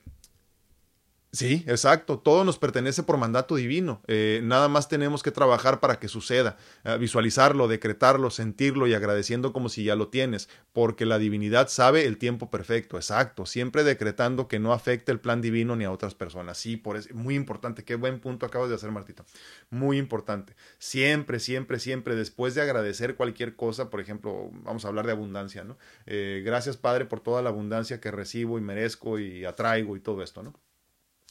Sí, 1.33 1.63
exacto. 1.65 2.19
Todo 2.19 2.43
nos 2.43 2.59
pertenece 2.59 3.03
por 3.03 3.15
mandato 3.15 3.55
divino. 3.55 4.01
Eh, 4.07 4.41
nada 4.43 4.67
más 4.67 4.89
tenemos 4.89 5.23
que 5.23 5.31
trabajar 5.31 5.79
para 5.79 5.97
que 5.97 6.09
suceda, 6.09 6.57
eh, 6.83 6.97
visualizarlo, 6.97 7.69
decretarlo, 7.69 8.29
sentirlo 8.29 8.85
y 8.85 8.93
agradeciendo 8.93 9.53
como 9.53 9.69
si 9.69 9.85
ya 9.85 9.95
lo 9.95 10.09
tienes, 10.09 10.49
porque 10.73 11.05
la 11.05 11.19
divinidad 11.19 11.69
sabe 11.69 12.05
el 12.05 12.17
tiempo 12.17 12.49
perfecto. 12.49 12.97
Exacto. 12.97 13.45
Siempre 13.45 13.85
decretando 13.85 14.49
que 14.49 14.59
no 14.59 14.73
afecte 14.73 15.13
el 15.13 15.21
plan 15.21 15.39
divino 15.41 15.77
ni 15.77 15.85
a 15.85 15.91
otras 15.91 16.15
personas. 16.15 16.57
Sí, 16.57 16.75
por 16.75 16.97
eso. 16.97 17.07
Muy 17.13 17.35
importante. 17.35 17.85
Qué 17.85 17.95
buen 17.95 18.19
punto 18.19 18.45
acabas 18.45 18.67
de 18.67 18.75
hacer, 18.75 18.91
Martita. 18.91 19.23
Muy 19.69 19.97
importante. 19.97 20.57
Siempre, 20.79 21.39
siempre, 21.39 21.79
siempre, 21.79 22.15
después 22.15 22.55
de 22.55 22.61
agradecer 22.61 23.15
cualquier 23.15 23.55
cosa, 23.55 23.89
por 23.89 24.01
ejemplo, 24.01 24.49
vamos 24.51 24.83
a 24.83 24.89
hablar 24.89 25.05
de 25.05 25.13
abundancia, 25.13 25.63
¿no? 25.63 25.77
Eh, 26.07 26.41
gracias, 26.45 26.75
Padre, 26.75 27.05
por 27.05 27.21
toda 27.21 27.41
la 27.41 27.49
abundancia 27.51 28.01
que 28.01 28.11
recibo 28.11 28.57
y 28.57 28.61
merezco 28.61 29.17
y 29.17 29.45
atraigo 29.45 29.95
y 29.95 30.01
todo 30.01 30.23
esto, 30.23 30.43
¿no? 30.43 30.53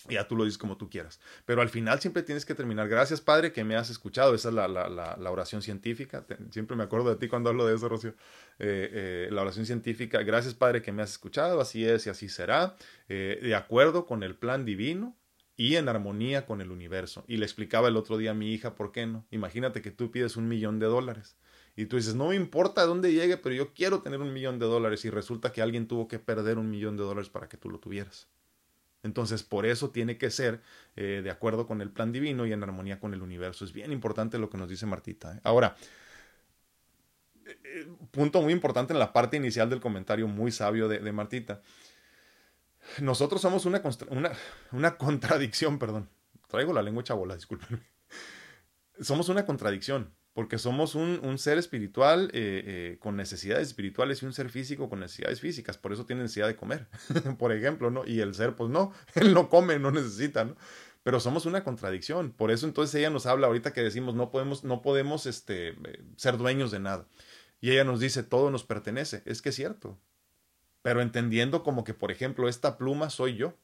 Ya 0.08 0.26
tú 0.26 0.36
lo 0.36 0.44
dices 0.44 0.58
como 0.58 0.76
tú 0.76 0.88
quieras. 0.88 1.20
Pero 1.44 1.62
al 1.62 1.68
final 1.68 2.00
siempre 2.00 2.22
tienes 2.22 2.44
que 2.44 2.54
terminar. 2.54 2.88
Gracias, 2.88 3.20
Padre, 3.20 3.52
que 3.52 3.64
me 3.64 3.76
has 3.76 3.90
escuchado. 3.90 4.34
Esa 4.34 4.48
es 4.48 4.54
la, 4.54 4.68
la, 4.68 5.30
oración 5.30 5.62
científica. 5.62 6.24
siempre 6.50 6.76
me 6.76 6.84
acuerdo 6.84 7.10
de 7.10 7.16
ti 7.16 7.28
cuando 7.28 7.50
hablo 7.50 7.66
de 7.66 7.74
eso, 7.74 7.88
Rocío. 7.88 8.14
Eh, 8.58 8.90
eh, 8.92 9.28
la 9.30 9.42
oración 9.42 9.66
científica. 9.66 10.22
Gracias, 10.22 10.54
Padre, 10.54 10.82
que 10.82 10.92
me 10.92 11.02
has 11.02 11.10
escuchado. 11.10 11.60
Así 11.60 11.84
es 11.84 12.06
y 12.06 12.10
así 12.10 12.28
será. 12.28 12.76
Eh, 13.08 13.40
de 13.42 13.54
acuerdo 13.54 14.06
con 14.06 14.22
el 14.22 14.36
plan 14.36 14.64
divino 14.64 15.16
y 15.56 15.76
en 15.76 15.88
armonía 15.88 16.46
con 16.46 16.60
el 16.60 16.70
universo. 16.70 17.24
Y 17.28 17.36
le 17.36 17.44
explicaba 17.44 17.88
el 17.88 17.96
otro 17.96 18.16
día 18.16 18.30
a 18.30 18.34
mi 18.34 18.52
hija, 18.54 18.74
¿por 18.74 18.92
qué 18.92 19.06
no? 19.06 19.26
Imagínate 19.30 19.82
que 19.82 19.90
tú 19.90 20.10
pides 20.10 20.36
un 20.36 20.48
millón 20.48 20.78
de 20.78 20.86
dólares. 20.86 21.36
Y 21.76 21.86
tú 21.86 21.96
dices, 21.96 22.14
no 22.14 22.28
me 22.28 22.34
importa 22.34 22.84
dónde 22.84 23.12
llegue, 23.12 23.36
pero 23.36 23.54
yo 23.54 23.72
quiero 23.74 24.00
tener 24.02 24.20
un 24.20 24.32
millón 24.32 24.58
de 24.58 24.66
dólares. 24.66 25.04
Y 25.04 25.10
resulta 25.10 25.52
que 25.52 25.62
alguien 25.62 25.86
tuvo 25.86 26.08
que 26.08 26.18
perder 26.18 26.58
un 26.58 26.70
millón 26.70 26.96
de 26.96 27.04
dólares 27.04 27.28
para 27.28 27.48
que 27.48 27.56
tú 27.56 27.70
lo 27.70 27.78
tuvieras. 27.78 28.28
Entonces, 29.02 29.42
por 29.42 29.64
eso 29.66 29.90
tiene 29.90 30.18
que 30.18 30.30
ser 30.30 30.60
eh, 30.96 31.20
de 31.22 31.30
acuerdo 31.30 31.66
con 31.66 31.80
el 31.80 31.90
plan 31.90 32.12
divino 32.12 32.46
y 32.46 32.52
en 32.52 32.62
armonía 32.62 33.00
con 33.00 33.14
el 33.14 33.22
universo. 33.22 33.64
Es 33.64 33.72
bien 33.72 33.92
importante 33.92 34.38
lo 34.38 34.50
que 34.50 34.58
nos 34.58 34.68
dice 34.68 34.86
Martita. 34.86 35.36
¿eh? 35.36 35.40
Ahora, 35.42 35.76
eh, 37.46 37.88
punto 38.10 38.42
muy 38.42 38.52
importante 38.52 38.92
en 38.92 38.98
la 38.98 39.12
parte 39.12 39.38
inicial 39.38 39.70
del 39.70 39.80
comentario 39.80 40.28
muy 40.28 40.52
sabio 40.52 40.86
de, 40.88 41.12
Martita. 41.12 41.62
Nosotros 43.00 43.40
somos 43.40 43.64
una, 43.64 43.82
una, 44.08 44.32
una, 44.72 44.96
contradicción, 44.98 45.78
perdón. 45.78 46.10
Traigo 46.48 46.72
la 46.72 46.82
lengua 46.82 47.02
chabola, 47.02 47.34
discúlpenme. 47.34 47.82
Somos 49.00 49.30
una 49.30 49.46
contradicción 49.46 50.12
porque 50.32 50.58
somos 50.58 50.94
un, 50.94 51.20
un 51.22 51.38
ser 51.38 51.58
espiritual 51.58 52.30
eh, 52.32 52.62
eh, 52.64 52.98
con 53.00 53.16
necesidades 53.16 53.68
espirituales 53.68 54.22
y 54.22 54.26
un 54.26 54.32
ser 54.32 54.48
físico 54.48 54.88
con 54.88 55.00
necesidades 55.00 55.40
físicas, 55.40 55.76
por 55.76 55.92
eso 55.92 56.06
tiene 56.06 56.22
necesidad 56.22 56.46
de 56.46 56.56
comer, 56.56 56.86
por 57.38 57.52
ejemplo, 57.52 57.90
¿no? 57.90 58.06
Y 58.06 58.20
el 58.20 58.34
ser, 58.34 58.54
pues 58.54 58.70
no, 58.70 58.92
él 59.14 59.34
no 59.34 59.48
come, 59.48 59.78
no 59.78 59.90
necesita, 59.90 60.44
¿no? 60.44 60.56
Pero 61.02 61.18
somos 61.18 61.46
una 61.46 61.64
contradicción, 61.64 62.30
por 62.30 62.50
eso 62.50 62.66
entonces 62.66 62.94
ella 62.94 63.10
nos 63.10 63.26
habla 63.26 63.46
ahorita 63.46 63.72
que 63.72 63.82
decimos 63.82 64.14
no 64.14 64.30
podemos, 64.30 64.64
no 64.64 64.82
podemos 64.82 65.26
este, 65.26 65.70
eh, 65.70 66.04
ser 66.16 66.36
dueños 66.36 66.70
de 66.70 66.80
nada. 66.80 67.06
Y 67.62 67.72
ella 67.72 67.84
nos 67.84 68.00
dice 68.00 68.22
todo 68.22 68.50
nos 68.50 68.64
pertenece, 68.64 69.22
es 69.26 69.42
que 69.42 69.48
es 69.48 69.56
cierto, 69.56 69.98
pero 70.82 71.02
entendiendo 71.02 71.62
como 71.62 71.84
que, 71.84 71.92
por 71.92 72.10
ejemplo, 72.10 72.48
esta 72.48 72.78
pluma 72.78 73.10
soy 73.10 73.36
yo. 73.36 73.54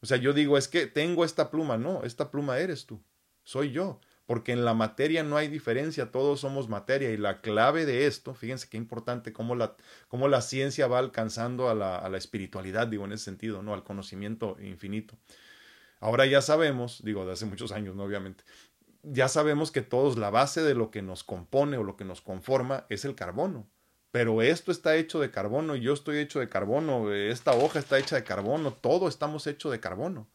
O 0.00 0.06
sea, 0.06 0.16
yo 0.16 0.32
digo, 0.32 0.58
es 0.58 0.68
que 0.68 0.86
tengo 0.86 1.24
esta 1.24 1.50
pluma, 1.50 1.76
no, 1.76 2.02
esta 2.04 2.30
pluma 2.30 2.58
eres 2.58 2.86
tú, 2.86 3.02
soy 3.44 3.72
yo 3.72 4.00
porque 4.26 4.52
en 4.52 4.64
la 4.64 4.74
materia 4.74 5.22
no 5.22 5.36
hay 5.36 5.48
diferencia, 5.48 6.10
todos 6.10 6.40
somos 6.40 6.68
materia 6.68 7.10
y 7.10 7.16
la 7.16 7.40
clave 7.40 7.86
de 7.86 8.06
esto, 8.06 8.34
fíjense 8.34 8.68
qué 8.68 8.76
importante 8.76 9.32
cómo 9.32 9.54
la, 9.54 9.76
cómo 10.08 10.28
la 10.28 10.42
ciencia 10.42 10.88
va 10.88 10.98
alcanzando 10.98 11.70
a 11.70 11.74
la, 11.74 11.96
a 11.96 12.08
la 12.08 12.18
espiritualidad, 12.18 12.88
digo 12.88 13.04
en 13.04 13.12
ese 13.12 13.24
sentido, 13.24 13.62
¿no? 13.62 13.72
al 13.72 13.84
conocimiento 13.84 14.56
infinito. 14.60 15.14
Ahora 16.00 16.26
ya 16.26 16.42
sabemos, 16.42 17.02
digo 17.02 17.24
de 17.24 17.32
hace 17.32 17.46
muchos 17.46 17.72
años, 17.72 17.94
¿no? 17.94 18.02
obviamente, 18.02 18.44
ya 19.02 19.28
sabemos 19.28 19.70
que 19.70 19.82
todos 19.82 20.18
la 20.18 20.30
base 20.30 20.62
de 20.62 20.74
lo 20.74 20.90
que 20.90 21.02
nos 21.02 21.22
compone 21.22 21.78
o 21.78 21.84
lo 21.84 21.96
que 21.96 22.04
nos 22.04 22.20
conforma 22.20 22.84
es 22.88 23.04
el 23.04 23.14
carbono. 23.14 23.68
Pero 24.10 24.42
esto 24.42 24.72
está 24.72 24.96
hecho 24.96 25.20
de 25.20 25.30
carbono, 25.30 25.76
yo 25.76 25.92
estoy 25.92 26.18
hecho 26.18 26.40
de 26.40 26.48
carbono, 26.48 27.12
esta 27.12 27.52
hoja 27.52 27.78
está 27.78 27.98
hecha 27.98 28.16
de 28.16 28.24
carbono, 28.24 28.72
todo 28.72 29.08
estamos 29.08 29.46
hecho 29.46 29.70
de 29.70 29.78
carbono. 29.78 30.26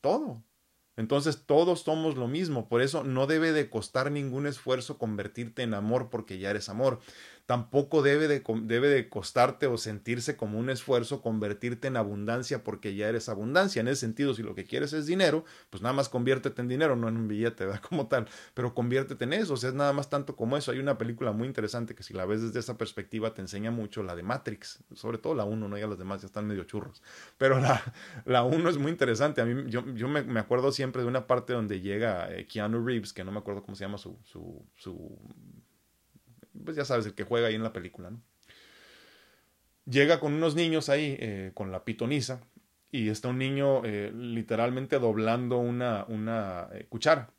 Todo. 0.00 0.42
Entonces 0.96 1.42
todos 1.44 1.80
somos 1.80 2.16
lo 2.16 2.28
mismo, 2.28 2.68
por 2.68 2.80
eso 2.80 3.02
no 3.02 3.26
debe 3.26 3.52
de 3.52 3.68
costar 3.68 4.10
ningún 4.10 4.46
esfuerzo 4.46 4.96
convertirte 4.96 5.62
en 5.62 5.74
amor 5.74 6.08
porque 6.10 6.38
ya 6.38 6.50
eres 6.50 6.68
amor 6.68 7.00
tampoco 7.46 8.02
debe 8.02 8.26
de, 8.26 8.42
debe 8.62 8.88
de 8.88 9.08
costarte 9.08 9.66
o 9.66 9.76
sentirse 9.76 10.36
como 10.36 10.58
un 10.58 10.70
esfuerzo 10.70 11.20
convertirte 11.20 11.88
en 11.88 11.96
abundancia 11.96 12.64
porque 12.64 12.94
ya 12.94 13.08
eres 13.08 13.28
abundancia. 13.28 13.80
En 13.80 13.88
ese 13.88 14.00
sentido, 14.00 14.34
si 14.34 14.42
lo 14.42 14.54
que 14.54 14.64
quieres 14.64 14.92
es 14.94 15.06
dinero, 15.06 15.44
pues 15.70 15.82
nada 15.82 15.92
más 15.92 16.08
conviértete 16.08 16.62
en 16.62 16.68
dinero, 16.68 16.96
no 16.96 17.08
en 17.08 17.16
un 17.16 17.28
billete, 17.28 17.66
¿verdad? 17.66 17.82
Como 17.88 18.08
tal, 18.08 18.26
pero 18.54 18.74
conviértete 18.74 19.24
en 19.24 19.34
eso, 19.34 19.54
o 19.54 19.56
sea, 19.56 19.70
es 19.70 19.74
nada 19.74 19.92
más 19.92 20.08
tanto 20.08 20.36
como 20.36 20.56
eso. 20.56 20.72
Hay 20.72 20.78
una 20.78 20.96
película 20.96 21.32
muy 21.32 21.46
interesante 21.46 21.94
que 21.94 22.02
si 22.02 22.14
la 22.14 22.24
ves 22.24 22.42
desde 22.42 22.60
esa 22.60 22.78
perspectiva 22.78 23.34
te 23.34 23.42
enseña 23.42 23.70
mucho, 23.70 24.02
la 24.02 24.16
de 24.16 24.22
Matrix, 24.22 24.82
sobre 24.94 25.18
todo 25.18 25.34
la 25.34 25.44
1, 25.44 25.68
no 25.68 25.78
ya 25.78 25.86
las 25.86 25.98
demás 25.98 26.22
ya 26.22 26.26
están 26.26 26.46
medio 26.46 26.64
churros, 26.64 27.02
pero 27.36 27.60
la, 27.60 27.82
la 28.24 28.42
1 28.42 28.70
es 28.70 28.78
muy 28.78 28.90
interesante. 28.90 29.40
A 29.40 29.44
mí, 29.44 29.70
yo, 29.70 29.84
yo 29.94 30.08
me, 30.08 30.40
acuerdo 30.40 30.72
siempre 30.72 31.02
de 31.02 31.08
una 31.08 31.26
parte 31.26 31.52
donde 31.52 31.80
llega 31.80 32.32
eh, 32.32 32.46
Keanu 32.46 32.84
Reeves, 32.84 33.12
que 33.12 33.24
no 33.24 33.32
me 33.32 33.38
acuerdo 33.38 33.62
cómo 33.62 33.76
se 33.76 33.84
llama 33.84 33.98
su, 33.98 34.18
su, 34.24 34.64
su 34.76 35.18
pues 36.62 36.76
ya 36.76 36.84
sabes, 36.84 37.06
el 37.06 37.14
que 37.14 37.24
juega 37.24 37.48
ahí 37.48 37.54
en 37.54 37.62
la 37.62 37.72
película, 37.72 38.10
¿no? 38.10 38.20
Llega 39.86 40.18
con 40.18 40.32
unos 40.32 40.54
niños 40.54 40.88
ahí, 40.88 41.16
eh, 41.20 41.52
con 41.54 41.70
la 41.70 41.84
pitonisa, 41.84 42.40
y 42.90 43.08
está 43.08 43.28
un 43.28 43.38
niño 43.38 43.84
eh, 43.84 44.12
literalmente 44.14 44.98
doblando 44.98 45.58
una, 45.58 46.04
una 46.08 46.68
eh, 46.72 46.86
cuchara. 46.88 47.30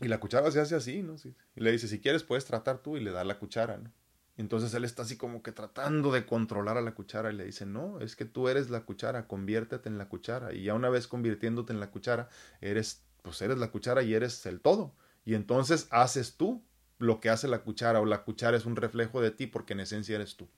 Y 0.00 0.08
la 0.08 0.18
cuchara 0.18 0.50
se 0.50 0.60
hace 0.60 0.74
así, 0.74 1.02
¿no? 1.02 1.16
Y 1.56 1.60
le 1.60 1.72
dice, 1.72 1.88
si 1.88 2.00
quieres 2.00 2.22
puedes 2.22 2.44
tratar 2.44 2.78
tú, 2.78 2.96
y 2.96 3.00
le 3.00 3.12
da 3.12 3.24
la 3.24 3.38
cuchara, 3.38 3.78
¿no? 3.78 3.90
Entonces 4.36 4.74
él 4.74 4.84
está 4.84 5.02
así 5.02 5.16
como 5.16 5.42
que 5.42 5.52
tratando 5.52 6.10
de 6.10 6.26
controlar 6.26 6.76
a 6.76 6.80
la 6.80 6.94
cuchara 6.94 7.30
y 7.30 7.36
le 7.36 7.44
dice, 7.44 7.66
no, 7.66 8.00
es 8.00 8.16
que 8.16 8.24
tú 8.24 8.48
eres 8.48 8.68
la 8.68 8.84
cuchara, 8.84 9.28
conviértete 9.28 9.88
en 9.88 9.96
la 9.96 10.08
cuchara. 10.08 10.52
Y 10.52 10.64
ya 10.64 10.74
una 10.74 10.90
vez 10.90 11.06
convirtiéndote 11.06 11.72
en 11.72 11.78
la 11.78 11.90
cuchara, 11.90 12.28
eres, 12.60 13.04
pues 13.22 13.40
eres 13.42 13.58
la 13.58 13.70
cuchara 13.70 14.02
y 14.02 14.12
eres 14.12 14.44
el 14.46 14.60
todo. 14.60 14.92
Y 15.24 15.34
entonces 15.34 15.86
haces 15.90 16.36
tú 16.36 16.64
lo 16.98 17.20
que 17.20 17.30
hace 17.30 17.48
la 17.48 17.62
cuchara 17.62 18.00
o 18.00 18.06
la 18.06 18.24
cuchara 18.24 18.56
es 18.56 18.66
un 18.66 18.76
reflejo 18.76 19.20
de 19.20 19.30
ti 19.30 19.46
porque 19.46 19.72
en 19.72 19.80
esencia 19.80 20.16
eres 20.16 20.36
tú. 20.36 20.48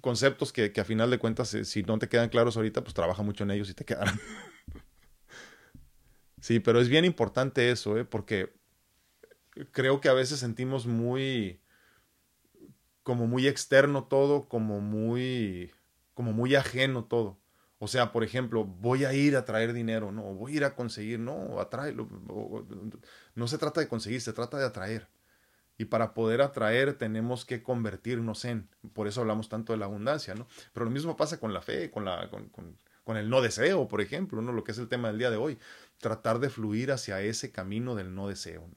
Conceptos 0.00 0.52
que, 0.52 0.72
que 0.72 0.80
a 0.80 0.84
final 0.84 1.10
de 1.10 1.18
cuentas, 1.18 1.52
eh, 1.54 1.64
si 1.64 1.82
no 1.82 1.98
te 1.98 2.08
quedan 2.08 2.28
claros 2.28 2.56
ahorita, 2.56 2.82
pues 2.82 2.94
trabaja 2.94 3.22
mucho 3.22 3.44
en 3.44 3.50
ellos 3.50 3.68
y 3.70 3.74
te 3.74 3.84
quedarán. 3.84 4.18
sí, 6.40 6.60
pero 6.60 6.80
es 6.80 6.88
bien 6.88 7.04
importante 7.04 7.70
eso, 7.70 7.98
¿eh? 7.98 8.04
porque 8.04 8.54
creo 9.72 10.00
que 10.00 10.08
a 10.08 10.14
veces 10.14 10.38
sentimos 10.38 10.86
muy 10.86 11.60
como 13.02 13.26
muy 13.26 13.46
externo 13.48 14.04
todo, 14.04 14.48
como 14.48 14.80
muy, 14.80 15.72
como 16.14 16.32
muy 16.32 16.54
ajeno 16.54 17.04
todo. 17.04 17.38
O 17.78 17.88
sea, 17.88 18.12
por 18.12 18.24
ejemplo, 18.24 18.64
voy 18.64 19.04
a 19.04 19.14
ir 19.14 19.36
a 19.36 19.44
traer 19.44 19.72
dinero, 19.72 20.12
no, 20.12 20.22
voy 20.34 20.52
a 20.52 20.56
ir 20.56 20.64
a 20.64 20.76
conseguir, 20.76 21.18
no, 21.18 21.60
atraerlo. 21.60 22.08
No 23.34 23.48
se 23.48 23.58
trata 23.58 23.80
de 23.80 23.88
conseguir, 23.88 24.20
se 24.20 24.32
trata 24.32 24.58
de 24.58 24.66
atraer. 24.66 25.08
Y 25.80 25.86
para 25.86 26.12
poder 26.12 26.42
atraer 26.42 26.92
tenemos 26.92 27.46
que 27.46 27.62
convertirnos 27.62 28.44
en. 28.44 28.68
Por 28.92 29.08
eso 29.08 29.22
hablamos 29.22 29.48
tanto 29.48 29.72
de 29.72 29.78
la 29.78 29.86
abundancia, 29.86 30.34
¿no? 30.34 30.46
Pero 30.74 30.84
lo 30.84 30.90
mismo 30.90 31.16
pasa 31.16 31.40
con 31.40 31.54
la 31.54 31.62
fe, 31.62 31.90
con, 31.90 32.04
la, 32.04 32.28
con, 32.28 32.50
con, 32.50 32.76
con 33.02 33.16
el 33.16 33.30
no 33.30 33.40
deseo, 33.40 33.88
por 33.88 34.02
ejemplo, 34.02 34.42
¿no? 34.42 34.52
Lo 34.52 34.62
que 34.62 34.72
es 34.72 34.78
el 34.78 34.88
tema 34.88 35.08
del 35.08 35.16
día 35.16 35.30
de 35.30 35.38
hoy. 35.38 35.58
Tratar 35.96 36.38
de 36.38 36.50
fluir 36.50 36.92
hacia 36.92 37.22
ese 37.22 37.50
camino 37.50 37.94
del 37.94 38.14
no 38.14 38.28
deseo. 38.28 38.68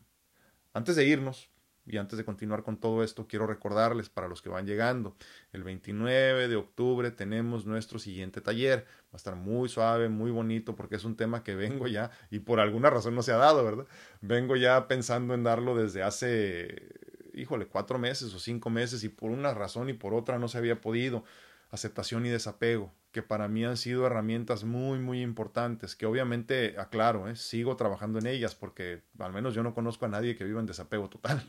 Antes 0.72 0.95
de 0.95 1.04
irnos, 1.04 1.49
y 1.86 1.98
antes 1.98 2.18
de 2.18 2.24
continuar 2.24 2.64
con 2.64 2.78
todo 2.78 3.04
esto, 3.04 3.28
quiero 3.28 3.46
recordarles 3.46 4.10
para 4.10 4.28
los 4.28 4.42
que 4.42 4.50
van 4.50 4.66
llegando, 4.66 5.16
el 5.52 5.64
29 5.64 6.48
de 6.48 6.56
octubre 6.56 7.12
tenemos 7.12 7.66
nuestro 7.66 8.00
siguiente 8.00 8.40
taller. 8.40 8.86
Va 9.06 9.16
a 9.16 9.18
estar 9.18 9.36
muy 9.36 9.68
suave, 9.70 10.10
muy 10.10 10.32
bonito, 10.32 10.76
porque 10.76 10.96
es 10.96 11.04
un 11.04 11.16
tema 11.16 11.44
que 11.44 11.56
vengo 11.56 11.88
ya, 11.88 12.12
y 12.32 12.40
por 12.40 12.60
alguna 12.60 12.90
razón 12.90 13.16
no 13.16 13.22
se 13.22 13.34
ha 13.34 13.38
dado, 13.38 13.64
¿verdad? 13.64 13.86
Vengo 14.22 14.56
ya 14.56 14.88
pensando 14.88 15.34
en 15.34 15.44
darlo 15.44 15.76
desde 15.76 16.04
hace, 16.04 16.90
híjole, 17.34 17.68
cuatro 17.68 18.00
meses 18.00 18.34
o 18.34 18.40
cinco 18.40 18.70
meses, 18.70 19.04
y 19.04 19.10
por 19.10 19.32
una 19.32 19.54
razón 19.54 19.90
y 19.90 19.94
por 19.94 20.14
otra 20.14 20.40
no 20.40 20.48
se 20.48 20.58
había 20.58 20.82
podido. 20.82 21.24
Aceptación 21.70 22.24
y 22.28 22.30
desapego, 22.30 22.94
que 23.12 23.24
para 23.24 23.48
mí 23.48 23.66
han 23.66 23.78
sido 23.78 24.06
herramientas 24.06 24.64
muy, 24.64 25.00
muy 25.00 25.24
importantes, 25.24 25.96
que 25.96 26.06
obviamente, 26.06 26.76
aclaro, 26.78 27.28
¿eh? 27.28 27.36
sigo 27.36 27.76
trabajando 27.76 28.20
en 28.20 28.28
ellas, 28.28 28.54
porque 28.54 29.02
al 29.18 29.34
menos 29.34 29.56
yo 29.56 29.64
no 29.64 29.74
conozco 29.74 30.06
a 30.06 30.10
nadie 30.10 30.36
que 30.36 30.44
viva 30.44 30.60
en 30.60 30.68
desapego 30.68 31.10
total 31.10 31.44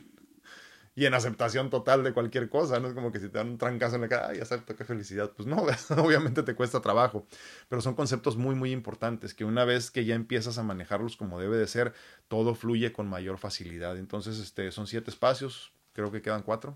y 0.95 1.05
en 1.05 1.13
aceptación 1.13 1.69
total 1.69 2.03
de 2.03 2.13
cualquier 2.13 2.49
cosa, 2.49 2.79
no 2.79 2.87
es 2.87 2.93
como 2.93 3.11
que 3.11 3.19
si 3.19 3.27
te 3.27 3.37
dan 3.37 3.49
un 3.49 3.57
trancazo 3.57 3.95
en 3.95 4.01
la 4.01 4.07
cara, 4.07 4.29
ay, 4.29 4.39
acepto, 4.39 4.77
qué 4.77 4.85
felicidad, 4.85 5.31
pues 5.35 5.45
no, 5.45 5.57
obviamente 5.97 6.41
te 6.41 6.55
cuesta 6.55 6.79
trabajo, 6.79 7.27
pero 7.67 7.81
son 7.81 7.95
conceptos 7.95 8.37
muy, 8.37 8.55
muy 8.55 8.71
importantes 8.71 9.33
que 9.33 9.43
una 9.43 9.65
vez 9.65 9.91
que 9.91 10.05
ya 10.05 10.15
empiezas 10.15 10.57
a 10.57 10.63
manejarlos 10.63 11.17
como 11.17 11.39
debe 11.39 11.57
de 11.57 11.67
ser, 11.67 11.93
todo 12.29 12.55
fluye 12.55 12.93
con 12.93 13.07
mayor 13.07 13.37
facilidad. 13.37 13.97
Entonces, 13.97 14.39
este, 14.39 14.71
son 14.71 14.87
siete 14.87 15.11
espacios, 15.11 15.73
creo 15.91 16.11
que 16.11 16.21
quedan 16.21 16.43
cuatro, 16.43 16.73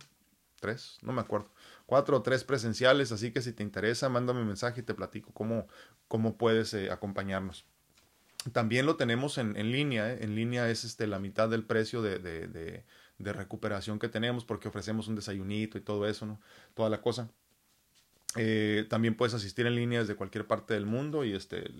tres, 0.59 0.97
no 1.01 1.13
me 1.13 1.21
acuerdo, 1.21 1.49
cuatro 1.85 2.17
o 2.17 2.21
tres 2.21 2.43
presenciales, 2.43 3.13
así 3.13 3.31
que 3.31 3.41
si 3.41 3.53
te 3.53 3.63
interesa, 3.63 4.09
mándame 4.09 4.41
un 4.41 4.47
mensaje 4.47 4.81
y 4.81 4.83
te 4.83 4.93
platico 4.93 5.31
cómo, 5.33 5.67
cómo 6.09 6.37
puedes 6.37 6.73
eh, 6.73 6.91
acompañarnos. 6.91 7.65
También 8.51 8.85
lo 8.85 8.95
tenemos 8.95 9.37
en, 9.37 9.57
en 9.57 9.71
línea, 9.71 10.11
¿eh? 10.11 10.19
en 10.21 10.35
línea 10.35 10.69
es 10.69 10.83
este, 10.83 11.07
la 11.07 11.19
mitad 11.19 11.49
del 11.49 11.65
precio 11.65 12.01
de, 12.01 12.85
de 13.19 13.33
recuperación 13.33 13.99
que 13.99 14.09
tenemos 14.09 14.45
porque 14.45 14.67
ofrecemos 14.67 15.07
un 15.07 15.15
desayunito 15.15 15.77
y 15.77 15.81
todo 15.81 16.07
eso, 16.07 16.25
¿no? 16.25 16.41
Toda 16.73 16.89
la 16.89 17.01
cosa. 17.01 17.29
Eh, 18.35 18.85
también 18.89 19.15
puedes 19.15 19.33
asistir 19.33 19.65
en 19.65 19.75
línea 19.75 19.99
desde 19.99 20.15
cualquier 20.15 20.45
parte 20.45 20.73
del 20.75 20.85
mundo 20.85 21.25
y 21.25 21.33
este 21.33 21.71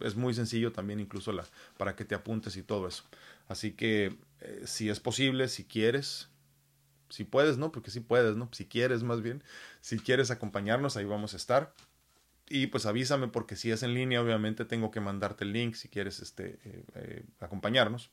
es 0.00 0.16
muy 0.16 0.34
sencillo 0.34 0.72
también 0.72 0.98
incluso 0.98 1.32
la, 1.32 1.44
para 1.78 1.94
que 1.94 2.04
te 2.04 2.14
apuntes 2.14 2.56
y 2.56 2.62
todo 2.62 2.88
eso. 2.88 3.04
Así 3.48 3.72
que 3.72 4.16
eh, 4.40 4.62
si 4.64 4.90
es 4.90 5.00
posible, 5.00 5.48
si 5.48 5.64
quieres, 5.64 6.28
si 7.08 7.24
puedes, 7.24 7.56
¿no? 7.56 7.70
Porque 7.72 7.90
si 7.90 8.00
puedes, 8.00 8.36
¿no? 8.36 8.48
Si 8.52 8.66
quieres 8.66 9.02
más 9.04 9.22
bien, 9.22 9.42
si 9.80 9.98
quieres 9.98 10.30
acompañarnos, 10.30 10.96
ahí 10.96 11.04
vamos 11.04 11.34
a 11.34 11.36
estar. 11.36 11.72
Y 12.48 12.68
pues 12.68 12.86
avísame 12.86 13.28
porque 13.28 13.56
si 13.56 13.70
es 13.70 13.82
en 13.82 13.94
línea, 13.94 14.22
obviamente 14.22 14.64
tengo 14.64 14.90
que 14.90 15.00
mandarte 15.00 15.44
el 15.44 15.52
link 15.52 15.74
si 15.74 15.88
quieres 15.88 16.20
este, 16.20 16.58
eh, 16.94 17.24
acompañarnos. 17.40 18.10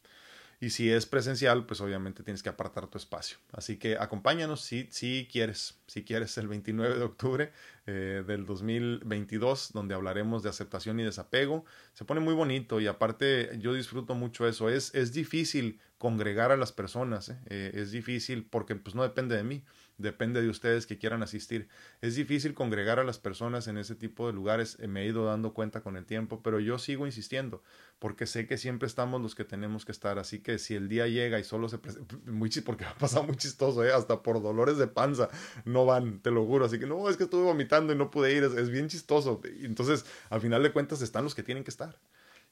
Y 0.63 0.69
si 0.69 0.89
es 0.89 1.05
presencial, 1.05 1.65
pues 1.65 1.81
obviamente 1.81 2.23
tienes 2.23 2.41
que 2.41 2.47
apartar 2.47 2.87
tu 2.87 2.97
espacio. 2.97 3.35
Así 3.51 3.75
que 3.75 3.97
acompáñanos 3.97 4.61
si, 4.61 4.87
si 4.91 5.27
quieres, 5.29 5.77
si 5.87 6.05
quieres 6.05 6.37
el 6.37 6.47
29 6.47 6.99
de 6.99 7.03
octubre 7.03 7.51
eh, 7.85 8.23
del 8.25 8.45
2022, 8.45 9.73
donde 9.73 9.93
hablaremos 9.93 10.41
de 10.41 10.47
aceptación 10.47 11.01
y 11.01 11.03
desapego. 11.03 11.65
Se 11.91 12.05
pone 12.05 12.21
muy 12.21 12.33
bonito 12.33 12.79
y 12.79 12.87
aparte 12.87 13.59
yo 13.59 13.73
disfruto 13.73 14.15
mucho 14.15 14.47
eso. 14.47 14.69
Es, 14.69 14.95
es 14.95 15.11
difícil 15.11 15.81
congregar 15.97 16.53
a 16.53 16.55
las 16.55 16.71
personas, 16.71 17.27
¿eh? 17.27 17.37
Eh, 17.47 17.71
es 17.73 17.91
difícil 17.91 18.45
porque 18.49 18.77
pues 18.77 18.95
no 18.95 19.03
depende 19.03 19.35
de 19.35 19.43
mí 19.43 19.65
depende 19.97 20.41
de 20.41 20.49
ustedes 20.49 20.85
que 20.85 20.97
quieran 20.97 21.23
asistir. 21.23 21.67
Es 22.01 22.15
difícil 22.15 22.53
congregar 22.53 22.99
a 22.99 23.03
las 23.03 23.19
personas 23.19 23.67
en 23.67 23.77
ese 23.77 23.95
tipo 23.95 24.27
de 24.27 24.33
lugares, 24.33 24.77
me 24.79 25.03
he 25.03 25.05
ido 25.07 25.25
dando 25.25 25.53
cuenta 25.53 25.81
con 25.81 25.97
el 25.97 26.05
tiempo, 26.05 26.41
pero 26.41 26.59
yo 26.59 26.79
sigo 26.79 27.05
insistiendo, 27.05 27.63
porque 27.99 28.25
sé 28.25 28.47
que 28.47 28.57
siempre 28.57 28.87
estamos 28.87 29.21
los 29.21 29.35
que 29.35 29.45
tenemos 29.45 29.85
que 29.85 29.91
estar, 29.91 30.19
así 30.19 30.39
que 30.39 30.57
si 30.59 30.75
el 30.75 30.89
día 30.89 31.07
llega 31.07 31.39
y 31.39 31.43
solo 31.43 31.69
se 31.69 31.77
presenta, 31.77 32.15
muy 32.25 32.49
porque 32.65 32.85
ha 32.85 32.95
pasado 32.95 33.23
muy 33.23 33.35
chistoso, 33.35 33.83
¿eh? 33.83 33.91
hasta 33.91 34.21
por 34.21 34.41
dolores 34.41 34.77
de 34.77 34.87
panza 34.87 35.29
no 35.65 35.85
van, 35.85 36.19
te 36.19 36.31
lo 36.31 36.45
juro, 36.45 36.65
así 36.65 36.79
que 36.79 36.85
no, 36.85 37.09
es 37.09 37.17
que 37.17 37.23
estuve 37.23 37.43
vomitando 37.43 37.93
y 37.93 37.95
no 37.95 38.11
pude 38.11 38.33
ir, 38.33 38.43
es, 38.43 38.69
bien 38.69 38.87
chistoso, 38.87 39.41
entonces 39.61 40.05
al 40.29 40.41
final 40.41 40.63
de 40.63 40.71
cuentas 40.71 41.01
están 41.01 41.23
los 41.23 41.35
que 41.35 41.43
tienen 41.43 41.63
que 41.63 41.71
estar 41.71 41.99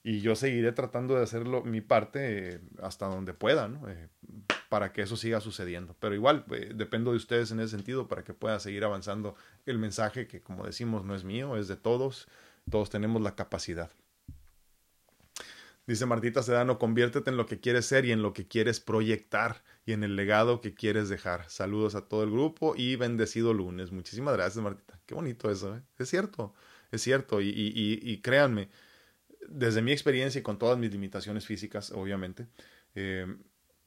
y 0.03 0.21
yo 0.21 0.35
seguiré 0.35 0.71
tratando 0.71 1.15
de 1.15 1.23
hacerlo 1.23 1.63
mi 1.63 1.81
parte 1.81 2.55
eh, 2.55 2.59
hasta 2.81 3.07
donde 3.07 3.33
pueda, 3.33 3.67
¿no? 3.67 3.87
Eh, 3.89 4.09
para 4.71 4.93
que 4.93 5.01
eso 5.01 5.17
siga 5.17 5.41
sucediendo. 5.41 5.97
Pero 5.99 6.15
igual, 6.15 6.45
eh, 6.51 6.71
dependo 6.73 7.11
de 7.11 7.17
ustedes 7.17 7.51
en 7.51 7.59
ese 7.59 7.75
sentido 7.75 8.07
para 8.07 8.23
que 8.23 8.33
pueda 8.33 8.57
seguir 8.57 8.85
avanzando 8.85 9.35
el 9.65 9.77
mensaje 9.77 10.27
que, 10.27 10.41
como 10.41 10.65
decimos, 10.65 11.03
no 11.03 11.13
es 11.13 11.25
mío, 11.25 11.57
es 11.57 11.67
de 11.67 11.75
todos. 11.75 12.29
Todos 12.69 12.89
tenemos 12.89 13.21
la 13.21 13.35
capacidad. 13.35 13.91
Dice 15.85 16.05
Martita 16.05 16.41
Sedano, 16.41 16.79
conviértete 16.79 17.29
en 17.29 17.35
lo 17.35 17.47
que 17.47 17.59
quieres 17.59 17.85
ser 17.85 18.05
y 18.05 18.13
en 18.13 18.21
lo 18.21 18.31
que 18.31 18.47
quieres 18.47 18.79
proyectar 18.79 19.61
y 19.85 19.91
en 19.91 20.05
el 20.05 20.15
legado 20.15 20.61
que 20.61 20.73
quieres 20.73 21.09
dejar. 21.09 21.49
Saludos 21.49 21.95
a 21.95 22.07
todo 22.07 22.23
el 22.23 22.31
grupo 22.31 22.73
y 22.77 22.95
bendecido 22.95 23.53
lunes. 23.53 23.91
Muchísimas 23.91 24.35
gracias, 24.35 24.63
Martita. 24.63 24.97
Qué 25.05 25.15
bonito 25.15 25.51
eso, 25.51 25.75
¿eh? 25.75 25.81
Es 25.97 26.07
cierto, 26.07 26.53
es 26.91 27.01
cierto. 27.01 27.41
Y, 27.41 27.51
y, 27.53 28.21
créanme, 28.21 28.69
desde 29.49 29.81
mi 29.81 29.91
experiencia 29.91 30.39
y 30.39 30.43
con 30.43 30.57
todas 30.57 30.77
mis 30.77 30.93
limitaciones 30.93 31.45
físicas, 31.45 31.91
obviamente, 31.91 32.47
eh, 32.95 33.27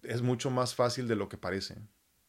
es 0.07 0.23
mucho 0.23 0.51
más 0.51 0.75
fácil 0.75 1.09
de 1.09 1.17
lo 1.17 1.29
que 1.29 1.37
parece. 1.37 1.77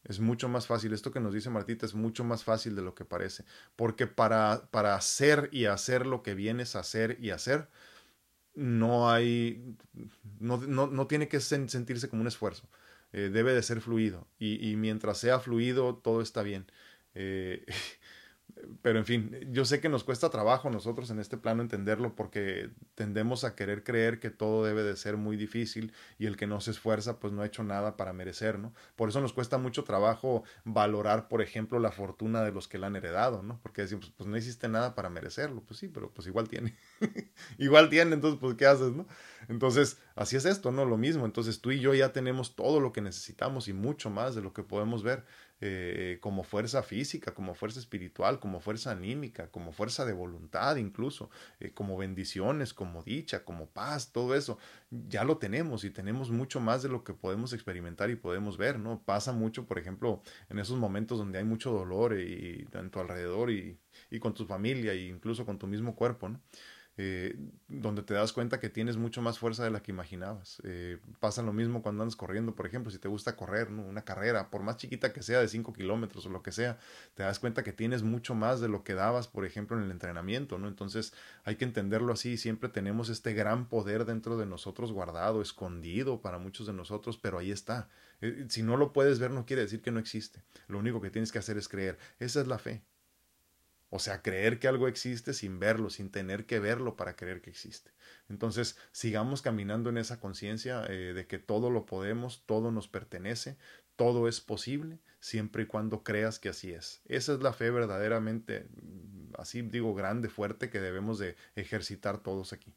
Es 0.04 0.20
mucho 0.20 0.48
más 0.48 0.66
fácil. 0.66 0.92
Esto 0.92 1.10
que 1.10 1.20
nos 1.20 1.34
dice 1.34 1.50
Martita 1.50 1.84
es 1.84 1.94
mucho 1.94 2.22
más 2.24 2.44
fácil 2.44 2.76
de 2.76 2.82
lo 2.82 2.94
que 2.94 3.04
parece. 3.04 3.44
Porque 3.74 4.06
para, 4.06 4.68
para 4.70 4.94
hacer 4.94 5.48
y 5.52 5.66
hacer 5.66 6.06
lo 6.06 6.22
que 6.22 6.34
vienes 6.34 6.76
a 6.76 6.80
hacer 6.80 7.18
y 7.20 7.30
hacer, 7.30 7.68
no 8.54 9.10
hay. 9.10 9.76
No, 10.40 10.58
no, 10.58 10.86
no 10.86 11.06
tiene 11.06 11.28
que 11.28 11.40
sentirse 11.40 12.08
como 12.08 12.22
un 12.22 12.28
esfuerzo. 12.28 12.68
Eh, 13.12 13.30
debe 13.32 13.52
de 13.52 13.62
ser 13.62 13.80
fluido. 13.80 14.28
Y, 14.38 14.70
y, 14.70 14.76
mientras 14.76 15.18
sea 15.18 15.40
fluido, 15.40 15.96
todo 15.96 16.20
está 16.22 16.42
bien. 16.42 16.66
Eh, 17.14 17.64
pero 18.82 18.98
en 18.98 19.04
fin, 19.04 19.38
yo 19.50 19.64
sé 19.64 19.80
que 19.80 19.88
nos 19.88 20.04
cuesta 20.04 20.30
trabajo 20.30 20.70
nosotros 20.70 21.10
en 21.10 21.18
este 21.18 21.36
plano 21.36 21.62
entenderlo 21.62 22.14
porque 22.14 22.70
tendemos 22.94 23.44
a 23.44 23.54
querer 23.54 23.84
creer 23.84 24.18
que 24.18 24.30
todo 24.30 24.64
debe 24.64 24.82
de 24.82 24.96
ser 24.96 25.16
muy 25.16 25.36
difícil 25.36 25.92
y 26.18 26.26
el 26.26 26.36
que 26.36 26.46
no 26.46 26.60
se 26.60 26.70
esfuerza 26.70 27.18
pues 27.18 27.32
no 27.32 27.42
ha 27.42 27.46
hecho 27.46 27.62
nada 27.64 27.96
para 27.96 28.12
merecer, 28.12 28.58
¿no? 28.58 28.72
Por 28.96 29.10
eso 29.10 29.20
nos 29.20 29.32
cuesta 29.32 29.58
mucho 29.58 29.84
trabajo 29.84 30.42
valorar, 30.64 31.28
por 31.28 31.42
ejemplo, 31.42 31.78
la 31.78 31.92
fortuna 31.92 32.42
de 32.42 32.52
los 32.52 32.66
que 32.66 32.78
la 32.78 32.86
han 32.86 32.96
heredado, 32.96 33.42
¿no? 33.42 33.60
Porque 33.62 33.82
decimos, 33.82 34.12
pues 34.16 34.28
no 34.28 34.36
hiciste 34.36 34.68
nada 34.68 34.94
para 34.94 35.10
merecerlo, 35.10 35.62
pues 35.62 35.78
sí, 35.78 35.88
pero 35.88 36.10
pues 36.10 36.26
igual 36.26 36.48
tiene, 36.48 36.74
igual 37.58 37.90
tiene, 37.90 38.14
entonces 38.14 38.40
pues 38.40 38.54
¿qué 38.56 38.66
haces, 38.66 38.92
no? 38.92 39.06
Entonces, 39.48 39.98
así 40.14 40.36
es 40.36 40.44
esto, 40.44 40.72
¿no? 40.72 40.84
Lo 40.84 40.96
mismo, 40.96 41.24
entonces 41.26 41.60
tú 41.60 41.70
y 41.72 41.80
yo 41.80 41.94
ya 41.94 42.12
tenemos 42.12 42.56
todo 42.56 42.80
lo 42.80 42.92
que 42.92 43.00
necesitamos 43.02 43.68
y 43.68 43.72
mucho 43.74 44.10
más 44.10 44.34
de 44.34 44.42
lo 44.42 44.52
que 44.52 44.62
podemos 44.62 45.02
ver. 45.02 45.24
Eh, 45.62 46.18
como 46.20 46.44
fuerza 46.44 46.82
física, 46.82 47.32
como 47.32 47.54
fuerza 47.54 47.80
espiritual, 47.80 48.38
como 48.40 48.60
fuerza 48.60 48.90
anímica, 48.90 49.50
como 49.50 49.72
fuerza 49.72 50.04
de 50.04 50.12
voluntad 50.12 50.76
incluso, 50.76 51.30
eh, 51.60 51.72
como 51.72 51.96
bendiciones, 51.96 52.74
como 52.74 53.02
dicha, 53.02 53.42
como 53.42 53.70
paz, 53.70 54.12
todo 54.12 54.34
eso, 54.34 54.58
ya 54.90 55.24
lo 55.24 55.38
tenemos 55.38 55.84
y 55.84 55.90
tenemos 55.90 56.30
mucho 56.30 56.60
más 56.60 56.82
de 56.82 56.90
lo 56.90 57.04
que 57.04 57.14
podemos 57.14 57.54
experimentar 57.54 58.10
y 58.10 58.16
podemos 58.16 58.58
ver, 58.58 58.78
¿no? 58.78 59.02
Pasa 59.02 59.32
mucho, 59.32 59.64
por 59.64 59.78
ejemplo, 59.78 60.22
en 60.50 60.58
esos 60.58 60.76
momentos 60.76 61.16
donde 61.18 61.38
hay 61.38 61.44
mucho 61.44 61.70
dolor 61.72 62.20
y, 62.20 62.68
en 62.72 62.90
tu 62.90 63.00
alrededor 63.00 63.50
y, 63.50 63.78
y 64.10 64.18
con 64.18 64.34
tu 64.34 64.44
familia 64.44 64.92
e 64.92 65.06
incluso 65.06 65.46
con 65.46 65.58
tu 65.58 65.66
mismo 65.66 65.96
cuerpo, 65.96 66.28
¿no? 66.28 66.42
Eh, 66.98 67.36
donde 67.68 68.02
te 68.02 68.14
das 68.14 68.32
cuenta 68.32 68.58
que 68.58 68.70
tienes 68.70 68.96
mucho 68.96 69.20
más 69.20 69.38
fuerza 69.38 69.62
de 69.62 69.70
la 69.70 69.82
que 69.82 69.90
imaginabas. 69.90 70.62
Eh, 70.64 70.98
pasa 71.20 71.42
lo 71.42 71.52
mismo 71.52 71.82
cuando 71.82 72.02
andas 72.02 72.16
corriendo, 72.16 72.54
por 72.54 72.66
ejemplo, 72.66 72.90
si 72.90 72.98
te 72.98 73.08
gusta 73.08 73.36
correr, 73.36 73.70
¿no? 73.70 73.82
una 73.82 74.02
carrera, 74.02 74.48
por 74.48 74.62
más 74.62 74.78
chiquita 74.78 75.12
que 75.12 75.22
sea, 75.22 75.40
de 75.40 75.48
5 75.48 75.74
kilómetros 75.74 76.24
o 76.24 76.30
lo 76.30 76.42
que 76.42 76.52
sea, 76.52 76.78
te 77.14 77.22
das 77.22 77.38
cuenta 77.38 77.62
que 77.62 77.74
tienes 77.74 78.02
mucho 78.02 78.34
más 78.34 78.60
de 78.60 78.68
lo 78.68 78.82
que 78.82 78.94
dabas, 78.94 79.28
por 79.28 79.44
ejemplo, 79.44 79.76
en 79.76 79.84
el 79.84 79.90
entrenamiento, 79.90 80.58
¿no? 80.58 80.68
Entonces 80.68 81.12
hay 81.44 81.56
que 81.56 81.66
entenderlo 81.66 82.14
así, 82.14 82.38
siempre 82.38 82.70
tenemos 82.70 83.10
este 83.10 83.34
gran 83.34 83.68
poder 83.68 84.06
dentro 84.06 84.38
de 84.38 84.46
nosotros 84.46 84.90
guardado, 84.90 85.42
escondido 85.42 86.22
para 86.22 86.38
muchos 86.38 86.66
de 86.66 86.72
nosotros, 86.72 87.18
pero 87.18 87.38
ahí 87.38 87.50
está. 87.50 87.88
Eh, 88.22 88.46
si 88.48 88.62
no 88.62 88.78
lo 88.78 88.94
puedes 88.94 89.18
ver, 89.18 89.32
no 89.32 89.44
quiere 89.44 89.62
decir 89.62 89.82
que 89.82 89.90
no 89.90 90.00
existe. 90.00 90.42
Lo 90.66 90.78
único 90.78 91.02
que 91.02 91.10
tienes 91.10 91.30
que 91.30 91.38
hacer 91.38 91.58
es 91.58 91.68
creer. 91.68 91.98
Esa 92.18 92.40
es 92.40 92.46
la 92.46 92.58
fe. 92.58 92.82
O 93.96 93.98
sea, 93.98 94.20
creer 94.20 94.58
que 94.58 94.68
algo 94.68 94.88
existe 94.88 95.32
sin 95.32 95.58
verlo, 95.58 95.88
sin 95.88 96.10
tener 96.10 96.44
que 96.44 96.60
verlo 96.60 96.96
para 96.96 97.16
creer 97.16 97.40
que 97.40 97.48
existe. 97.48 97.92
Entonces, 98.28 98.76
sigamos 98.92 99.40
caminando 99.40 99.88
en 99.88 99.96
esa 99.96 100.20
conciencia 100.20 100.84
eh, 100.86 101.14
de 101.14 101.26
que 101.26 101.38
todo 101.38 101.70
lo 101.70 101.86
podemos, 101.86 102.42
todo 102.44 102.70
nos 102.70 102.88
pertenece, 102.88 103.56
todo 103.96 104.28
es 104.28 104.42
posible, 104.42 104.98
siempre 105.18 105.62
y 105.62 105.66
cuando 105.66 106.02
creas 106.02 106.38
que 106.38 106.50
así 106.50 106.72
es. 106.72 107.00
Esa 107.06 107.32
es 107.32 107.40
la 107.40 107.54
fe 107.54 107.70
verdaderamente, 107.70 108.68
así 109.38 109.62
digo, 109.62 109.94
grande, 109.94 110.28
fuerte, 110.28 110.68
que 110.68 110.78
debemos 110.78 111.18
de 111.18 111.34
ejercitar 111.54 112.18
todos 112.18 112.52
aquí. 112.52 112.74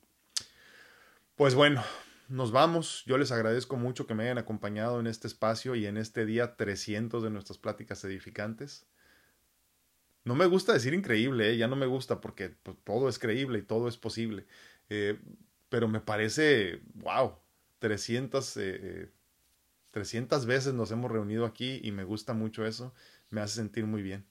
Pues 1.36 1.54
bueno, 1.54 1.84
nos 2.30 2.54
vamos. 2.54 3.04
Yo 3.08 3.18
les 3.18 3.34
agradezco 3.34 3.76
mucho 3.76 4.08
que 4.08 4.16
me 4.16 4.24
hayan 4.24 4.38
acompañado 4.38 5.02
en 5.02 5.08
este 5.08 5.28
espacio 5.28 5.76
y 5.76 5.86
en 5.86 5.98
este 5.98 6.26
día 6.26 6.56
300 6.56 7.22
de 7.22 7.30
nuestras 7.30 7.58
pláticas 7.58 8.06
edificantes. 8.06 8.86
No 10.24 10.36
me 10.36 10.46
gusta 10.46 10.74
decir 10.74 10.94
increíble, 10.94 11.52
¿eh? 11.52 11.58
ya 11.58 11.68
no 11.68 11.76
me 11.76 11.86
gusta 11.86 12.22
porque 12.22 12.50
pues, 12.50 12.78
todo 12.84 13.10
es 13.10 13.20
creíble 13.20 13.60
y 13.60 13.62
todo 13.64 13.88
es 13.88 13.98
posible. 13.98 14.46
Eh, 14.90 15.20
pero 15.70 15.88
me 15.88 16.02
parece, 16.02 16.82
wow, 16.96 17.36
300, 17.80 18.60
300 19.92 20.44
eh, 20.44 20.48
veces 20.48 20.74
nos 20.74 20.92
hemos 20.92 21.12
reunido 21.12 21.46
aquí 21.46 21.80
y 21.84 21.92
me 21.92 22.04
gusta 22.04 22.34
mucho 22.34 22.66
eso. 22.66 22.94
Me 23.30 23.42
hace 23.42 23.56
sentir 23.56 23.86
muy 23.86 24.02
bien. 24.02 24.26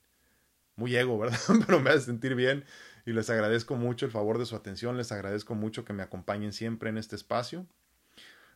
Muy 0.77 0.95
ego, 0.97 1.19
¿verdad? 1.19 1.39
pero 1.67 1.81
me 1.81 1.91
hace 1.91 2.03
sentir 2.03 2.35
bien 2.35 2.65
y 3.07 3.13
les 3.13 3.31
agradezco 3.31 3.75
mucho 3.77 4.07
el 4.07 4.13
favor 4.13 4.39
de 4.39 4.47
su 4.47 4.57
atención. 4.57 4.97
Les 4.97 5.13
agradezco 5.13 5.55
mucho 5.55 5.85
que 5.85 5.93
me 5.93 6.03
acompañen 6.03 6.53
siempre 6.53 6.91
en 6.91 6.99
este 6.99 7.17
espacio. 7.17 7.67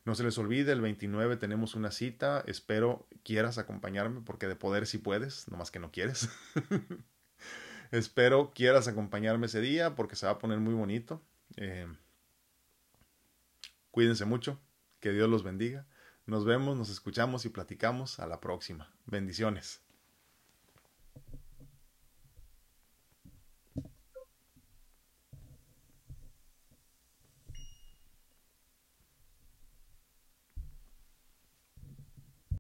No 0.05 0.15
se 0.17 0.25
les 0.25 0.37
olvide, 0.37 0.73
el 0.73 0.81
29 0.81 1.37
tenemos 1.37 1.75
una 1.75 1.93
cita. 1.93 2.43
Espero 2.47 3.07
quieras 3.23 3.59
acompañarme 3.59 4.21
porque 4.21 4.49
de 4.49 4.57
poder 4.57 4.87
si 4.87 4.99
puedes, 4.99 5.49
nomás 5.49 5.71
que 5.71 5.79
no 5.79 5.93
quieres. 5.93 6.29
Espero 7.93 8.53
quieras 8.55 8.89
acompañarme 8.89 9.47
ese 9.47 9.61
día 9.61 9.95
porque 9.95 10.17
se 10.17 10.27
va 10.27 10.33
a 10.33 10.39
poner 10.39 10.59
muy 10.59 10.73
bonito. 10.75 11.23
Eh, 11.57 11.87
cuídense 13.91 14.25
mucho. 14.25 14.59
Que 14.99 15.13
Dios 15.13 15.29
los 15.29 15.43
bendiga. 15.43 15.87
Nos 16.25 16.45
vemos, 16.47 16.77
nos 16.77 16.89
escuchamos 16.89 17.45
y 17.45 17.51
platicamos 17.51 18.19
a 18.19 18.27
la 18.27 18.41
próxima. 18.41 18.91
Bendiciones. 19.05 19.83